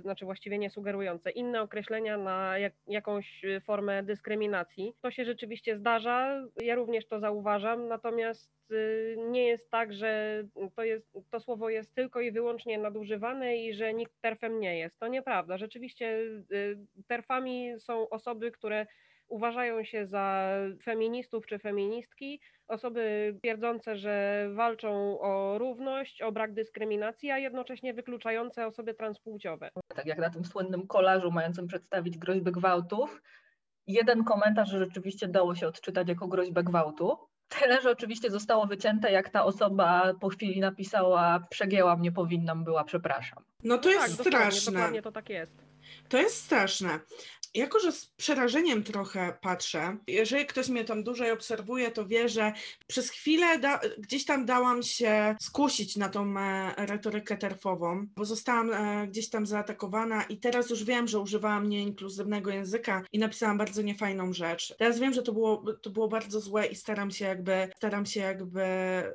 [0.00, 4.94] znaczy właściwie nie sugerujące, inne określenia na jak, jakąś formę dyskryminacji.
[5.02, 10.42] To się rzeczywiście zdarza, ja również to zauważam, natomiast y, nie jest tak, że
[10.76, 14.98] to, jest, to słowo jest tylko i wyłącznie nadużywane i że nikt terfem nie jest.
[14.98, 15.58] To nieprawda.
[15.58, 16.18] Rzeczywiście
[16.52, 18.86] y, terfami są osoby, które
[19.28, 27.30] uważają się za feministów czy feministki, osoby twierdzące, że walczą o równość, o brak dyskryminacji,
[27.30, 29.70] a jednocześnie wykluczające osoby transpłciowe.
[29.94, 33.22] Tak jak na tym słynnym kolażu mającym przedstawić groźbę gwałtów,
[33.86, 37.18] jeden komentarz rzeczywiście dało się odczytać jako groźbę gwałtu.
[37.48, 42.84] Tyle, że oczywiście zostało wycięte, jak ta osoba po chwili napisała, przegięłam, nie powinnam była,
[42.84, 43.44] przepraszam.
[43.64, 44.72] No to jest tak, straszne.
[44.72, 45.66] Dokładnie, dokładnie to tak jest.
[46.08, 47.00] To jest straszne
[47.54, 52.52] jako że z przerażeniem trochę patrzę, jeżeli ktoś mnie tam dłużej obserwuje, to wie, że
[52.86, 58.72] przez chwilę da, gdzieś tam dałam się skusić na tą e, retorykę terfową, bo zostałam
[58.72, 63.82] e, gdzieś tam zaatakowana i teraz już wiem, że używałam nieinkluzywnego języka i napisałam bardzo
[63.82, 64.74] niefajną rzecz.
[64.78, 68.20] Teraz wiem, że to było, to było bardzo złe i staram się jakby, staram się
[68.20, 68.62] jakby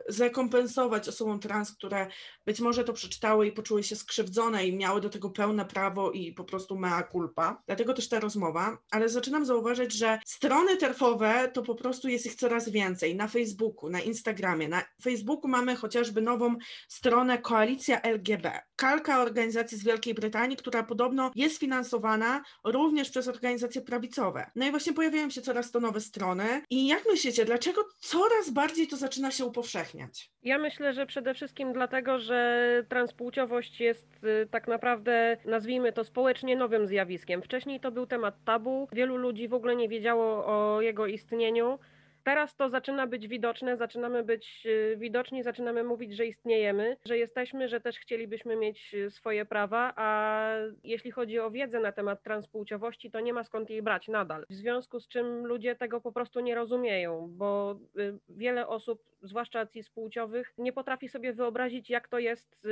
[0.10, 2.08] zrekompensować osobom trans, które
[2.46, 6.34] być może to przeczytały i poczuły się skrzywdzone i miały do tego pełne prawo i
[6.34, 7.62] po prostu mea culpa.
[7.68, 12.36] Dlatego też ta rozmowa, ale zaczynam zauważyć, że strony terfowe to po prostu jest ich
[12.36, 13.16] coraz więcej.
[13.16, 14.68] Na Facebooku, na Instagramie.
[14.68, 16.56] Na Facebooku mamy chociażby nową
[16.88, 18.62] stronę Koalicja LGB.
[18.76, 24.52] Kalka organizacji z Wielkiej Brytanii, która podobno jest finansowana również przez organizacje prawicowe.
[24.56, 26.62] No i właśnie pojawiają się coraz to nowe strony.
[26.70, 30.32] I jak myślicie, dlaczego coraz bardziej to zaczyna się upowszechniać?
[30.44, 36.56] Ja myślę, że przede wszystkim dlatego, że transpłciowość jest y, tak naprawdę, nazwijmy to społecznie
[36.56, 37.42] nowym zjawiskiem.
[37.42, 41.80] Wcześniej to był temat tabu, wielu ludzi w ogóle nie wiedziało o jego istnieniu.
[42.24, 47.68] Teraz to zaczyna być widoczne, zaczynamy być y, widoczni, zaczynamy mówić, że istniejemy, że jesteśmy,
[47.68, 50.48] że też chcielibyśmy mieć y, swoje prawa, a
[50.84, 54.46] jeśli chodzi o wiedzę na temat transpłciowości, to nie ma skąd jej brać nadal.
[54.50, 59.66] W związku z czym ludzie tego po prostu nie rozumieją, bo y, wiele osób, zwłaszcza
[59.66, 62.68] cis-płciowych, nie potrafi sobie wyobrazić, jak to jest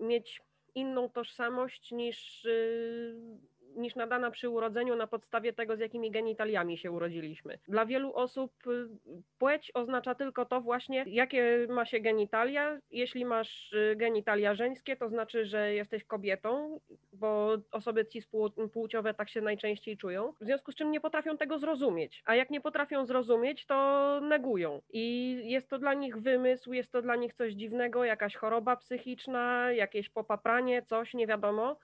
[0.00, 0.42] mieć
[0.74, 2.46] inną tożsamość niż
[3.76, 7.58] niż nadana przy urodzeniu na podstawie tego, z jakimi genitaliami się urodziliśmy.
[7.68, 8.88] Dla wielu osób y,
[9.38, 12.78] płeć oznacza tylko to właśnie, jakie ma się genitalia.
[12.90, 16.80] Jeśli masz y, genitalia żeńskie, to znaczy, że jesteś kobietą,
[17.12, 20.32] bo osoby cispłciowe tak się najczęściej czują.
[20.40, 22.22] W związku z czym nie potrafią tego zrozumieć.
[22.26, 24.80] A jak nie potrafią zrozumieć, to negują.
[24.92, 29.72] I jest to dla nich wymysł, jest to dla nich coś dziwnego, jakaś choroba psychiczna,
[29.72, 31.76] jakieś popapranie, coś, nie wiadomo.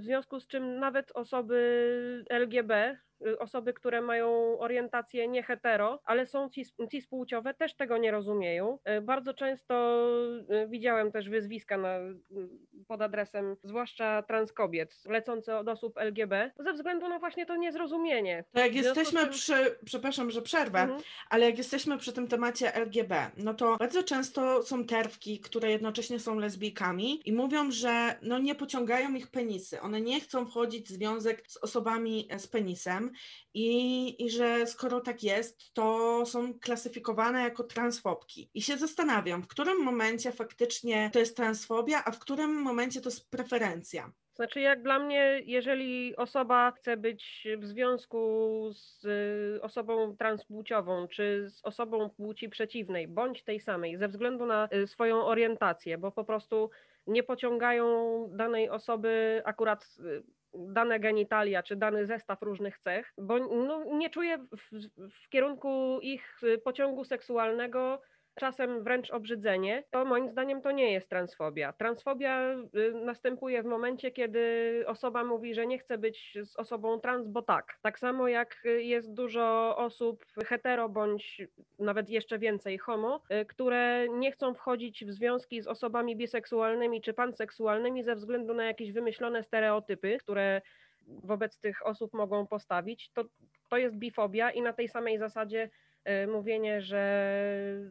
[0.00, 2.98] W związku z czym nawet osoby LGB,
[3.38, 8.78] osoby, które mają orientację nie hetero, ale są cis, cispłciowe, też tego nie rozumieją.
[8.98, 10.04] Y, bardzo często
[10.64, 11.98] y, widziałem też wyzwiska na,
[12.88, 18.44] pod adresem, zwłaszcza trans kobiet, lecące od osób LGB, ze względu na właśnie to niezrozumienie.
[18.52, 19.30] To jak jesteśmy tym...
[19.30, 21.00] przy, przepraszam, że przerwę, mhm.
[21.30, 26.20] ale jak jesteśmy przy tym temacie LGB, no to bardzo często są terwki, które jednocześnie
[26.20, 29.80] są lesbijkami i mówią, że no nie pociągają ich penisy.
[29.80, 33.13] One nie chcą wchodzić w związek z osobami z penisem
[33.54, 38.50] i, i że skoro tak jest, to są klasyfikowane jako transfobki.
[38.54, 43.08] I się zastanawiam, w którym momencie faktycznie to jest transfobia, a w którym momencie to
[43.08, 44.12] jest preferencja.
[44.34, 51.50] Znaczy, jak dla mnie, jeżeli osoba chce być w związku z y, osobą transpłciową, czy
[51.50, 56.24] z osobą płci przeciwnej, bądź tej samej, ze względu na y, swoją orientację, bo po
[56.24, 56.70] prostu
[57.06, 60.22] nie pociągają danej osoby akurat y,
[60.54, 64.90] dane genitalia czy dany zestaw różnych cech, bo no, nie czuję w,
[65.24, 68.00] w kierunku ich pociągu seksualnego
[68.34, 71.72] czasem wręcz obrzydzenie, to moim zdaniem to nie jest transfobia.
[71.72, 77.28] Transfobia y, następuje w momencie, kiedy osoba mówi, że nie chce być z osobą trans,
[77.28, 77.78] bo tak.
[77.82, 81.42] Tak samo jak jest dużo osób hetero bądź
[81.78, 87.14] nawet jeszcze więcej homo, y, które nie chcą wchodzić w związki z osobami biseksualnymi czy
[87.14, 90.62] panseksualnymi ze względu na jakieś wymyślone stereotypy, które
[91.06, 93.24] wobec tych osób mogą postawić, to,
[93.68, 95.93] to jest bifobia i na tej samej zasadzie Y,
[96.32, 97.26] mówienie, że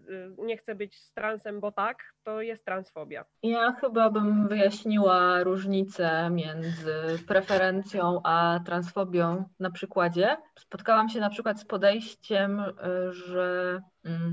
[0.09, 3.25] y, nie chcę być z transem, bo tak, to jest transfobia.
[3.43, 6.93] Ja chyba bym wyjaśniła różnicę między
[7.27, 10.37] preferencją a transfobią na przykładzie.
[10.59, 13.81] Spotkałam się na przykład z podejściem, y, że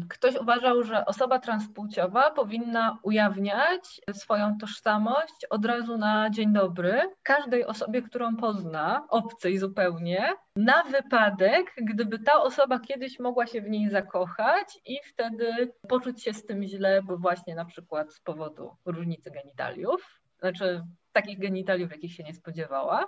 [0.08, 7.64] ktoś uważał, że osoba transpłciowa powinna ujawniać swoją tożsamość od razu na dzień dobry każdej
[7.64, 13.90] osobie, którą pozna, obcej zupełnie, na wypadek, gdyby ta osoba kiedyś mogła się w niej
[13.90, 19.30] zakochać i wtedy poczuć się z tym źle, bo właśnie na przykład z powodu różnicy
[19.30, 23.06] genitaliów, znaczy takich genitaliów, jakich się nie spodziewała.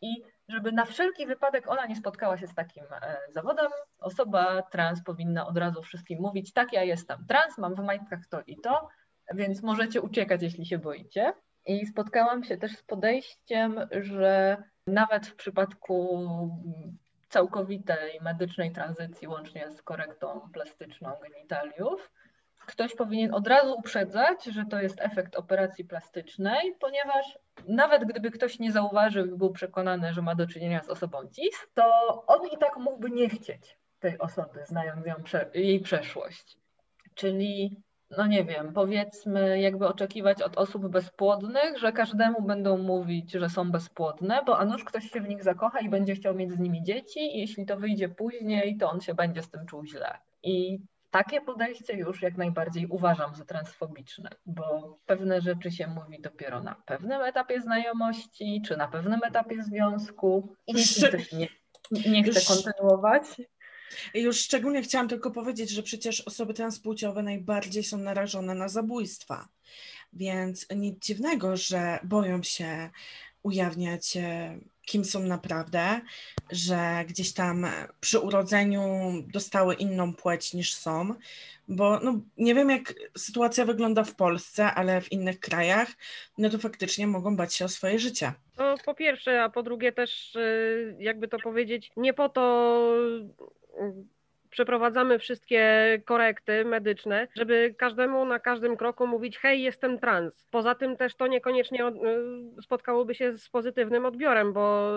[0.00, 5.02] I żeby na wszelki wypadek ona nie spotkała się z takim e, zawodem, osoba trans
[5.02, 8.88] powinna od razu wszystkim mówić, tak, ja jestem trans, mam w majtkach to i to,
[9.34, 11.32] więc możecie uciekać, jeśli się boicie.
[11.66, 16.28] I spotkałam się też z podejściem, że nawet w przypadku
[17.28, 22.10] całkowitej medycznej tranzycji, łącznie z korektą plastyczną genitaliów,
[22.66, 27.38] ktoś powinien od razu uprzedzać, że to jest efekt operacji plastycznej, ponieważ
[27.68, 31.66] nawet gdyby ktoś nie zauważył i był przekonany, że ma do czynienia z osobą cis,
[31.74, 31.84] to
[32.26, 35.14] on i tak mógłby nie chcieć tej osoby, znając ją,
[35.54, 36.58] jej przeszłość.
[37.14, 37.82] Czyli
[38.16, 43.70] no nie wiem, powiedzmy, jakby oczekiwać od osób bezpłodnych, że każdemu będą mówić, że są
[43.70, 46.82] bezpłodne, bo a nuż ktoś się w nich zakocha i będzie chciał mieć z nimi
[46.82, 50.18] dzieci, i jeśli to wyjdzie później, to on się będzie z tym czuł źle.
[50.42, 50.78] I
[51.14, 56.74] takie podejście już jak najbardziej uważam za transfobiczne, bo pewne rzeczy się mówi dopiero na
[56.74, 61.48] pewnym etapie znajomości, czy na pewnym etapie związku i ktoś nie,
[61.90, 63.24] nie chce kontynuować,
[64.14, 69.48] już szczególnie chciałam tylko powiedzieć, że przecież osoby transpłciowe najbardziej są narażone na zabójstwa.
[70.12, 72.90] Więc nic dziwnego, że boją się
[73.42, 76.00] ujawniać, e, kim są naprawdę,
[76.50, 77.66] że gdzieś tam
[78.00, 81.14] przy urodzeniu dostały inną płeć niż są,
[81.68, 85.88] bo no, nie wiem, jak sytuacja wygląda w Polsce, ale w innych krajach,
[86.38, 88.32] no to faktycznie mogą bać się o swoje życie.
[88.58, 90.40] No, po pierwsze, a po drugie też, e,
[90.98, 92.96] jakby to powiedzieć, nie po to
[94.54, 95.62] przeprowadzamy wszystkie
[96.04, 100.46] korekty medyczne, żeby każdemu na każdym kroku mówić hej, jestem trans.
[100.50, 104.90] Poza tym też to niekoniecznie y, spotkałoby się z pozytywnym odbiorem, bo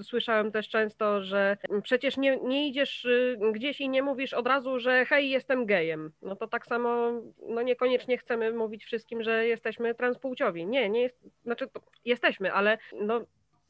[0.00, 4.46] y, słyszałem też często, że przecież nie, nie idziesz y, gdzieś i nie mówisz od
[4.46, 6.12] razu, że hej, jestem gejem.
[6.22, 7.12] No to tak samo
[7.48, 10.66] no niekoniecznie chcemy mówić wszystkim, że jesteśmy transpłciowi.
[10.66, 11.68] Nie, nie jest, znaczy
[12.04, 13.20] jesteśmy, ale no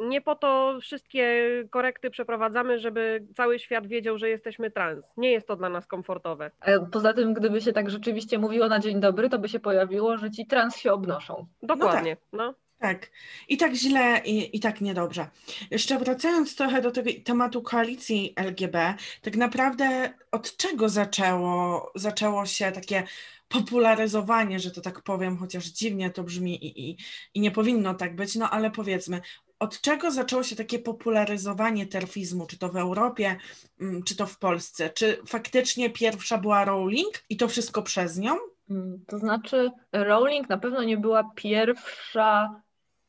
[0.01, 5.05] nie po to wszystkie korekty przeprowadzamy, żeby cały świat wiedział, że jesteśmy trans.
[5.17, 6.51] Nie jest to dla nas komfortowe.
[6.93, 10.31] Poza tym, gdyby się tak rzeczywiście mówiło na dzień dobry, to by się pojawiło, że
[10.31, 11.47] ci trans się obnoszą.
[11.63, 12.17] Dokładnie.
[12.33, 12.57] No tak.
[12.57, 12.69] no.
[12.79, 13.11] Tak,
[13.49, 15.27] i tak źle, i, i tak niedobrze.
[15.71, 22.73] Jeszcze wracając trochę do tego tematu koalicji LGB, tak naprawdę od czego zaczęło, zaczęło się
[22.73, 23.03] takie
[23.49, 26.97] popularyzowanie, że to tak powiem, chociaż dziwnie to brzmi i, i,
[27.35, 29.21] i nie powinno tak być, no ale powiedzmy,
[29.59, 33.37] od czego zaczęło się takie popularyzowanie terfizmu, czy to w Europie,
[33.81, 34.91] mm, czy to w Polsce?
[34.91, 38.37] Czy faktycznie pierwsza była Rowling i to wszystko przez nią?
[38.71, 42.61] Mm, to znaczy, Rowling na pewno nie była pierwsza,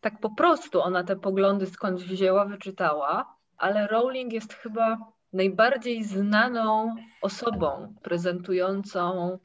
[0.01, 3.35] tak po prostu ona te poglądy skądś wzięła, wyczytała.
[3.57, 4.97] ale Rowling jest chyba
[5.33, 9.37] najbardziej znaną osobą prezentującą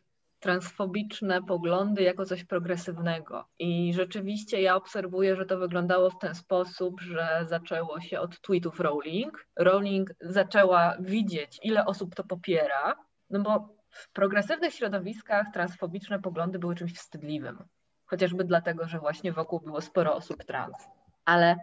[0.44, 3.44] transfobiczne poglądy jako coś progresywnego.
[3.58, 8.80] I rzeczywiście ja obserwuję, że to wyglądało w ten sposób, że zaczęło się od tweetów
[8.80, 9.46] Rowling.
[9.56, 12.96] Rowling zaczęła widzieć, ile osób to popiera,
[13.30, 17.58] no bo w progresywnych środowiskach transfobiczne poglądy były czymś wstydliwym.
[18.06, 20.76] Chociażby dlatego, że właśnie wokół było sporo osób trans.
[21.24, 21.56] Ale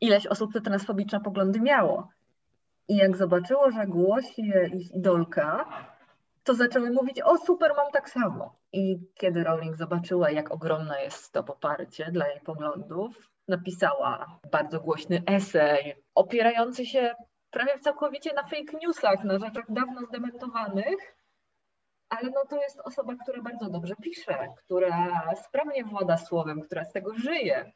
[0.00, 2.08] ileś osób te transfobiczne poglądy miało.
[2.88, 5.64] I jak zobaczyło, że głosi je ich idolka,
[6.44, 8.56] to zaczęły mówić, o super, mam tak samo.
[8.72, 15.22] I kiedy Rowling zobaczyła, jak ogromne jest to poparcie dla jej poglądów, napisała bardzo głośny
[15.26, 17.14] esej opierający się
[17.50, 21.16] prawie całkowicie na fake newsach, na rzeczach dawno zdementowanych,
[22.08, 25.12] ale no to jest osoba, która bardzo dobrze pisze, która
[25.44, 27.72] sprawnie włada słowem, która z tego żyje.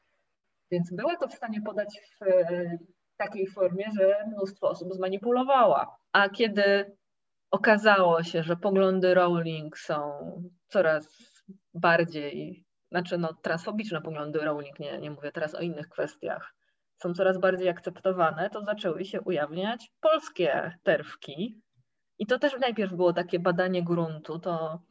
[0.71, 2.25] Więc była to w stanie podać w
[3.17, 5.97] takiej formie, że mnóstwo osób zmanipulowała.
[6.13, 6.97] A kiedy
[7.51, 10.11] okazało się, że poglądy Rowling są
[10.69, 11.19] coraz
[11.75, 16.55] bardziej, znaczy no transfobiczne poglądy Rowling, nie, nie mówię teraz o innych kwestiach,
[17.03, 21.63] są coraz bardziej akceptowane, to zaczęły się ujawniać polskie terwki.
[22.19, 24.39] I to też najpierw było takie badanie gruntu.
[24.39, 24.83] To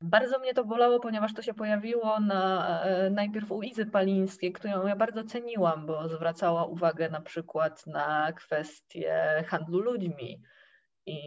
[0.00, 4.86] bardzo mnie to bolało, ponieważ to się pojawiło na, e, najpierw u Izy Palińskiej, którą
[4.86, 10.42] ja bardzo ceniłam, bo zwracała uwagę na przykład na kwestie handlu ludźmi
[11.06, 11.18] i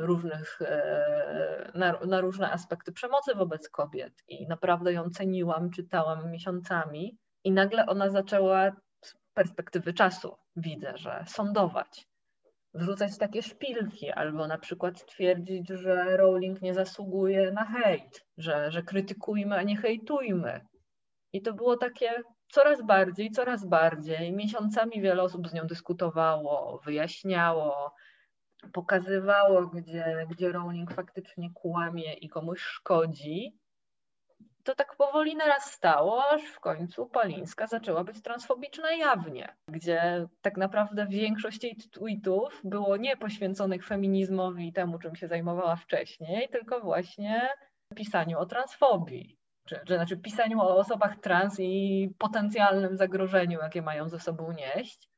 [0.00, 4.12] różnych, e, na, na, różne aspekty przemocy wobec kobiet.
[4.28, 7.18] I naprawdę ją ceniłam, czytałam miesiącami.
[7.44, 8.72] I nagle ona zaczęła
[9.04, 12.06] z perspektywy czasu, widzę, że sądować
[12.74, 18.82] wrzucać takie szpilki, albo na przykład twierdzić, że Rowling nie zasługuje na hejt, że, że
[18.82, 20.60] krytykujmy, a nie hejtujmy.
[21.32, 22.22] I to było takie
[22.52, 24.32] coraz bardziej, coraz bardziej.
[24.32, 27.94] Miesiącami wiele osób z nią dyskutowało, wyjaśniało,
[28.72, 33.62] pokazywało, gdzie, gdzie Rowling faktycznie kłamie i komuś szkodzi
[34.64, 41.06] to tak powoli narastało, aż w końcu Palińska zaczęła być transfobiczna jawnie, gdzie tak naprawdę
[41.06, 47.48] większość jej tweetów było nie poświęconych feminizmowi i temu, czym się zajmowała wcześniej, tylko właśnie
[47.94, 49.38] pisaniu o transfobii.
[49.68, 55.08] Czy, czy znaczy pisaniu o osobach trans i potencjalnym zagrożeniu, jakie mają ze sobą nieść.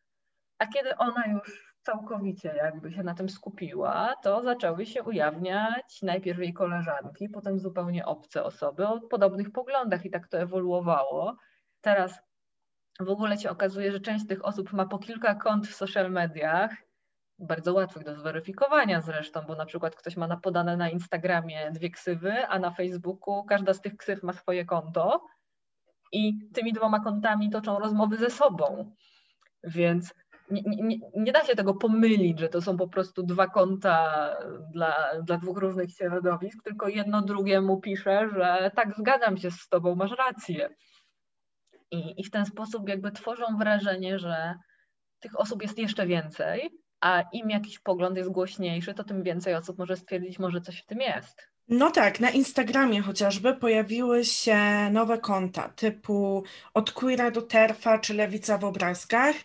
[0.59, 6.39] A kiedy ona już całkowicie jakby się na tym skupiła, to zaczęły się ujawniać najpierw
[6.39, 11.37] jej koleżanki, potem zupełnie obce osoby o podobnych poglądach i tak to ewoluowało.
[11.81, 12.21] Teraz
[13.01, 16.71] w ogóle się okazuje, że część tych osób ma po kilka kont w social mediach,
[17.39, 22.47] bardzo łatwych do zweryfikowania zresztą, bo na przykład ktoś ma podane na Instagramie dwie ksywy,
[22.47, 25.27] a na Facebooku każda z tych ksyw ma swoje konto
[26.13, 28.95] i tymi dwoma kontami toczą rozmowy ze sobą.
[29.65, 30.15] Więc
[30.51, 34.29] nie, nie, da się tego pomylić, że to są po prostu dwa konta
[34.73, 39.95] dla, dla dwóch różnych środowisk, tylko jedno drugiemu pisze, że tak, zgadzam się z tobą,
[39.95, 40.69] masz rację.
[41.91, 44.55] I, I w ten sposób jakby tworzą wrażenie, że
[45.21, 46.71] tych osób jest jeszcze więcej,
[47.01, 50.87] a im jakiś pogląd jest głośniejszy, to tym więcej osób może stwierdzić, może coś w
[50.87, 51.55] tym jest.
[51.69, 58.15] No tak, na Instagramie chociażby pojawiły się nowe konta typu od queera do terfa czy
[58.15, 59.37] lewica w obrazkach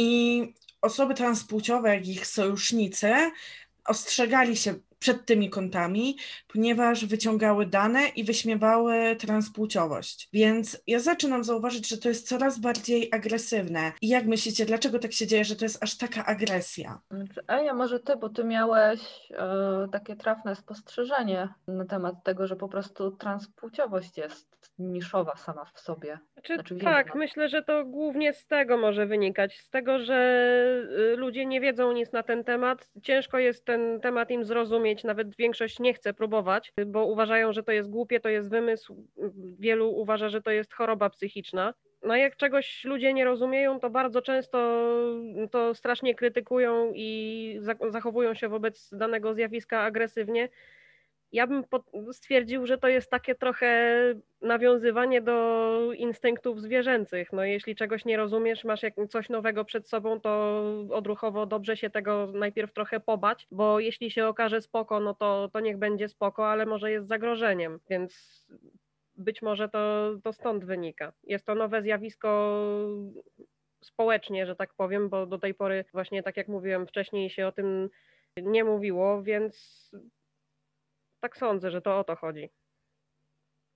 [0.00, 3.14] i osoby transpłciowe, jak ich sojusznicy,
[3.84, 6.16] ostrzegali się przed tymi kontami,
[6.48, 10.28] ponieważ wyciągały dane i wyśmiewały transpłciowość.
[10.32, 13.92] Więc ja zaczynam zauważyć, że to jest coraz bardziej agresywne.
[14.02, 17.00] I jak myślicie, dlaczego tak się dzieje, że to jest aż taka agresja?
[17.46, 22.68] Ania, może ty, bo ty miałeś e, takie trafne spostrzeżenie na temat tego, że po
[22.68, 26.18] prostu transpłciowość jest niszowa sama w sobie.
[26.32, 30.18] Znaczy, znaczy, tak, myślę, że to głównie z tego może wynikać, z tego, że
[31.12, 32.88] y, ludzie nie wiedzą nic na ten temat.
[33.02, 37.72] Ciężko jest ten temat im zrozumieć, nawet większość nie chce próbować, bo uważają, że to
[37.72, 39.06] jest głupie, to jest wymysł.
[39.58, 41.74] Wielu uważa, że to jest choroba psychiczna.
[42.02, 44.58] No jak czegoś ludzie nie rozumieją, to bardzo często
[45.50, 50.48] to strasznie krytykują i zachowują się wobec danego zjawiska agresywnie
[51.32, 51.64] ja bym
[52.12, 53.94] stwierdził, że to jest takie trochę
[54.40, 57.32] nawiązywanie do instynktów zwierzęcych.
[57.32, 62.32] No, jeśli czegoś nie rozumiesz, masz coś nowego przed sobą, to odruchowo dobrze się tego
[62.34, 66.66] najpierw trochę pobać, bo jeśli się okaże spoko, no to, to niech będzie spoko, ale
[66.66, 68.44] może jest zagrożeniem, więc
[69.16, 71.12] być może to, to stąd wynika.
[71.24, 72.62] Jest to nowe zjawisko
[73.84, 77.52] społecznie, że tak powiem, bo do tej pory właśnie tak jak mówiłem wcześniej się o
[77.52, 77.90] tym
[78.42, 79.90] nie mówiło, więc
[81.20, 82.50] tak sądzę, że to o to chodzi.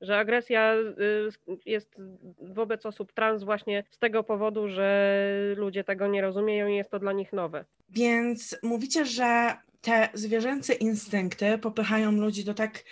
[0.01, 1.29] że agresja y,
[1.67, 1.95] jest
[2.41, 5.25] wobec osób trans właśnie z tego powodu, że
[5.57, 7.65] ludzie tego nie rozumieją i jest to dla nich nowe.
[7.89, 12.85] Więc mówicie, że te zwierzęce instynkty popychają ludzi do tak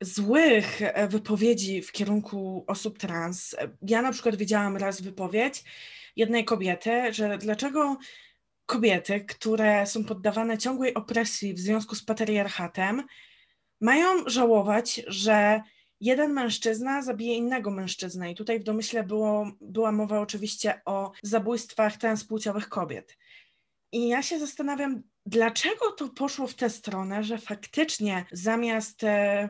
[0.00, 3.56] złych e, wypowiedzi w kierunku osób trans.
[3.82, 5.64] Ja na przykład widziałam raz wypowiedź
[6.16, 7.96] jednej kobiety, że dlaczego
[8.66, 13.02] kobiety, które są poddawane ciągłej opresji w związku z patriarchatem,
[13.80, 15.62] mają żałować, że
[16.00, 18.30] jeden mężczyzna zabije innego mężczyznę.
[18.30, 23.16] I tutaj w domyśle było, była mowa oczywiście o zabójstwach transpłciowych kobiet.
[23.92, 29.48] I ja się zastanawiam, dlaczego to poszło w tę stronę, że faktycznie zamiast e,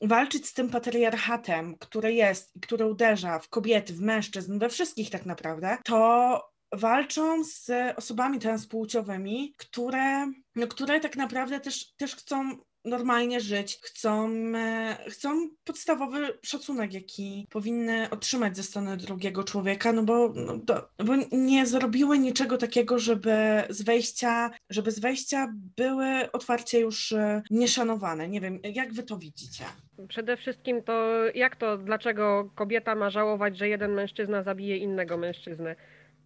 [0.00, 5.10] walczyć z tym patriarchatem, który jest i który uderza w kobiety, w mężczyzn, we wszystkich
[5.10, 12.58] tak naprawdę, to walczą z osobami transpłciowymi, które, no, które tak naprawdę też, też chcą
[12.84, 20.02] normalnie żyć, chcą, e, chcą podstawowy szacunek, jaki powinny otrzymać ze strony drugiego człowieka, no
[20.02, 23.36] bo, no do, bo nie zrobiły niczego takiego, żeby
[23.68, 28.28] z wejścia, żeby z wejścia były otwarcie już e, nieszanowane.
[28.28, 29.64] Nie wiem, jak wy to widzicie?
[30.08, 35.76] Przede wszystkim to jak to, dlaczego kobieta ma żałować, że jeden mężczyzna zabije innego mężczyznę?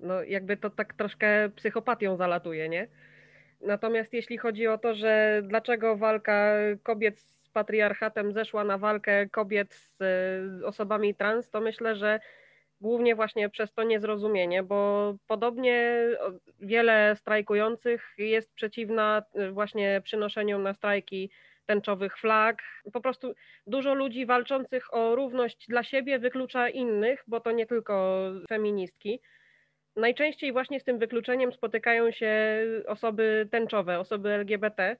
[0.00, 2.88] No jakby to tak troszkę psychopatią zalatuje, nie?
[3.60, 6.52] Natomiast jeśli chodzi o to, że dlaczego walka
[6.82, 12.20] kobiet z patriarchatem zeszła na walkę kobiet z e, osobami trans, to myślę, że
[12.80, 16.00] głównie właśnie przez to niezrozumienie, bo podobnie
[16.60, 21.30] wiele strajkujących jest przeciwna e, właśnie przynoszeniu na strajki
[21.66, 22.62] tęczowych flag.
[22.92, 23.34] Po prostu
[23.66, 29.20] dużo ludzi walczących o równość dla siebie wyklucza innych, bo to nie tylko feministki.
[29.96, 32.32] Najczęściej właśnie z tym wykluczeniem spotykają się
[32.86, 34.96] osoby tęczowe, osoby LGBT,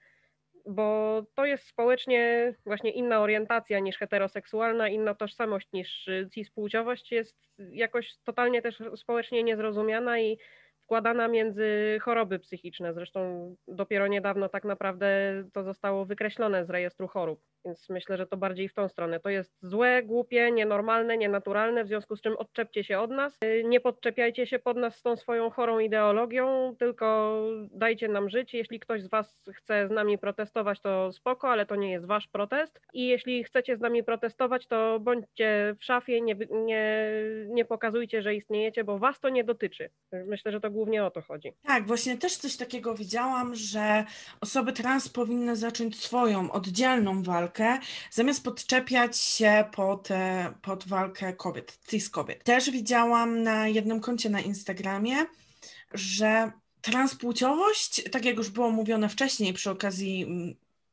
[0.67, 8.17] bo to jest społecznie właśnie inna orientacja niż heteroseksualna, inna tożsamość niż cispłciowość jest jakoś
[8.25, 10.39] totalnie też społecznie niezrozumiana i
[10.83, 12.95] wkładana między choroby psychiczne.
[12.95, 15.09] Zresztą dopiero niedawno tak naprawdę
[15.53, 17.41] to zostało wykreślone z rejestru chorób.
[17.65, 19.21] Więc myślę, że to bardziej w tą stronę.
[19.21, 23.39] To jest złe, głupie, nienormalne, nienaturalne, w związku z czym odczepcie się od nas.
[23.65, 27.41] Nie podczepiajcie się pod nas z tą swoją chorą ideologią, tylko
[27.71, 28.55] dajcie nam żyć.
[28.55, 32.29] Jeśli ktoś z Was chce z nami protestować, to spoko, ale to nie jest Wasz
[32.29, 32.81] protest.
[32.93, 37.11] I jeśli chcecie z nami protestować, to bądźcie w szafie, nie, nie,
[37.49, 39.91] nie pokazujcie, że istniejecie, bo Was to nie dotyczy.
[40.13, 41.53] Myślę, że to głównie o to chodzi.
[41.63, 44.05] Tak, właśnie też coś takiego widziałam, że
[44.41, 47.56] osoby trans powinny zacząć swoją oddzielną walkę,
[48.11, 52.45] zamiast podczepiać się pod, e, pod walkę kobiet, cis kobiet.
[52.45, 55.17] Też widziałam na jednym koncie na Instagramie,
[55.95, 60.27] że transpłciowość, tak jak już było mówione wcześniej przy okazji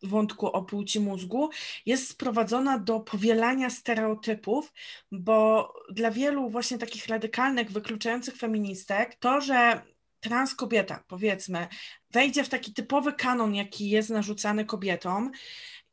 [0.03, 1.49] wątku o płci mózgu
[1.85, 4.73] jest sprowadzona do powielania stereotypów,
[5.11, 9.81] bo dla wielu właśnie takich radykalnych, wykluczających feministek, to, że
[10.19, 11.67] trans kobieta, powiedzmy,
[12.11, 15.31] wejdzie w taki typowy kanon, jaki jest narzucany kobietom,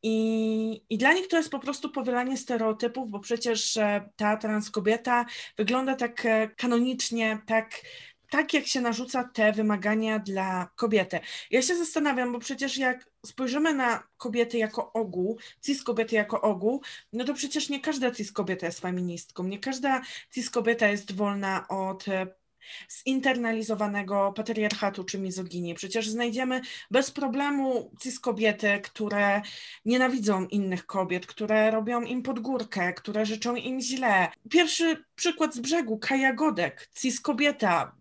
[0.03, 3.79] i, I dla nich to jest po prostu powielanie stereotypów, bo przecież
[4.17, 5.27] ta trans kobieta
[5.57, 7.83] wygląda tak e, kanonicznie, tak
[8.31, 11.21] tak jak się narzuca te wymagania dla kobiety.
[11.51, 16.83] Ja się zastanawiam, bo przecież jak spojrzymy na kobiety jako ogół, cis kobiety jako ogół,
[17.13, 20.03] no to przecież nie każda cis kobieta jest feministką, nie każda
[20.35, 22.27] cis kobieta jest wolna od e,
[23.05, 25.75] zinternalizowanego patriarchatu czy mizoginii.
[25.75, 29.43] Przecież znajdziemy bez problemu cis kobiety, które
[29.85, 34.29] nienawidzą innych kobiet, które robią im podgórkę, które życzą im źle.
[34.51, 37.93] Pierwszy przykład z brzegu, Kaja Godek, cis kobieta,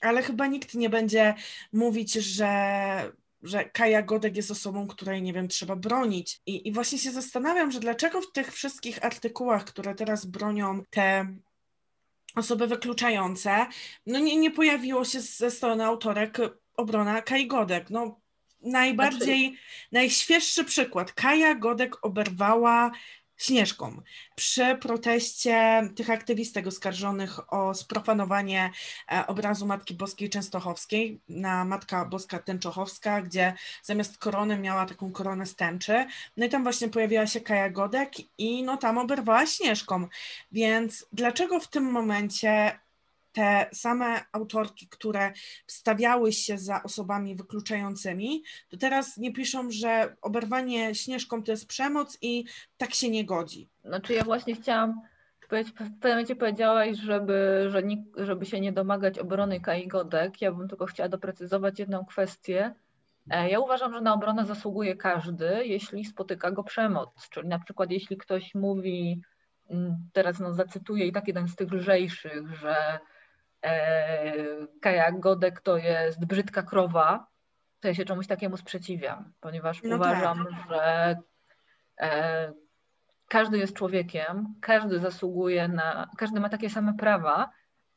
[0.00, 1.34] ale chyba nikt nie będzie
[1.72, 6.40] mówić, że że Kaja Godek jest osobą, której, nie wiem, trzeba bronić.
[6.46, 11.26] I, I właśnie się zastanawiam, że dlaczego w tych wszystkich artykułach, które teraz bronią te
[12.36, 13.66] osoby wykluczające,
[14.06, 16.38] no nie, nie pojawiło się ze strony autorek
[16.76, 17.90] obrona Kai Godek.
[17.90, 18.20] No,
[18.60, 19.88] najbardziej, znaczy...
[19.92, 21.12] najświeższy przykład.
[21.12, 22.90] Kaja Godek oberwała
[23.42, 24.02] Śnieżką.
[24.34, 28.70] Przy proteście tych aktywistek oskarżonych o sprofanowanie
[29.12, 35.46] e, obrazu Matki Boskiej Częstochowskiej na Matka Boska Tęczochowska, gdzie zamiast korony miała taką koronę
[35.46, 36.06] z tęczy.
[36.36, 40.08] No i tam właśnie pojawiła się Kaja Godek i no tam oberwała Śnieżką.
[40.52, 42.78] Więc dlaczego w tym momencie
[43.32, 45.32] te same autorki, które
[45.66, 52.18] wstawiały się za osobami wykluczającymi, to teraz nie piszą, że oberwanie śnieżką to jest przemoc
[52.22, 52.44] i
[52.76, 53.68] tak się nie godzi.
[53.84, 55.00] Znaczy ja właśnie chciałam
[55.52, 57.82] w pewnym momencie powiedziałaś, żeby, że
[58.16, 60.40] żeby się nie domagać obrony Kai Godek.
[60.40, 62.74] Ja bym tylko chciała doprecyzować jedną kwestię.
[63.30, 67.28] E, ja uważam, że na obronę zasługuje każdy, jeśli spotyka go przemoc.
[67.30, 69.22] Czyli na przykład jeśli ktoś mówi
[69.70, 72.98] mm, teraz no, zacytuję i tak jeden z tych lżejszych, że
[74.80, 77.26] Kaja Godek to jest brzydka krowa,
[77.80, 80.68] to ja się czemuś takiemu sprzeciwiam, ponieważ no uważam, tak.
[80.68, 81.16] że
[82.00, 82.52] e,
[83.28, 87.50] każdy jest człowiekiem, każdy zasługuje na, każdy ma takie same prawa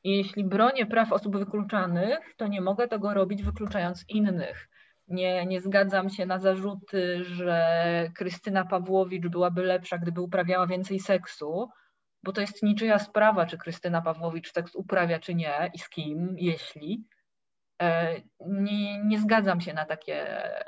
[0.04, 4.70] i jeśli bronię praw osób wykluczanych, to nie mogę tego robić wykluczając innych.
[5.08, 11.70] Nie, nie zgadzam się na zarzuty, że Krystyna Pawłowicz byłaby lepsza, gdyby uprawiała więcej seksu,
[12.26, 16.35] bo to jest niczyja sprawa, czy Krystyna Pawłowicz seks uprawia, czy nie i z kim,
[16.38, 17.06] jeśli.
[17.81, 18.15] E,
[18.47, 20.18] nie, nie zgadzam się na takie,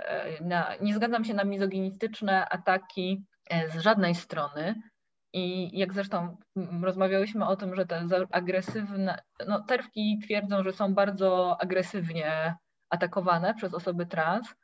[0.09, 4.75] e, na, nie zgadzam się na mizoginistyczne ataki e, z żadnej strony.
[5.33, 6.37] I jak zresztą
[6.83, 12.55] rozmawiałyśmy o tym, że te agresywne, no terwki twierdzą, że są bardzo agresywnie
[12.89, 14.55] atakowane przez osoby trans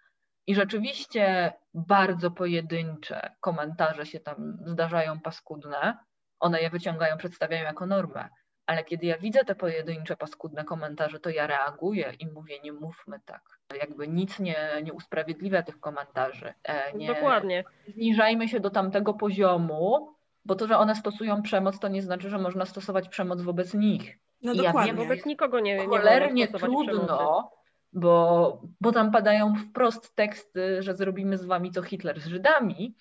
[0.48, 5.98] i rzeczywiście bardzo pojedyncze komentarze się tam zdarzają paskudne.
[6.44, 8.30] One je wyciągają, przedstawiają jako normę.
[8.66, 13.20] Ale kiedy ja widzę te pojedyncze paskudne komentarze, to ja reaguję i mówię, nie mówmy
[13.26, 13.42] tak.
[13.80, 16.54] Jakby nic nie, nie usprawiedliwia tych komentarzy.
[16.64, 17.64] E, nie, Dokładnie.
[17.88, 20.16] Zniżajmy się do tamtego poziomu,
[20.46, 24.20] bo to, że one stosują przemoc, to nie znaczy, że można stosować przemoc wobec nich.
[24.42, 24.92] No I dokładnie.
[24.92, 27.64] Ja wiem, wobec nikogo nie, nie cholernie trudno, przemocy
[27.94, 32.96] bo, bo tam padają wprost teksty, że zrobimy z wami co Hitler z Żydami.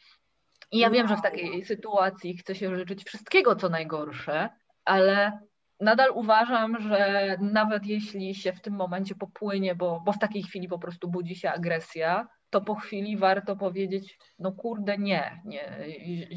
[0.72, 4.48] I ja wiem, że w takiej sytuacji chce się życzyć wszystkiego, co najgorsze,
[4.84, 5.38] ale
[5.80, 10.68] nadal uważam, że nawet jeśli się w tym momencie popłynie, bo, bo w takiej chwili
[10.68, 15.88] po prostu budzi się agresja, to po chwili warto powiedzieć, no kurde, nie, nie.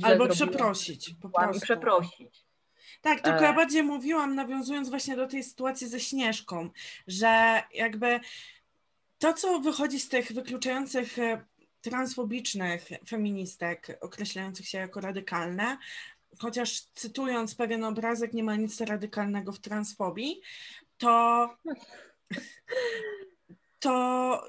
[0.03, 1.13] Albo przeprosić.
[1.21, 1.57] Po prostu.
[1.57, 2.45] I przeprosić.
[3.01, 3.55] Tak, tylko ja e.
[3.55, 6.69] bardziej mówiłam, nawiązując właśnie do tej sytuacji ze Śnieżką,
[7.07, 8.19] że jakby
[9.17, 11.45] to, co wychodzi z tych wykluczających e,
[11.85, 15.77] transfobicznych feministek, określających się jako radykalne,
[16.39, 20.41] chociaż cytując pewien obrazek, nie ma nic radykalnego w transfobii,
[20.97, 21.49] to,
[23.79, 24.43] to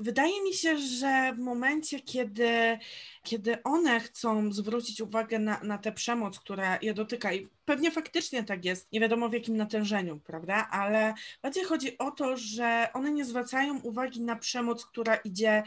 [0.00, 2.78] Wydaje mi się, że w momencie, kiedy,
[3.22, 8.44] kiedy one chcą zwrócić uwagę na, na tę przemoc, która je dotyka, i pewnie faktycznie
[8.44, 13.10] tak jest, nie wiadomo w jakim natężeniu, prawda, ale bardziej chodzi o to, że one
[13.12, 15.62] nie zwracają uwagi na przemoc, która idzie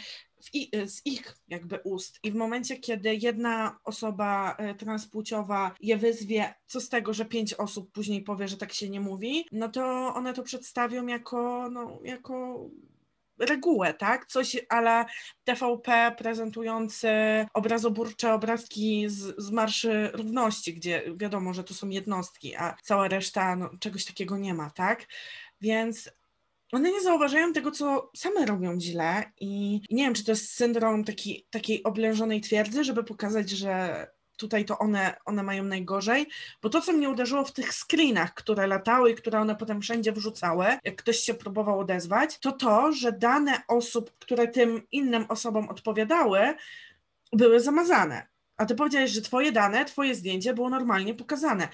[0.86, 2.20] z ich jakby ust.
[2.24, 7.54] I w momencie, kiedy jedna osoba e, transpłciowa je wyzwie, co z tego, że pięć
[7.54, 12.00] osób później powie, że tak się nie mówi, no to one to przedstawią jako, no,
[12.04, 12.66] jako
[13.40, 14.26] regułę, tak?
[14.26, 15.06] Coś ale
[15.44, 17.10] TVP prezentujący
[17.54, 23.56] obrazoburcze obrazki z, z Marszy Równości, gdzie wiadomo, że to są jednostki, a cała reszta
[23.56, 25.08] no, czegoś takiego nie ma, tak?
[25.62, 26.10] Więc
[26.72, 31.04] one nie zauważają tego, co same robią źle i, nie wiem, czy to jest syndrom
[31.04, 34.08] taki, takiej oblężonej twierdzy, żeby pokazać, że
[34.38, 36.28] tutaj to one, one mają najgorzej,
[36.62, 40.12] bo to, co mnie uderzyło w tych screenach, które latały i które one potem wszędzie
[40.12, 45.70] wrzucały, jak ktoś się próbował odezwać, to to, że dane osób, które tym innym osobom
[45.70, 46.40] odpowiadały,
[47.34, 48.28] były zamazane.
[48.58, 51.68] A ty powiedziałeś, że twoje dane, twoje zdjęcie było normalnie pokazane.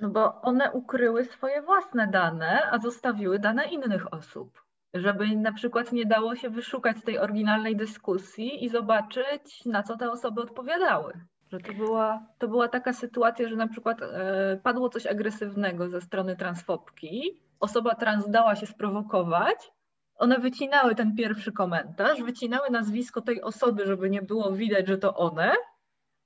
[0.00, 4.62] No bo one ukryły swoje własne dane, a zostawiły dane innych osób.
[4.94, 10.10] Żeby na przykład nie dało się wyszukać tej oryginalnej dyskusji i zobaczyć, na co te
[10.10, 11.12] osoby odpowiadały.
[11.52, 16.00] Że to była, to była taka sytuacja, że na przykład e, padło coś agresywnego ze
[16.00, 19.72] strony transfobki, osoba trans dała się sprowokować,
[20.16, 25.16] one wycinały ten pierwszy komentarz, wycinały nazwisko tej osoby, żeby nie było widać, że to
[25.16, 25.52] one,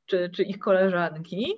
[0.06, 1.54] czy, czy ich koleżanki,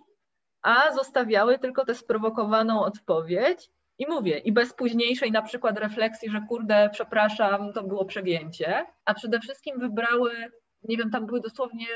[0.64, 6.40] a zostawiały tylko tę sprowokowaną odpowiedź i mówię, i bez późniejszej na przykład refleksji, że
[6.48, 10.32] kurde, przepraszam, to było przegięcie, a przede wszystkim wybrały,
[10.82, 11.86] nie wiem, tam były dosłownie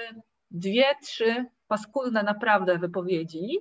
[0.50, 3.58] dwie, trzy paskudne naprawdę wypowiedzi,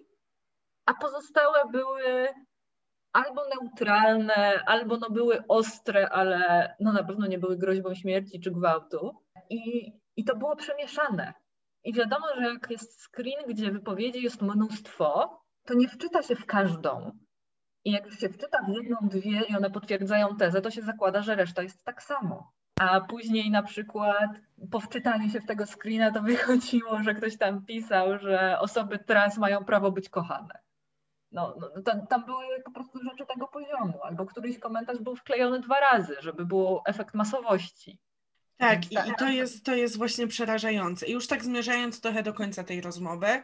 [0.86, 2.28] a pozostałe były
[3.14, 8.52] albo neutralne, albo no były ostre, ale no na pewno nie były groźbą śmierci czy
[8.52, 9.16] gwałtu.
[9.50, 11.34] I, I to było przemieszane.
[11.88, 16.46] I wiadomo, że jak jest screen, gdzie wypowiedzi jest mnóstwo, to nie wczyta się w
[16.46, 17.12] każdą.
[17.86, 21.36] I jak się wczyta w jedną, dwie i one potwierdzają tezę, to się zakłada, że
[21.36, 24.30] reszta jest tak samo a później na przykład
[24.72, 29.38] po wczytaniu się w tego screena to wychodziło, że ktoś tam pisał, że osoby trans
[29.38, 30.60] mają prawo być kochane.
[31.32, 35.60] No, no tam, tam, były po prostu rzeczy tego poziomu, albo któryś komentarz był wklejony
[35.60, 38.00] dwa razy, żeby był efekt masowości.
[38.58, 41.08] Tak, i, i to, jest, to jest właśnie przerażające.
[41.08, 43.42] I już tak zmierzając trochę do końca tej rozmowy,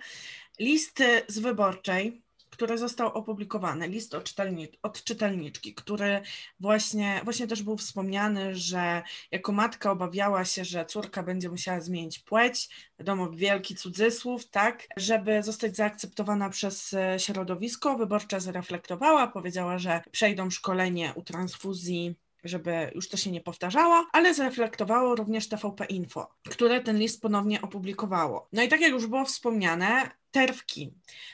[0.59, 2.23] listy z wyborczej
[2.53, 6.21] który został opublikowany, list od, czytelni od czytelniczki, który
[6.59, 12.19] właśnie, właśnie też był wspomniany, że jako matka obawiała się, że córka będzie musiała zmienić
[12.19, 12.69] płeć,
[12.99, 17.97] wiadomo, wielki cudzysłów, tak, żeby zostać zaakceptowana przez e, środowisko.
[17.97, 24.33] Wyborcza zreflektowała, powiedziała, że przejdą szkolenie u transfuzji żeby już to się nie powtarzało, ale
[24.33, 28.47] zreflektowało również TVP Info, które ten list ponownie opublikowało.
[28.53, 30.93] No i tak jak już było wspomniane, terwki,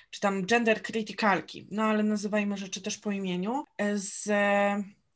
[0.10, 3.64] czy tam gender krytykalki, no ale nazywajmy rzeczy też po imieniu,
[3.94, 4.30] z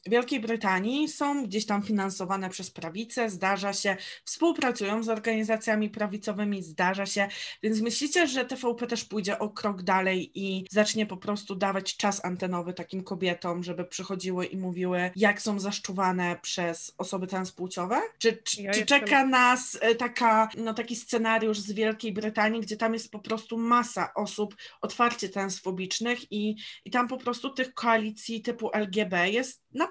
[0.06, 7.06] Wielkiej Brytanii są gdzieś tam finansowane przez prawicę, zdarza się, współpracują z organizacjami prawicowymi, zdarza
[7.06, 7.28] się,
[7.64, 12.26] więc myślicie, że TVP też pójdzie o krok dalej i zacznie po prostu dawać czas
[12.26, 18.02] antenowy takim kobietom, żeby przychodziły i mówiły, jak są zaszczuwane przez osoby transpłciowe?
[18.18, 22.78] Czy, czy, ja czy czeka nas e, taka, no, taki scenariusz z Wielkiej Brytanii, gdzie
[22.78, 26.56] tam jest po prostu masa osób otwarcie transfobicznych i,
[26.86, 29.88] i tam po prostu tych koalicji typu LGB jest na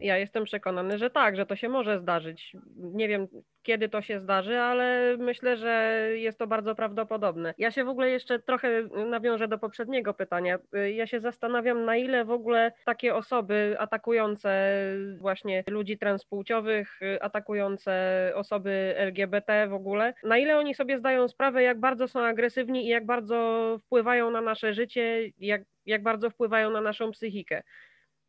[0.00, 2.56] Ja jestem przekonany, że tak, że to się może zdarzyć.
[2.76, 3.28] Nie wiem,
[3.62, 7.54] kiedy to się zdarzy, ale myślę, że jest to bardzo prawdopodobne.
[7.58, 10.58] Ja się w ogóle jeszcze trochę nawiążę do poprzedniego pytania.
[10.94, 14.72] Ja się zastanawiam, na ile w ogóle takie osoby atakujące
[15.18, 21.80] właśnie ludzi transpłciowych, atakujące osoby LGBT w ogóle, na ile oni sobie zdają sprawę, jak
[21.80, 26.80] bardzo są agresywni i jak bardzo wpływają na nasze życie, jak, jak bardzo wpływają na
[26.80, 27.62] naszą psychikę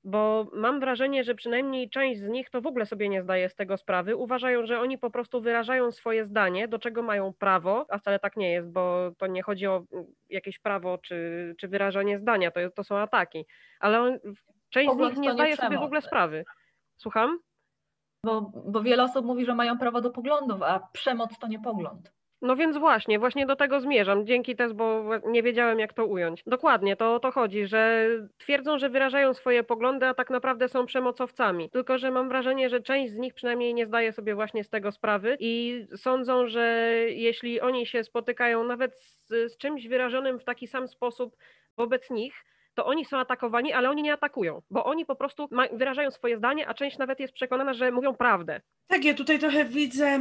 [0.03, 3.55] bo mam wrażenie, że przynajmniej część z nich to w ogóle sobie nie zdaje z
[3.55, 4.15] tego sprawy.
[4.15, 8.37] Uważają, że oni po prostu wyrażają swoje zdanie, do czego mają prawo, a wcale tak
[8.37, 12.59] nie jest, bo to nie chodzi o mm, jakieś prawo czy, czy wyrażanie zdania, to,
[12.75, 13.45] to są ataki.
[13.79, 14.19] Ale on,
[14.69, 16.45] część z nich nie zdaje sobie w ogóle sprawy.
[16.97, 17.39] Słucham?
[18.25, 22.18] Bo, bo wiele osób mówi, że mają prawo do poglądów, a przemoc to nie pogląd.
[22.41, 24.25] No więc właśnie, właśnie do tego zmierzam.
[24.25, 26.43] Dzięki też, bo nie wiedziałem, jak to ująć.
[26.47, 30.85] Dokładnie, to o to chodzi, że twierdzą, że wyrażają swoje poglądy, a tak naprawdę są
[30.85, 31.69] przemocowcami.
[31.69, 34.91] Tylko, że mam wrażenie, że część z nich przynajmniej nie zdaje sobie właśnie z tego
[34.91, 40.67] sprawy i sądzą, że jeśli oni się spotykają nawet z, z czymś wyrażonym w taki
[40.67, 41.35] sam sposób
[41.77, 42.33] wobec nich,
[42.79, 46.67] to oni są atakowani, ale oni nie atakują, bo oni po prostu wyrażają swoje zdanie,
[46.67, 48.61] a część nawet jest przekonana, że mówią prawdę.
[48.87, 50.19] Tak, ja tutaj trochę widzę,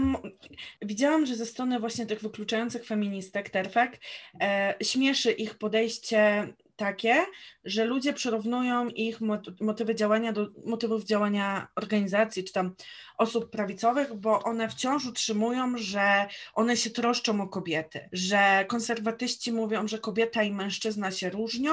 [0.83, 4.01] widziałam, że ze strony właśnie tych wykluczających feministek, terfek,
[4.43, 6.49] e, śmieszy ich podejście
[6.79, 7.27] takie,
[7.65, 9.19] że ludzie przyrównują ich
[9.61, 12.75] motywy działania do motywów działania organizacji czy tam
[13.19, 19.89] osób prawicowych, bo one wciąż utrzymują, że one się troszczą o kobiety, że konserwatyści mówią,
[19.89, 21.73] że kobieta i mężczyzna się różnią,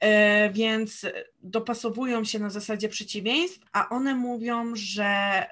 [0.00, 1.06] e, więc
[1.42, 5.44] dopasowują się na zasadzie przeciwieństw, a one mówią, że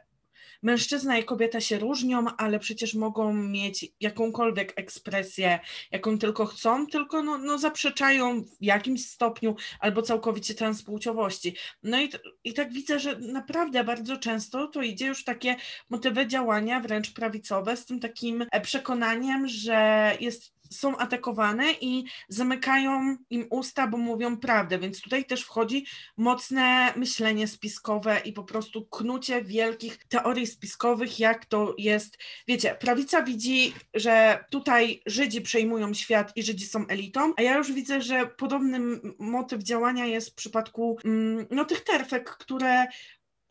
[0.62, 5.59] mężczyzna i kobieta się różnią, ale przecież mogą mieć jakąkolwiek ekspresję,
[5.90, 11.56] jaką tylko chcą, tylko no, no zaprzeczają w jakimś stopniu albo całkowicie transpłciowości.
[11.82, 12.10] No i,
[12.44, 15.56] i tak widzę, że naprawdę bardzo często to idzie już takie
[15.90, 23.47] motywy działania wręcz prawicowe z tym takim przekonaniem, że jest są atakowane i zamykają im
[23.51, 25.86] usta, bo mówią prawdę, więc tutaj też wchodzi
[26.16, 32.19] mocne myślenie spiskowe i po prostu knucie wielkich teorii spiskowych, jak to jest.
[32.49, 37.73] Wiecie, prawica widzi, że tutaj Żydzi przejmują świat i Żydzi są elitą, a ja już
[37.73, 42.86] widzę, że podobny motyw działania jest w przypadku mm, no, tych terfek, które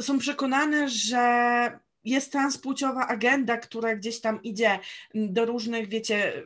[0.02, 4.80] są przekonane, że jest transpłciowa agenda, która gdzieś tam idzie
[5.14, 6.44] do różnych, wiecie,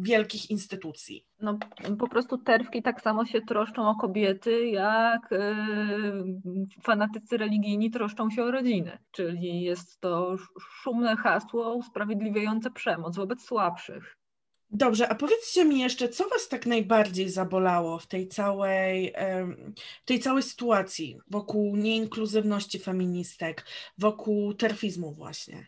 [0.00, 1.26] wielkich instytucji.
[1.40, 1.58] No
[1.98, 8.42] po prostu terwki tak samo się troszczą o kobiety, jak yy, fanatycy religijni troszczą się
[8.44, 8.98] o rodziny.
[9.10, 14.16] Czyli jest to szumne hasło usprawiedliwiające przemoc wobec słabszych.
[14.74, 19.14] Dobrze, a powiedzcie mi jeszcze, co Was tak najbardziej zabolało w tej całej,
[20.02, 23.66] w tej całej sytuacji wokół nieinkluzywności feministek,
[23.98, 25.66] wokół terfizmu właśnie?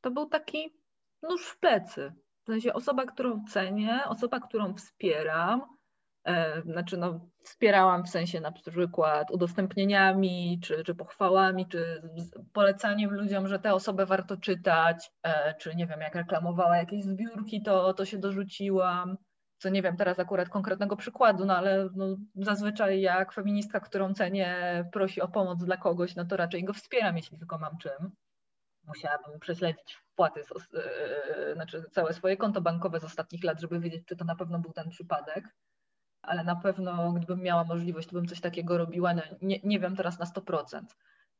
[0.00, 0.74] To był taki
[1.22, 2.12] nóż w plecy.
[2.50, 5.62] W sensie osoba, którą cenię, osoba, którą wspieram,
[6.24, 12.02] e, znaczy no, wspierałam w sensie na przykład udostępnieniami, czy, czy pochwałami, czy
[12.52, 17.62] polecaniem ludziom, że te osoby warto czytać, e, czy nie wiem, jak reklamowała jakieś zbiórki,
[17.62, 19.16] to, to się dorzuciłam.
[19.58, 24.84] Co nie wiem teraz akurat konkretnego przykładu, no ale no, zazwyczaj jak feministka, którą cenię,
[24.92, 28.10] prosi o pomoc dla kogoś, no to raczej go wspieram, jeśli tylko mam czym
[28.86, 34.04] musiałabym prześledzić wpłaty, z, yy, znaczy całe swoje konto bankowe z ostatnich lat, żeby wiedzieć,
[34.06, 35.44] czy to na pewno był ten przypadek.
[36.22, 39.14] Ale na pewno, gdybym miała możliwość, to bym coś takiego robiła.
[39.14, 40.82] No, nie, nie wiem teraz na 100%,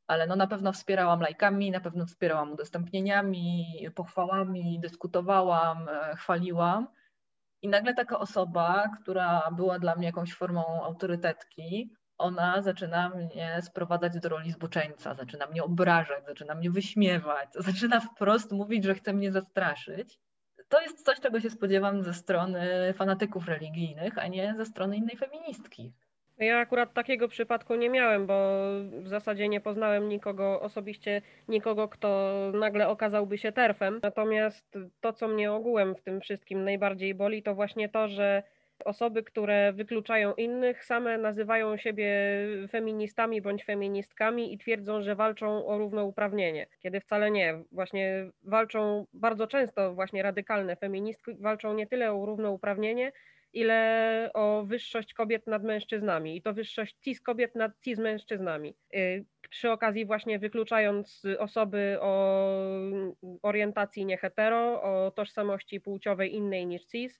[0.07, 6.87] ale no na pewno wspierałam lajkami, na pewno wspierałam udostępnieniami, pochwałami, dyskutowałam, e, chwaliłam.
[7.61, 14.19] I nagle taka osoba, która była dla mnie jakąś formą autorytetki, ona zaczyna mnie sprowadzać
[14.19, 19.31] do roli zboczeńca, zaczyna mnie obrażać, zaczyna mnie wyśmiewać, zaczyna wprost mówić, że chce mnie
[19.31, 20.19] zastraszyć.
[20.69, 25.17] To jest coś, czego się spodziewam ze strony fanatyków religijnych, a nie ze strony innej
[25.17, 25.93] feministki.
[26.37, 28.61] Ja akurat takiego przypadku nie miałem, bo
[29.01, 33.99] w zasadzie nie poznałem nikogo osobiście, nikogo, kto nagle okazałby się terfem.
[34.03, 38.43] Natomiast to, co mnie ogółem w tym wszystkim najbardziej boli, to właśnie to, że
[38.83, 42.11] osoby, które wykluczają innych, same nazywają siebie
[42.71, 47.63] feministami bądź feministkami i twierdzą, że walczą o równouprawnienie, kiedy wcale nie.
[47.71, 53.11] Właśnie walczą bardzo często, właśnie radykalne feministki walczą nie tyle o równouprawnienie,
[53.53, 58.75] ile o wyższość kobiet nad mężczyznami i to wyższość cis kobiet nad cis mężczyznami.
[58.95, 62.43] Y, przy okazji właśnie wykluczając osoby o
[63.41, 67.19] orientacji nie hetero, o tożsamości płciowej innej niż cis,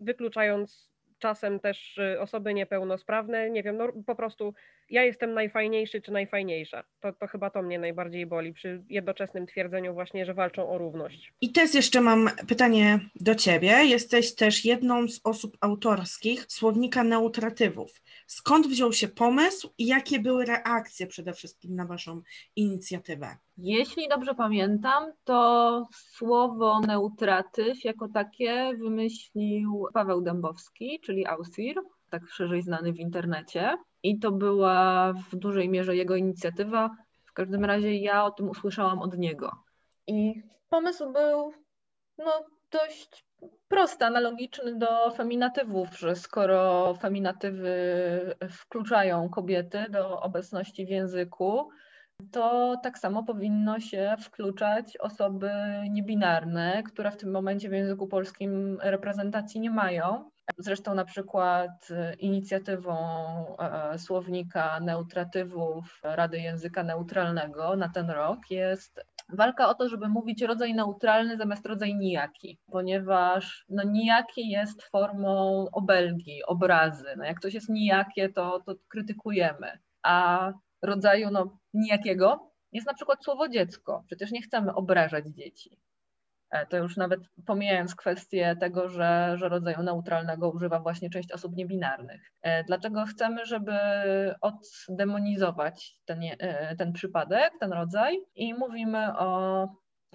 [0.00, 4.54] wykluczając czasem też y, osoby niepełnosprawne, nie wiem, no po prostu
[4.90, 6.84] ja jestem najfajniejszy czy najfajniejsza.
[7.00, 11.32] To, to chyba to mnie najbardziej boli przy jednoczesnym twierdzeniu właśnie, że walczą o równość.
[11.40, 13.84] I teraz jeszcze mam pytanie do Ciebie.
[13.84, 18.02] Jesteś też jedną z osób autorskich słownika neutratywów.
[18.26, 22.22] Skąd wziął się pomysł i jakie były reakcje przede wszystkim na Waszą
[22.56, 23.36] inicjatywę?
[23.58, 31.76] Jeśli dobrze pamiętam, to słowo neutratyw jako takie wymyślił Paweł Dębowski, czyli Ausir,
[32.10, 33.76] tak szerzej znany w internecie.
[34.02, 36.90] I to była w dużej mierze jego inicjatywa.
[37.24, 39.52] W każdym razie ja o tym usłyszałam od niego.
[40.06, 41.52] I pomysł był
[42.18, 42.32] no,
[42.70, 43.26] dość
[43.68, 47.76] prosty, analogiczny do feminatywów, że skoro feminatywy
[48.50, 51.68] wkluczają kobiety do obecności w języku,
[52.36, 55.50] to tak samo powinno się wkluczać osoby
[55.90, 60.30] niebinarne, które w tym momencie w języku polskim reprezentacji nie mają.
[60.58, 61.88] Zresztą na przykład
[62.18, 62.96] inicjatywą
[63.58, 70.42] e, słownika neutratywów Rady Języka Neutralnego na ten rok jest walka o to, żeby mówić
[70.42, 77.14] rodzaj neutralny zamiast rodzaj nijaki, ponieważ no, nijaki jest formą obelgi, obrazy.
[77.16, 80.52] No, jak coś jest nijakie, to, to krytykujemy, a
[80.82, 84.04] rodzaju no, nijakiego jest na przykład słowo dziecko.
[84.06, 85.78] Przecież nie chcemy obrażać dzieci.
[86.50, 91.56] E, to już nawet pomijając kwestię tego, że, że rodzaju neutralnego używa właśnie część osób
[91.56, 92.32] niebinarnych.
[92.42, 93.72] E, dlaczego chcemy, żeby
[94.40, 99.68] oddemonizować ten, e, ten przypadek, ten rodzaj i mówimy o,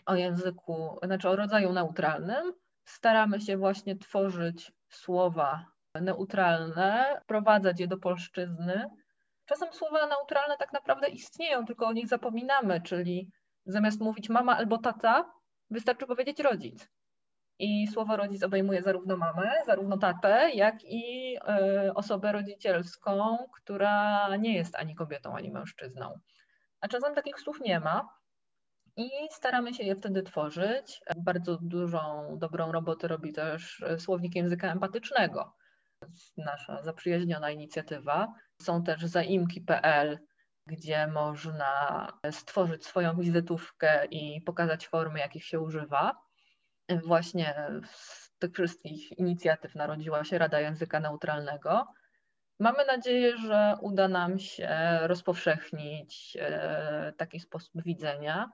[0.06, 2.54] o języku, znaczy o rodzaju neutralnym.
[2.86, 5.66] Staramy się właśnie tworzyć słowa
[6.02, 8.90] neutralne, wprowadzać je do polszczyzny.
[9.52, 13.32] Czasem słowa neutralne tak naprawdę istnieją, tylko o nich zapominamy, czyli
[13.66, 15.32] zamiast mówić mama albo tata,
[15.72, 16.88] Wystarczy powiedzieć rodzic.
[17.60, 21.36] I słowo rodzic obejmuje zarówno mamę, zarówno tatę, jak i
[21.86, 26.20] y, osobę rodzicielską, która nie jest ani kobietą, ani mężczyzną.
[26.82, 28.10] A czasem takich słów nie ma
[28.98, 31.02] i staramy się je wtedy tworzyć.
[31.18, 35.54] Bardzo dużą, dobrą robotę robi też słownik języka empatycznego.
[36.38, 38.34] Nasza zaprzyjaźniona inicjatywa.
[38.62, 40.20] Są też zaimki.pl,
[40.68, 46.22] gdzie można stworzyć swoją wizytówkę i pokazać formy, jakich się używa.
[47.04, 51.88] Właśnie z tych wszystkich inicjatyw narodziła się Rada Języka Neutralnego.
[52.60, 58.52] Mamy nadzieję, że uda nam się rozpowszechnić e, taki sposób widzenia.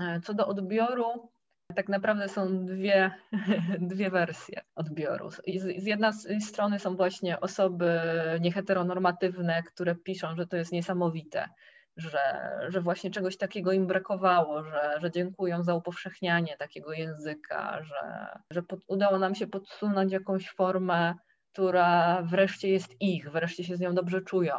[0.00, 1.32] E, co do odbioru,
[1.74, 3.10] tak naprawdę są dwie,
[3.92, 5.30] dwie wersje odbioru.
[5.30, 5.42] Z,
[5.78, 8.00] z jedna z strony są właśnie osoby
[8.40, 11.48] nieheteronormatywne, które piszą, że to jest niesamowite,
[11.96, 18.28] że, że właśnie czegoś takiego im brakowało, że, że dziękują za upowszechnianie takiego języka, że,
[18.50, 21.14] że pod, udało nam się podsunąć jakąś formę,
[21.52, 24.54] która wreszcie jest ich, wreszcie się z nią dobrze czują.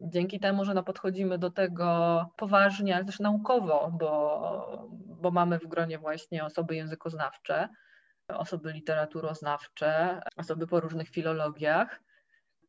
[0.00, 4.88] Dzięki temu, że no podchodzimy do tego poważnie, ale też naukowo, bo,
[5.20, 7.68] bo mamy w gronie właśnie osoby językoznawcze,
[8.28, 12.00] osoby literaturoznawcze, osoby po różnych filologiach,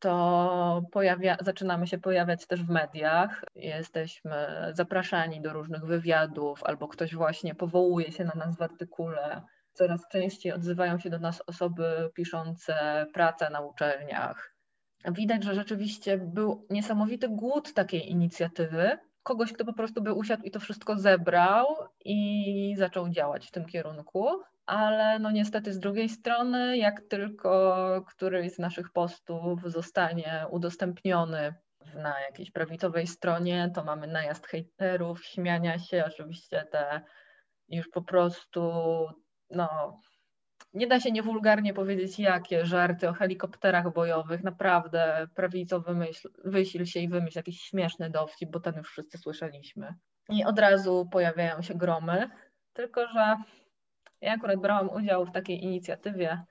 [0.02, 3.44] to pojawia, zaczynamy się pojawiać też w mediach.
[3.54, 9.42] Jesteśmy zapraszani do różnych wywiadów, albo ktoś właśnie powołuje się na nas w artykule.
[9.72, 14.54] Coraz częściej odzywają się do nas osoby piszące pracę na uczelniach,
[15.10, 18.98] widać, że rzeczywiście był niesamowity głód takiej inicjatywy.
[19.22, 21.66] Kogoś, kto po prostu by usiadł i to wszystko zebrał
[22.04, 24.26] i zaczął działać w tym kierunku.
[24.66, 31.54] Ale no niestety z drugiej strony, jak tylko któryś z naszych postów zostanie udostępniony
[31.94, 37.00] na jakiejś prawicowej stronie, to mamy najazd hejterów, śmiania się, oczywiście te
[37.68, 38.70] już po prostu
[39.50, 40.00] no,
[40.74, 44.42] nie da się niewulgarnie powiedzieć, jakie żarty o helikopterach bojowych.
[44.44, 49.94] Naprawdę, prawico wymyśl, wysil się i wymyśl jakiś śmieszny dowcip, bo ten już wszyscy słyszeliśmy.
[50.28, 52.30] I od razu pojawiają się gromy.
[52.72, 53.36] Tylko, że
[54.20, 56.42] ja akurat brałam udział w takiej inicjatywie.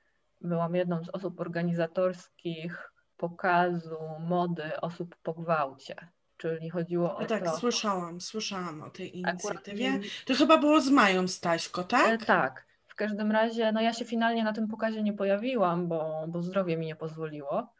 [0.42, 5.96] Byłam jedną z osób organizatorskich pokazu mody osób po gwałcie.
[6.38, 7.58] Czyli chodziło o No tak, to...
[7.58, 9.92] słyszałam, słyszałam o tej Akurat inicjatywie.
[9.92, 12.66] nie- To chyba było z Mają Staśko, E, tak?
[13.02, 16.86] Każdym razie, no ja się finalnie na tym pokazie nie pojawiłam, bo, bo zdrowie mi
[16.86, 17.74] nie pozwoliło.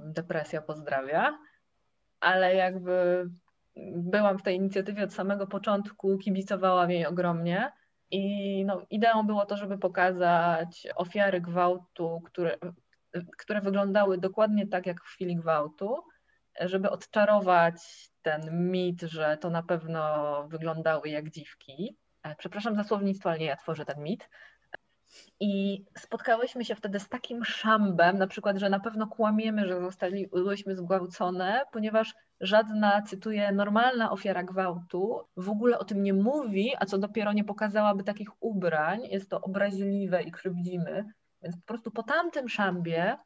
[0.00, 1.38] Depresja pozdrawia.
[2.20, 3.26] Ale jakby
[3.96, 7.72] byłam w tej inicjatywie od samego początku, kibicowałam jej ogromnie.
[8.10, 12.56] I no, ideą było to, żeby pokazać ofiary gwałtu, które,
[13.38, 16.02] które wyglądały dokładnie tak jak w chwili gwałtu,
[16.60, 17.74] żeby odczarować
[18.22, 21.96] ten mit, że to na pewno wyglądały jak dziwki.
[22.22, 24.28] E, Przepraszam za słownictwo, ale nie ja tworzę ten mit.
[25.40, 30.76] I spotkałyśmy się wtedy z takim szambem, na przykład, że na pewno kłamiemy, że zostałyśmy
[30.76, 36.98] zgwałcone, ponieważ żadna, cytuję, normalna ofiara gwałtu w ogóle o tym nie mówi, a co
[36.98, 39.02] dopiero nie pokazałaby takich ubrań.
[39.10, 41.04] Jest to obraźliwe i krzywdzimy.
[41.42, 43.16] Więc po prostu po tamtym szambie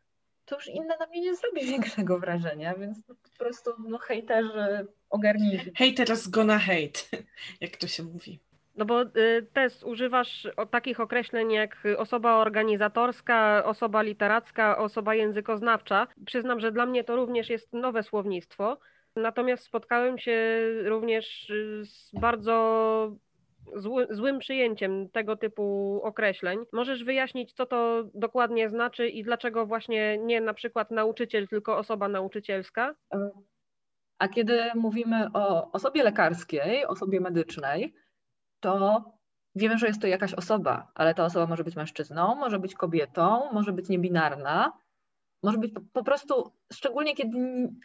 [0.44, 5.72] to już inne na mnie nie zrobi większego wrażenia, więc po prostu no, hejterzy ogarnijcie.
[5.76, 7.00] Haters gonna hate,
[7.60, 8.40] jak to się mówi.
[8.78, 16.06] No bo y, też używasz takich określeń jak osoba organizatorska, osoba literacka, osoba językoznawcza.
[16.26, 18.78] Przyznam, że dla mnie to również jest nowe słownictwo.
[19.16, 23.16] Natomiast spotkałem się również y, z bardzo
[23.76, 26.58] zły, złym przyjęciem tego typu określeń.
[26.72, 32.08] Możesz wyjaśnić, co to dokładnie znaczy i dlaczego właśnie nie na przykład nauczyciel, tylko osoba
[32.08, 32.94] nauczycielska?
[34.18, 37.94] A kiedy mówimy o osobie lekarskiej, osobie medycznej,
[38.60, 39.04] to
[39.54, 43.52] wiemy, że jest to jakaś osoba, ale ta osoba może być mężczyzną, może być kobietą,
[43.52, 44.72] może być niebinarna,
[45.42, 47.38] może być po, po prostu, szczególnie kiedy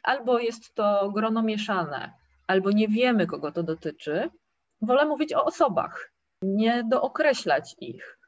[0.03, 2.13] albo jest to grono mieszane,
[2.47, 4.29] albo nie wiemy, kogo to dotyczy,
[4.81, 8.19] wolę mówić o osobach, nie dookreślać ich,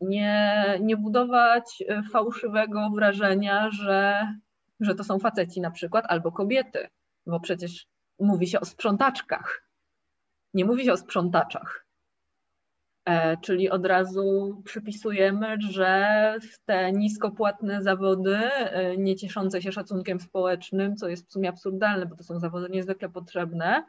[0.00, 4.28] nie, nie budować e, fałszywego wrażenia, że,
[4.80, 6.88] że to są faceci na przykład, albo kobiety,
[7.26, 7.86] bo przecież
[8.18, 9.62] mówi się o sprzątaczkach,
[10.54, 11.86] nie mówi się o sprzątaczach.
[13.04, 16.08] E, czyli od razu przypisujemy, że
[16.64, 22.16] te niskopłatne zawody, e, nie cieszące się szacunkiem społecznym, co jest w sumie absurdalne, bo
[22.16, 23.84] to są zawody niezwykle potrzebne,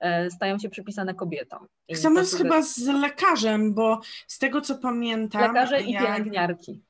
[0.00, 1.66] e, stają się przypisane kobietom.
[1.94, 6.82] Samo jest chyba z lekarzem, bo z tego co pamiętam, Lekarze i jak, pielęgniarki.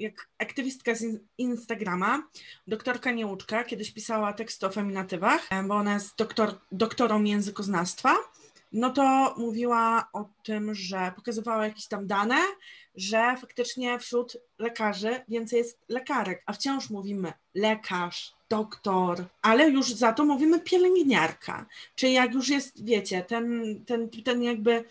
[0.00, 2.22] jak aktywistka z in- Instagrama,
[2.66, 8.14] doktorka Nieuczka, kiedyś pisała teksty o feminatywach, bo ona jest doktor, doktorą językoznawstwa,
[8.76, 12.38] no to mówiła o tym, że pokazywała jakieś tam dane,
[12.94, 20.12] że faktycznie wśród lekarzy więcej jest lekarek, a wciąż mówimy lekarz, doktor, ale już za
[20.12, 21.66] to mówimy pielęgniarka.
[21.94, 24.84] Czyli jak już jest, wiecie, ten, ten, ten jakby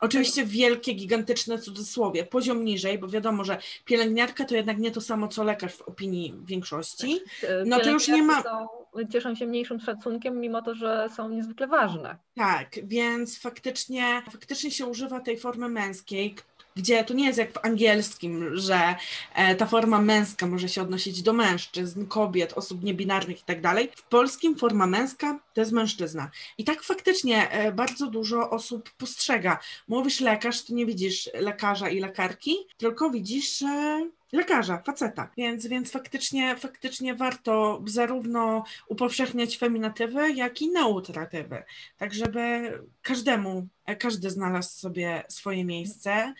[0.00, 5.28] Oczywiście wielkie, gigantyczne cudzysłowie, poziom niżej, bo wiadomo, że pielęgniarka to jednak nie to samo
[5.28, 7.20] co lekarz w opinii większości.
[7.42, 8.68] E, No to już nie ma- Są,
[9.12, 12.16] cieszą się mniejszym szacunkiem, mimo to, że są niezwykle ważne.
[12.36, 16.34] Tak, więc faktycznie, faktycznie się używa tej formy męskiej,
[16.76, 18.94] gdzie to nie jest jak w angielskim, że
[19.34, 23.90] e, ta forma męska może się odnosić do mężczyzn, kobiet, osób niebinarnych i tak dalej.
[23.96, 26.30] W polskim forma męska to jest mężczyzna.
[26.58, 29.58] I tak faktycznie e, bardzo dużo osób postrzega.
[29.88, 35.30] Mówisz lekarz, to nie widzisz lekarza i lekarki, tylko widzisz e, lekarza, faceta.
[35.36, 41.62] Więc, więc faktycznie, faktycznie warto zarówno upowszechniać feminatywy, jak i neutratywy,
[41.96, 46.34] tak żeby każdemu, e, każdy znalazł sobie swoje miejsce.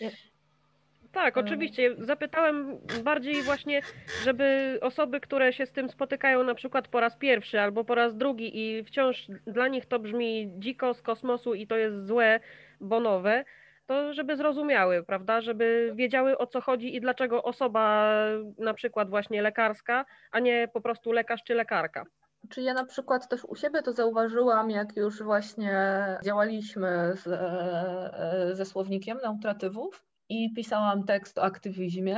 [1.13, 1.47] Tak, Mm.
[1.47, 1.97] oczywiście.
[1.99, 3.83] Zapytałem bardziej właśnie,
[4.25, 8.17] żeby osoby, które się z tym spotykają na przykład po raz pierwszy albo po raz
[8.17, 12.41] drugi i wciąż dla nich to brzmi dziko z kosmosu i to jest złe,
[12.81, 13.45] bo nowe,
[13.91, 15.41] to żeby zrozumiały, prawda?
[15.41, 18.15] Żeby wiedziały o co chodzi i dlaczego osoba
[18.59, 22.05] na przykład właśnie lekarska, a nie po prostu lekarz czy lekarka.
[22.49, 25.79] Czy ja na przykład też u siebie to zauważyłam, jak już właśnie
[26.25, 32.17] działaliśmy z, e, ze słownikiem neutratywów i pisałam tekst o aktywizmie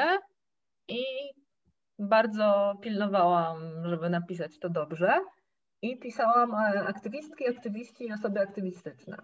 [0.89, 1.03] i
[1.99, 5.12] bardzo pilnowałam, żeby napisać to dobrze.
[5.82, 9.16] I pisałam e, aktywistki, aktywiści i osoby aktywistyczne.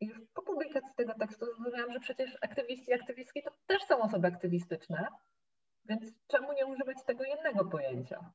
[0.00, 4.02] I już po publikacji tego tekstu zrozumiałam, że przecież aktywiści i aktywistki to też są
[4.02, 5.08] osoby aktywistyczne,
[5.84, 8.32] więc czemu nie używać tego jednego pojęcia?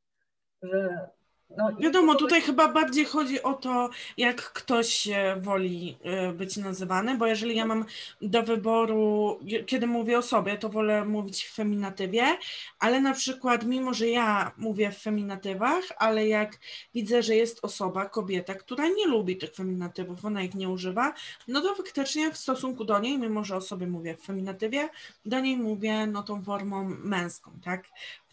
[0.62, 1.10] Że
[1.50, 5.08] No, Wiadomo, tutaj chyba bardziej chodzi o to, jak ktoś
[5.42, 7.86] woli e, być nazywany, bo jeżeli ja mam
[8.22, 12.38] do wyboru, je- kiedy mówię o sobie, to wolę mówić w feminatywie,
[12.80, 16.60] ale na przykład, mimo że ja mówię w feminatywach, ale jak
[16.94, 21.14] widzę, że jest osoba, kobieta, która nie lubi tych feminatywów, ona ich nie używa,
[21.48, 24.90] no to faktycznie w stosunku do niej, mimo że o sobie mówię w feminatywie,
[25.26, 27.84] do niej mówię no tą formą męską, tak?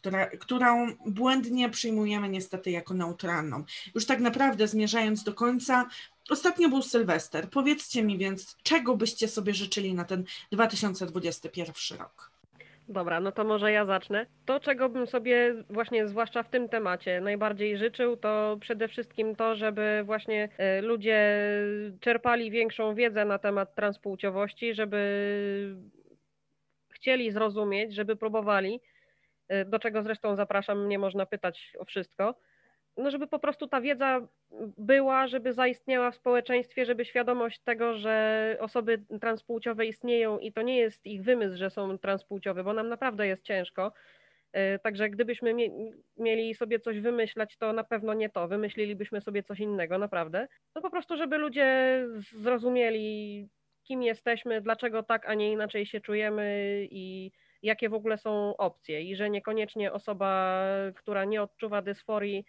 [0.03, 3.65] Która, którą błędnie przyjmujemy niestety jako neutralną.
[3.95, 5.89] Już tak naprawdę zmierzając do końca,
[6.31, 7.51] ostatnio był Sylwester.
[7.51, 12.33] Powiedzcie mi więc, czego byście sobie życzyli na ten 2021 rok?
[12.89, 14.27] Dobra, no to może ja zacznę.
[14.47, 19.57] To, czego bym sobie właśnie, zwłaszcza w tym temacie, najbardziej życzył, to przede wszystkim to,
[19.57, 21.39] żeby właśnie e, ludzie
[22.01, 25.77] czerpali większą wiedzę na temat transpłciowości, żeby
[26.91, 28.81] chcieli zrozumieć, żeby próbowali,
[29.67, 32.35] do czego zresztą zapraszam, mnie można pytać o wszystko.
[32.97, 34.21] No, żeby po prostu ta wiedza
[34.79, 40.77] była, żeby zaistniała w społeczeństwie, żeby świadomość tego, że osoby transpłciowe istnieją i to nie
[40.79, 43.93] jest ich wymysł, że są transpłciowe, bo nam naprawdę jest ciężko.
[44.53, 48.49] E, Także gdybyśmy mie- mieli sobie coś wymyślać, to na pewno nie to.
[48.49, 50.49] Wymyślilibyśmy sobie coś innego, naprawdę.
[50.75, 51.99] No po prostu, żeby ludzie
[52.41, 53.49] zrozumieli,
[53.83, 59.03] kim jesteśmy, dlaczego tak, a nie inaczej się czujemy i jakie w ogóle są opcje.
[59.03, 60.63] I że niekoniecznie osoba,
[60.97, 62.45] która nie odczuwa dysforii,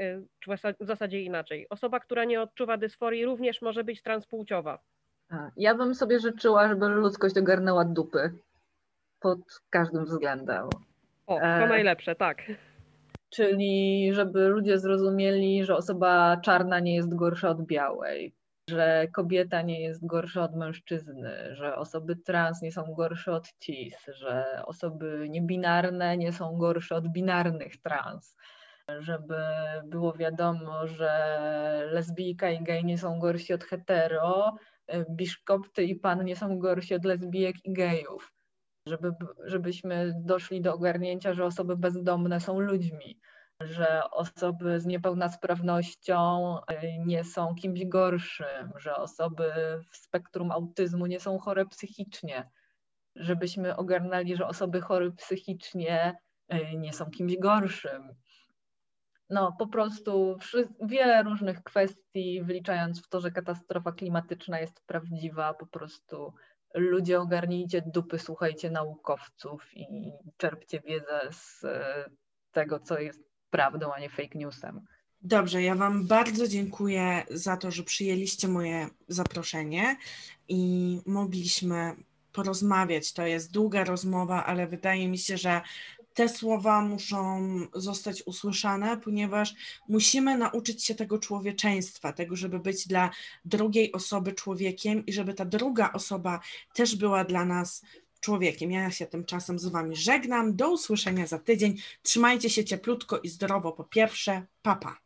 [0.00, 1.66] y, czy w zasa- w zasadzie inaczej.
[1.70, 4.78] Osoba, która nie odczuwa dysforii, również może być transpłciowa.
[5.56, 8.32] Ja bym sobie życzyła, żeby ludzkość ogarnęła dupy
[9.20, 9.38] pod
[9.70, 10.68] każdym względem.
[11.26, 11.68] O, to E.
[11.68, 12.42] najlepsze, tak.
[13.30, 18.32] Czyli żeby ludzie zrozumieli, że osoba czarna nie jest gorsza od białej,
[18.70, 23.94] że kobieta nie jest gorsza od mężczyzny, że osoby trans nie są gorsze od cis,
[24.08, 28.36] że osoby niebinarne nie są gorsze od binarnych trans.
[28.98, 29.36] Żeby
[29.84, 34.56] było wiadomo, że lesbijka i gej nie są gorsi od hetero,
[34.94, 38.32] y, biszkopty i pan nie są gorsi od lesbijek i gejów.
[38.88, 39.12] Żeby,
[39.44, 43.20] żebyśmy doszli do ogarnięcia, że osoby bezdomne są ludźmi,
[43.66, 49.52] że osoby z niepełnosprawnością y, nie są kimś gorszym, że osoby
[49.90, 52.50] w spektrum autyzmu nie są chore psychicznie,
[53.16, 56.16] żebyśmy ogarnęli, że osoby chore psychicznie
[56.54, 58.14] y, nie są kimś gorszym.
[59.30, 60.38] No, po prostu
[60.82, 66.34] wiele różnych kwestii, wliczając w to, że katastrofa klimatyczna jest prawdziwa, po prostu
[66.74, 72.04] ludzie ogarnijcie dupy, słuchajcie naukowców i czerpcie wiedzę z e,
[72.52, 74.80] tego, co jest prawdą, a nie fake newsem.
[75.22, 79.96] Dobrze, ja Wam bardzo dziękuję za to, że przyjęliście moje zaproszenie
[80.48, 80.62] i
[81.06, 81.96] mogliśmy
[82.32, 83.12] porozmawiać.
[83.12, 85.60] To jest długa rozmowa, ale wydaje mi się, że
[86.14, 87.40] te słowa muszą
[87.74, 89.54] zostać usłyszane, ponieważ
[89.88, 93.10] musimy nauczyć się tego człowieczeństwa, tego, żeby być dla
[93.44, 96.40] drugiej osoby człowiekiem i żeby ta druga osoba
[96.74, 97.82] też była dla nas
[98.22, 98.70] człowiekiem.
[98.70, 100.56] Ja się tymczasem z Wami żegnam.
[100.56, 101.76] Do usłyszenia za tydzień.
[102.02, 104.46] Trzymajcie się cieplutko i zdrowo po pierwsze.
[104.62, 104.96] Papa.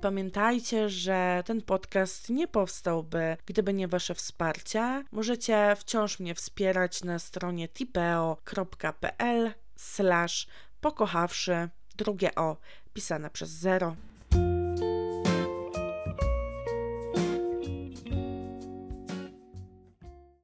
[0.00, 5.04] Pamiętajcie, że ten podcast nie powstałby, gdyby nie Wasze wsparcie.
[5.12, 10.46] Możecie wciąż mnie wspierać na stronie tipeo.pl slash
[10.80, 12.56] pokochawszy drugie o
[12.94, 13.96] pisane przez zero.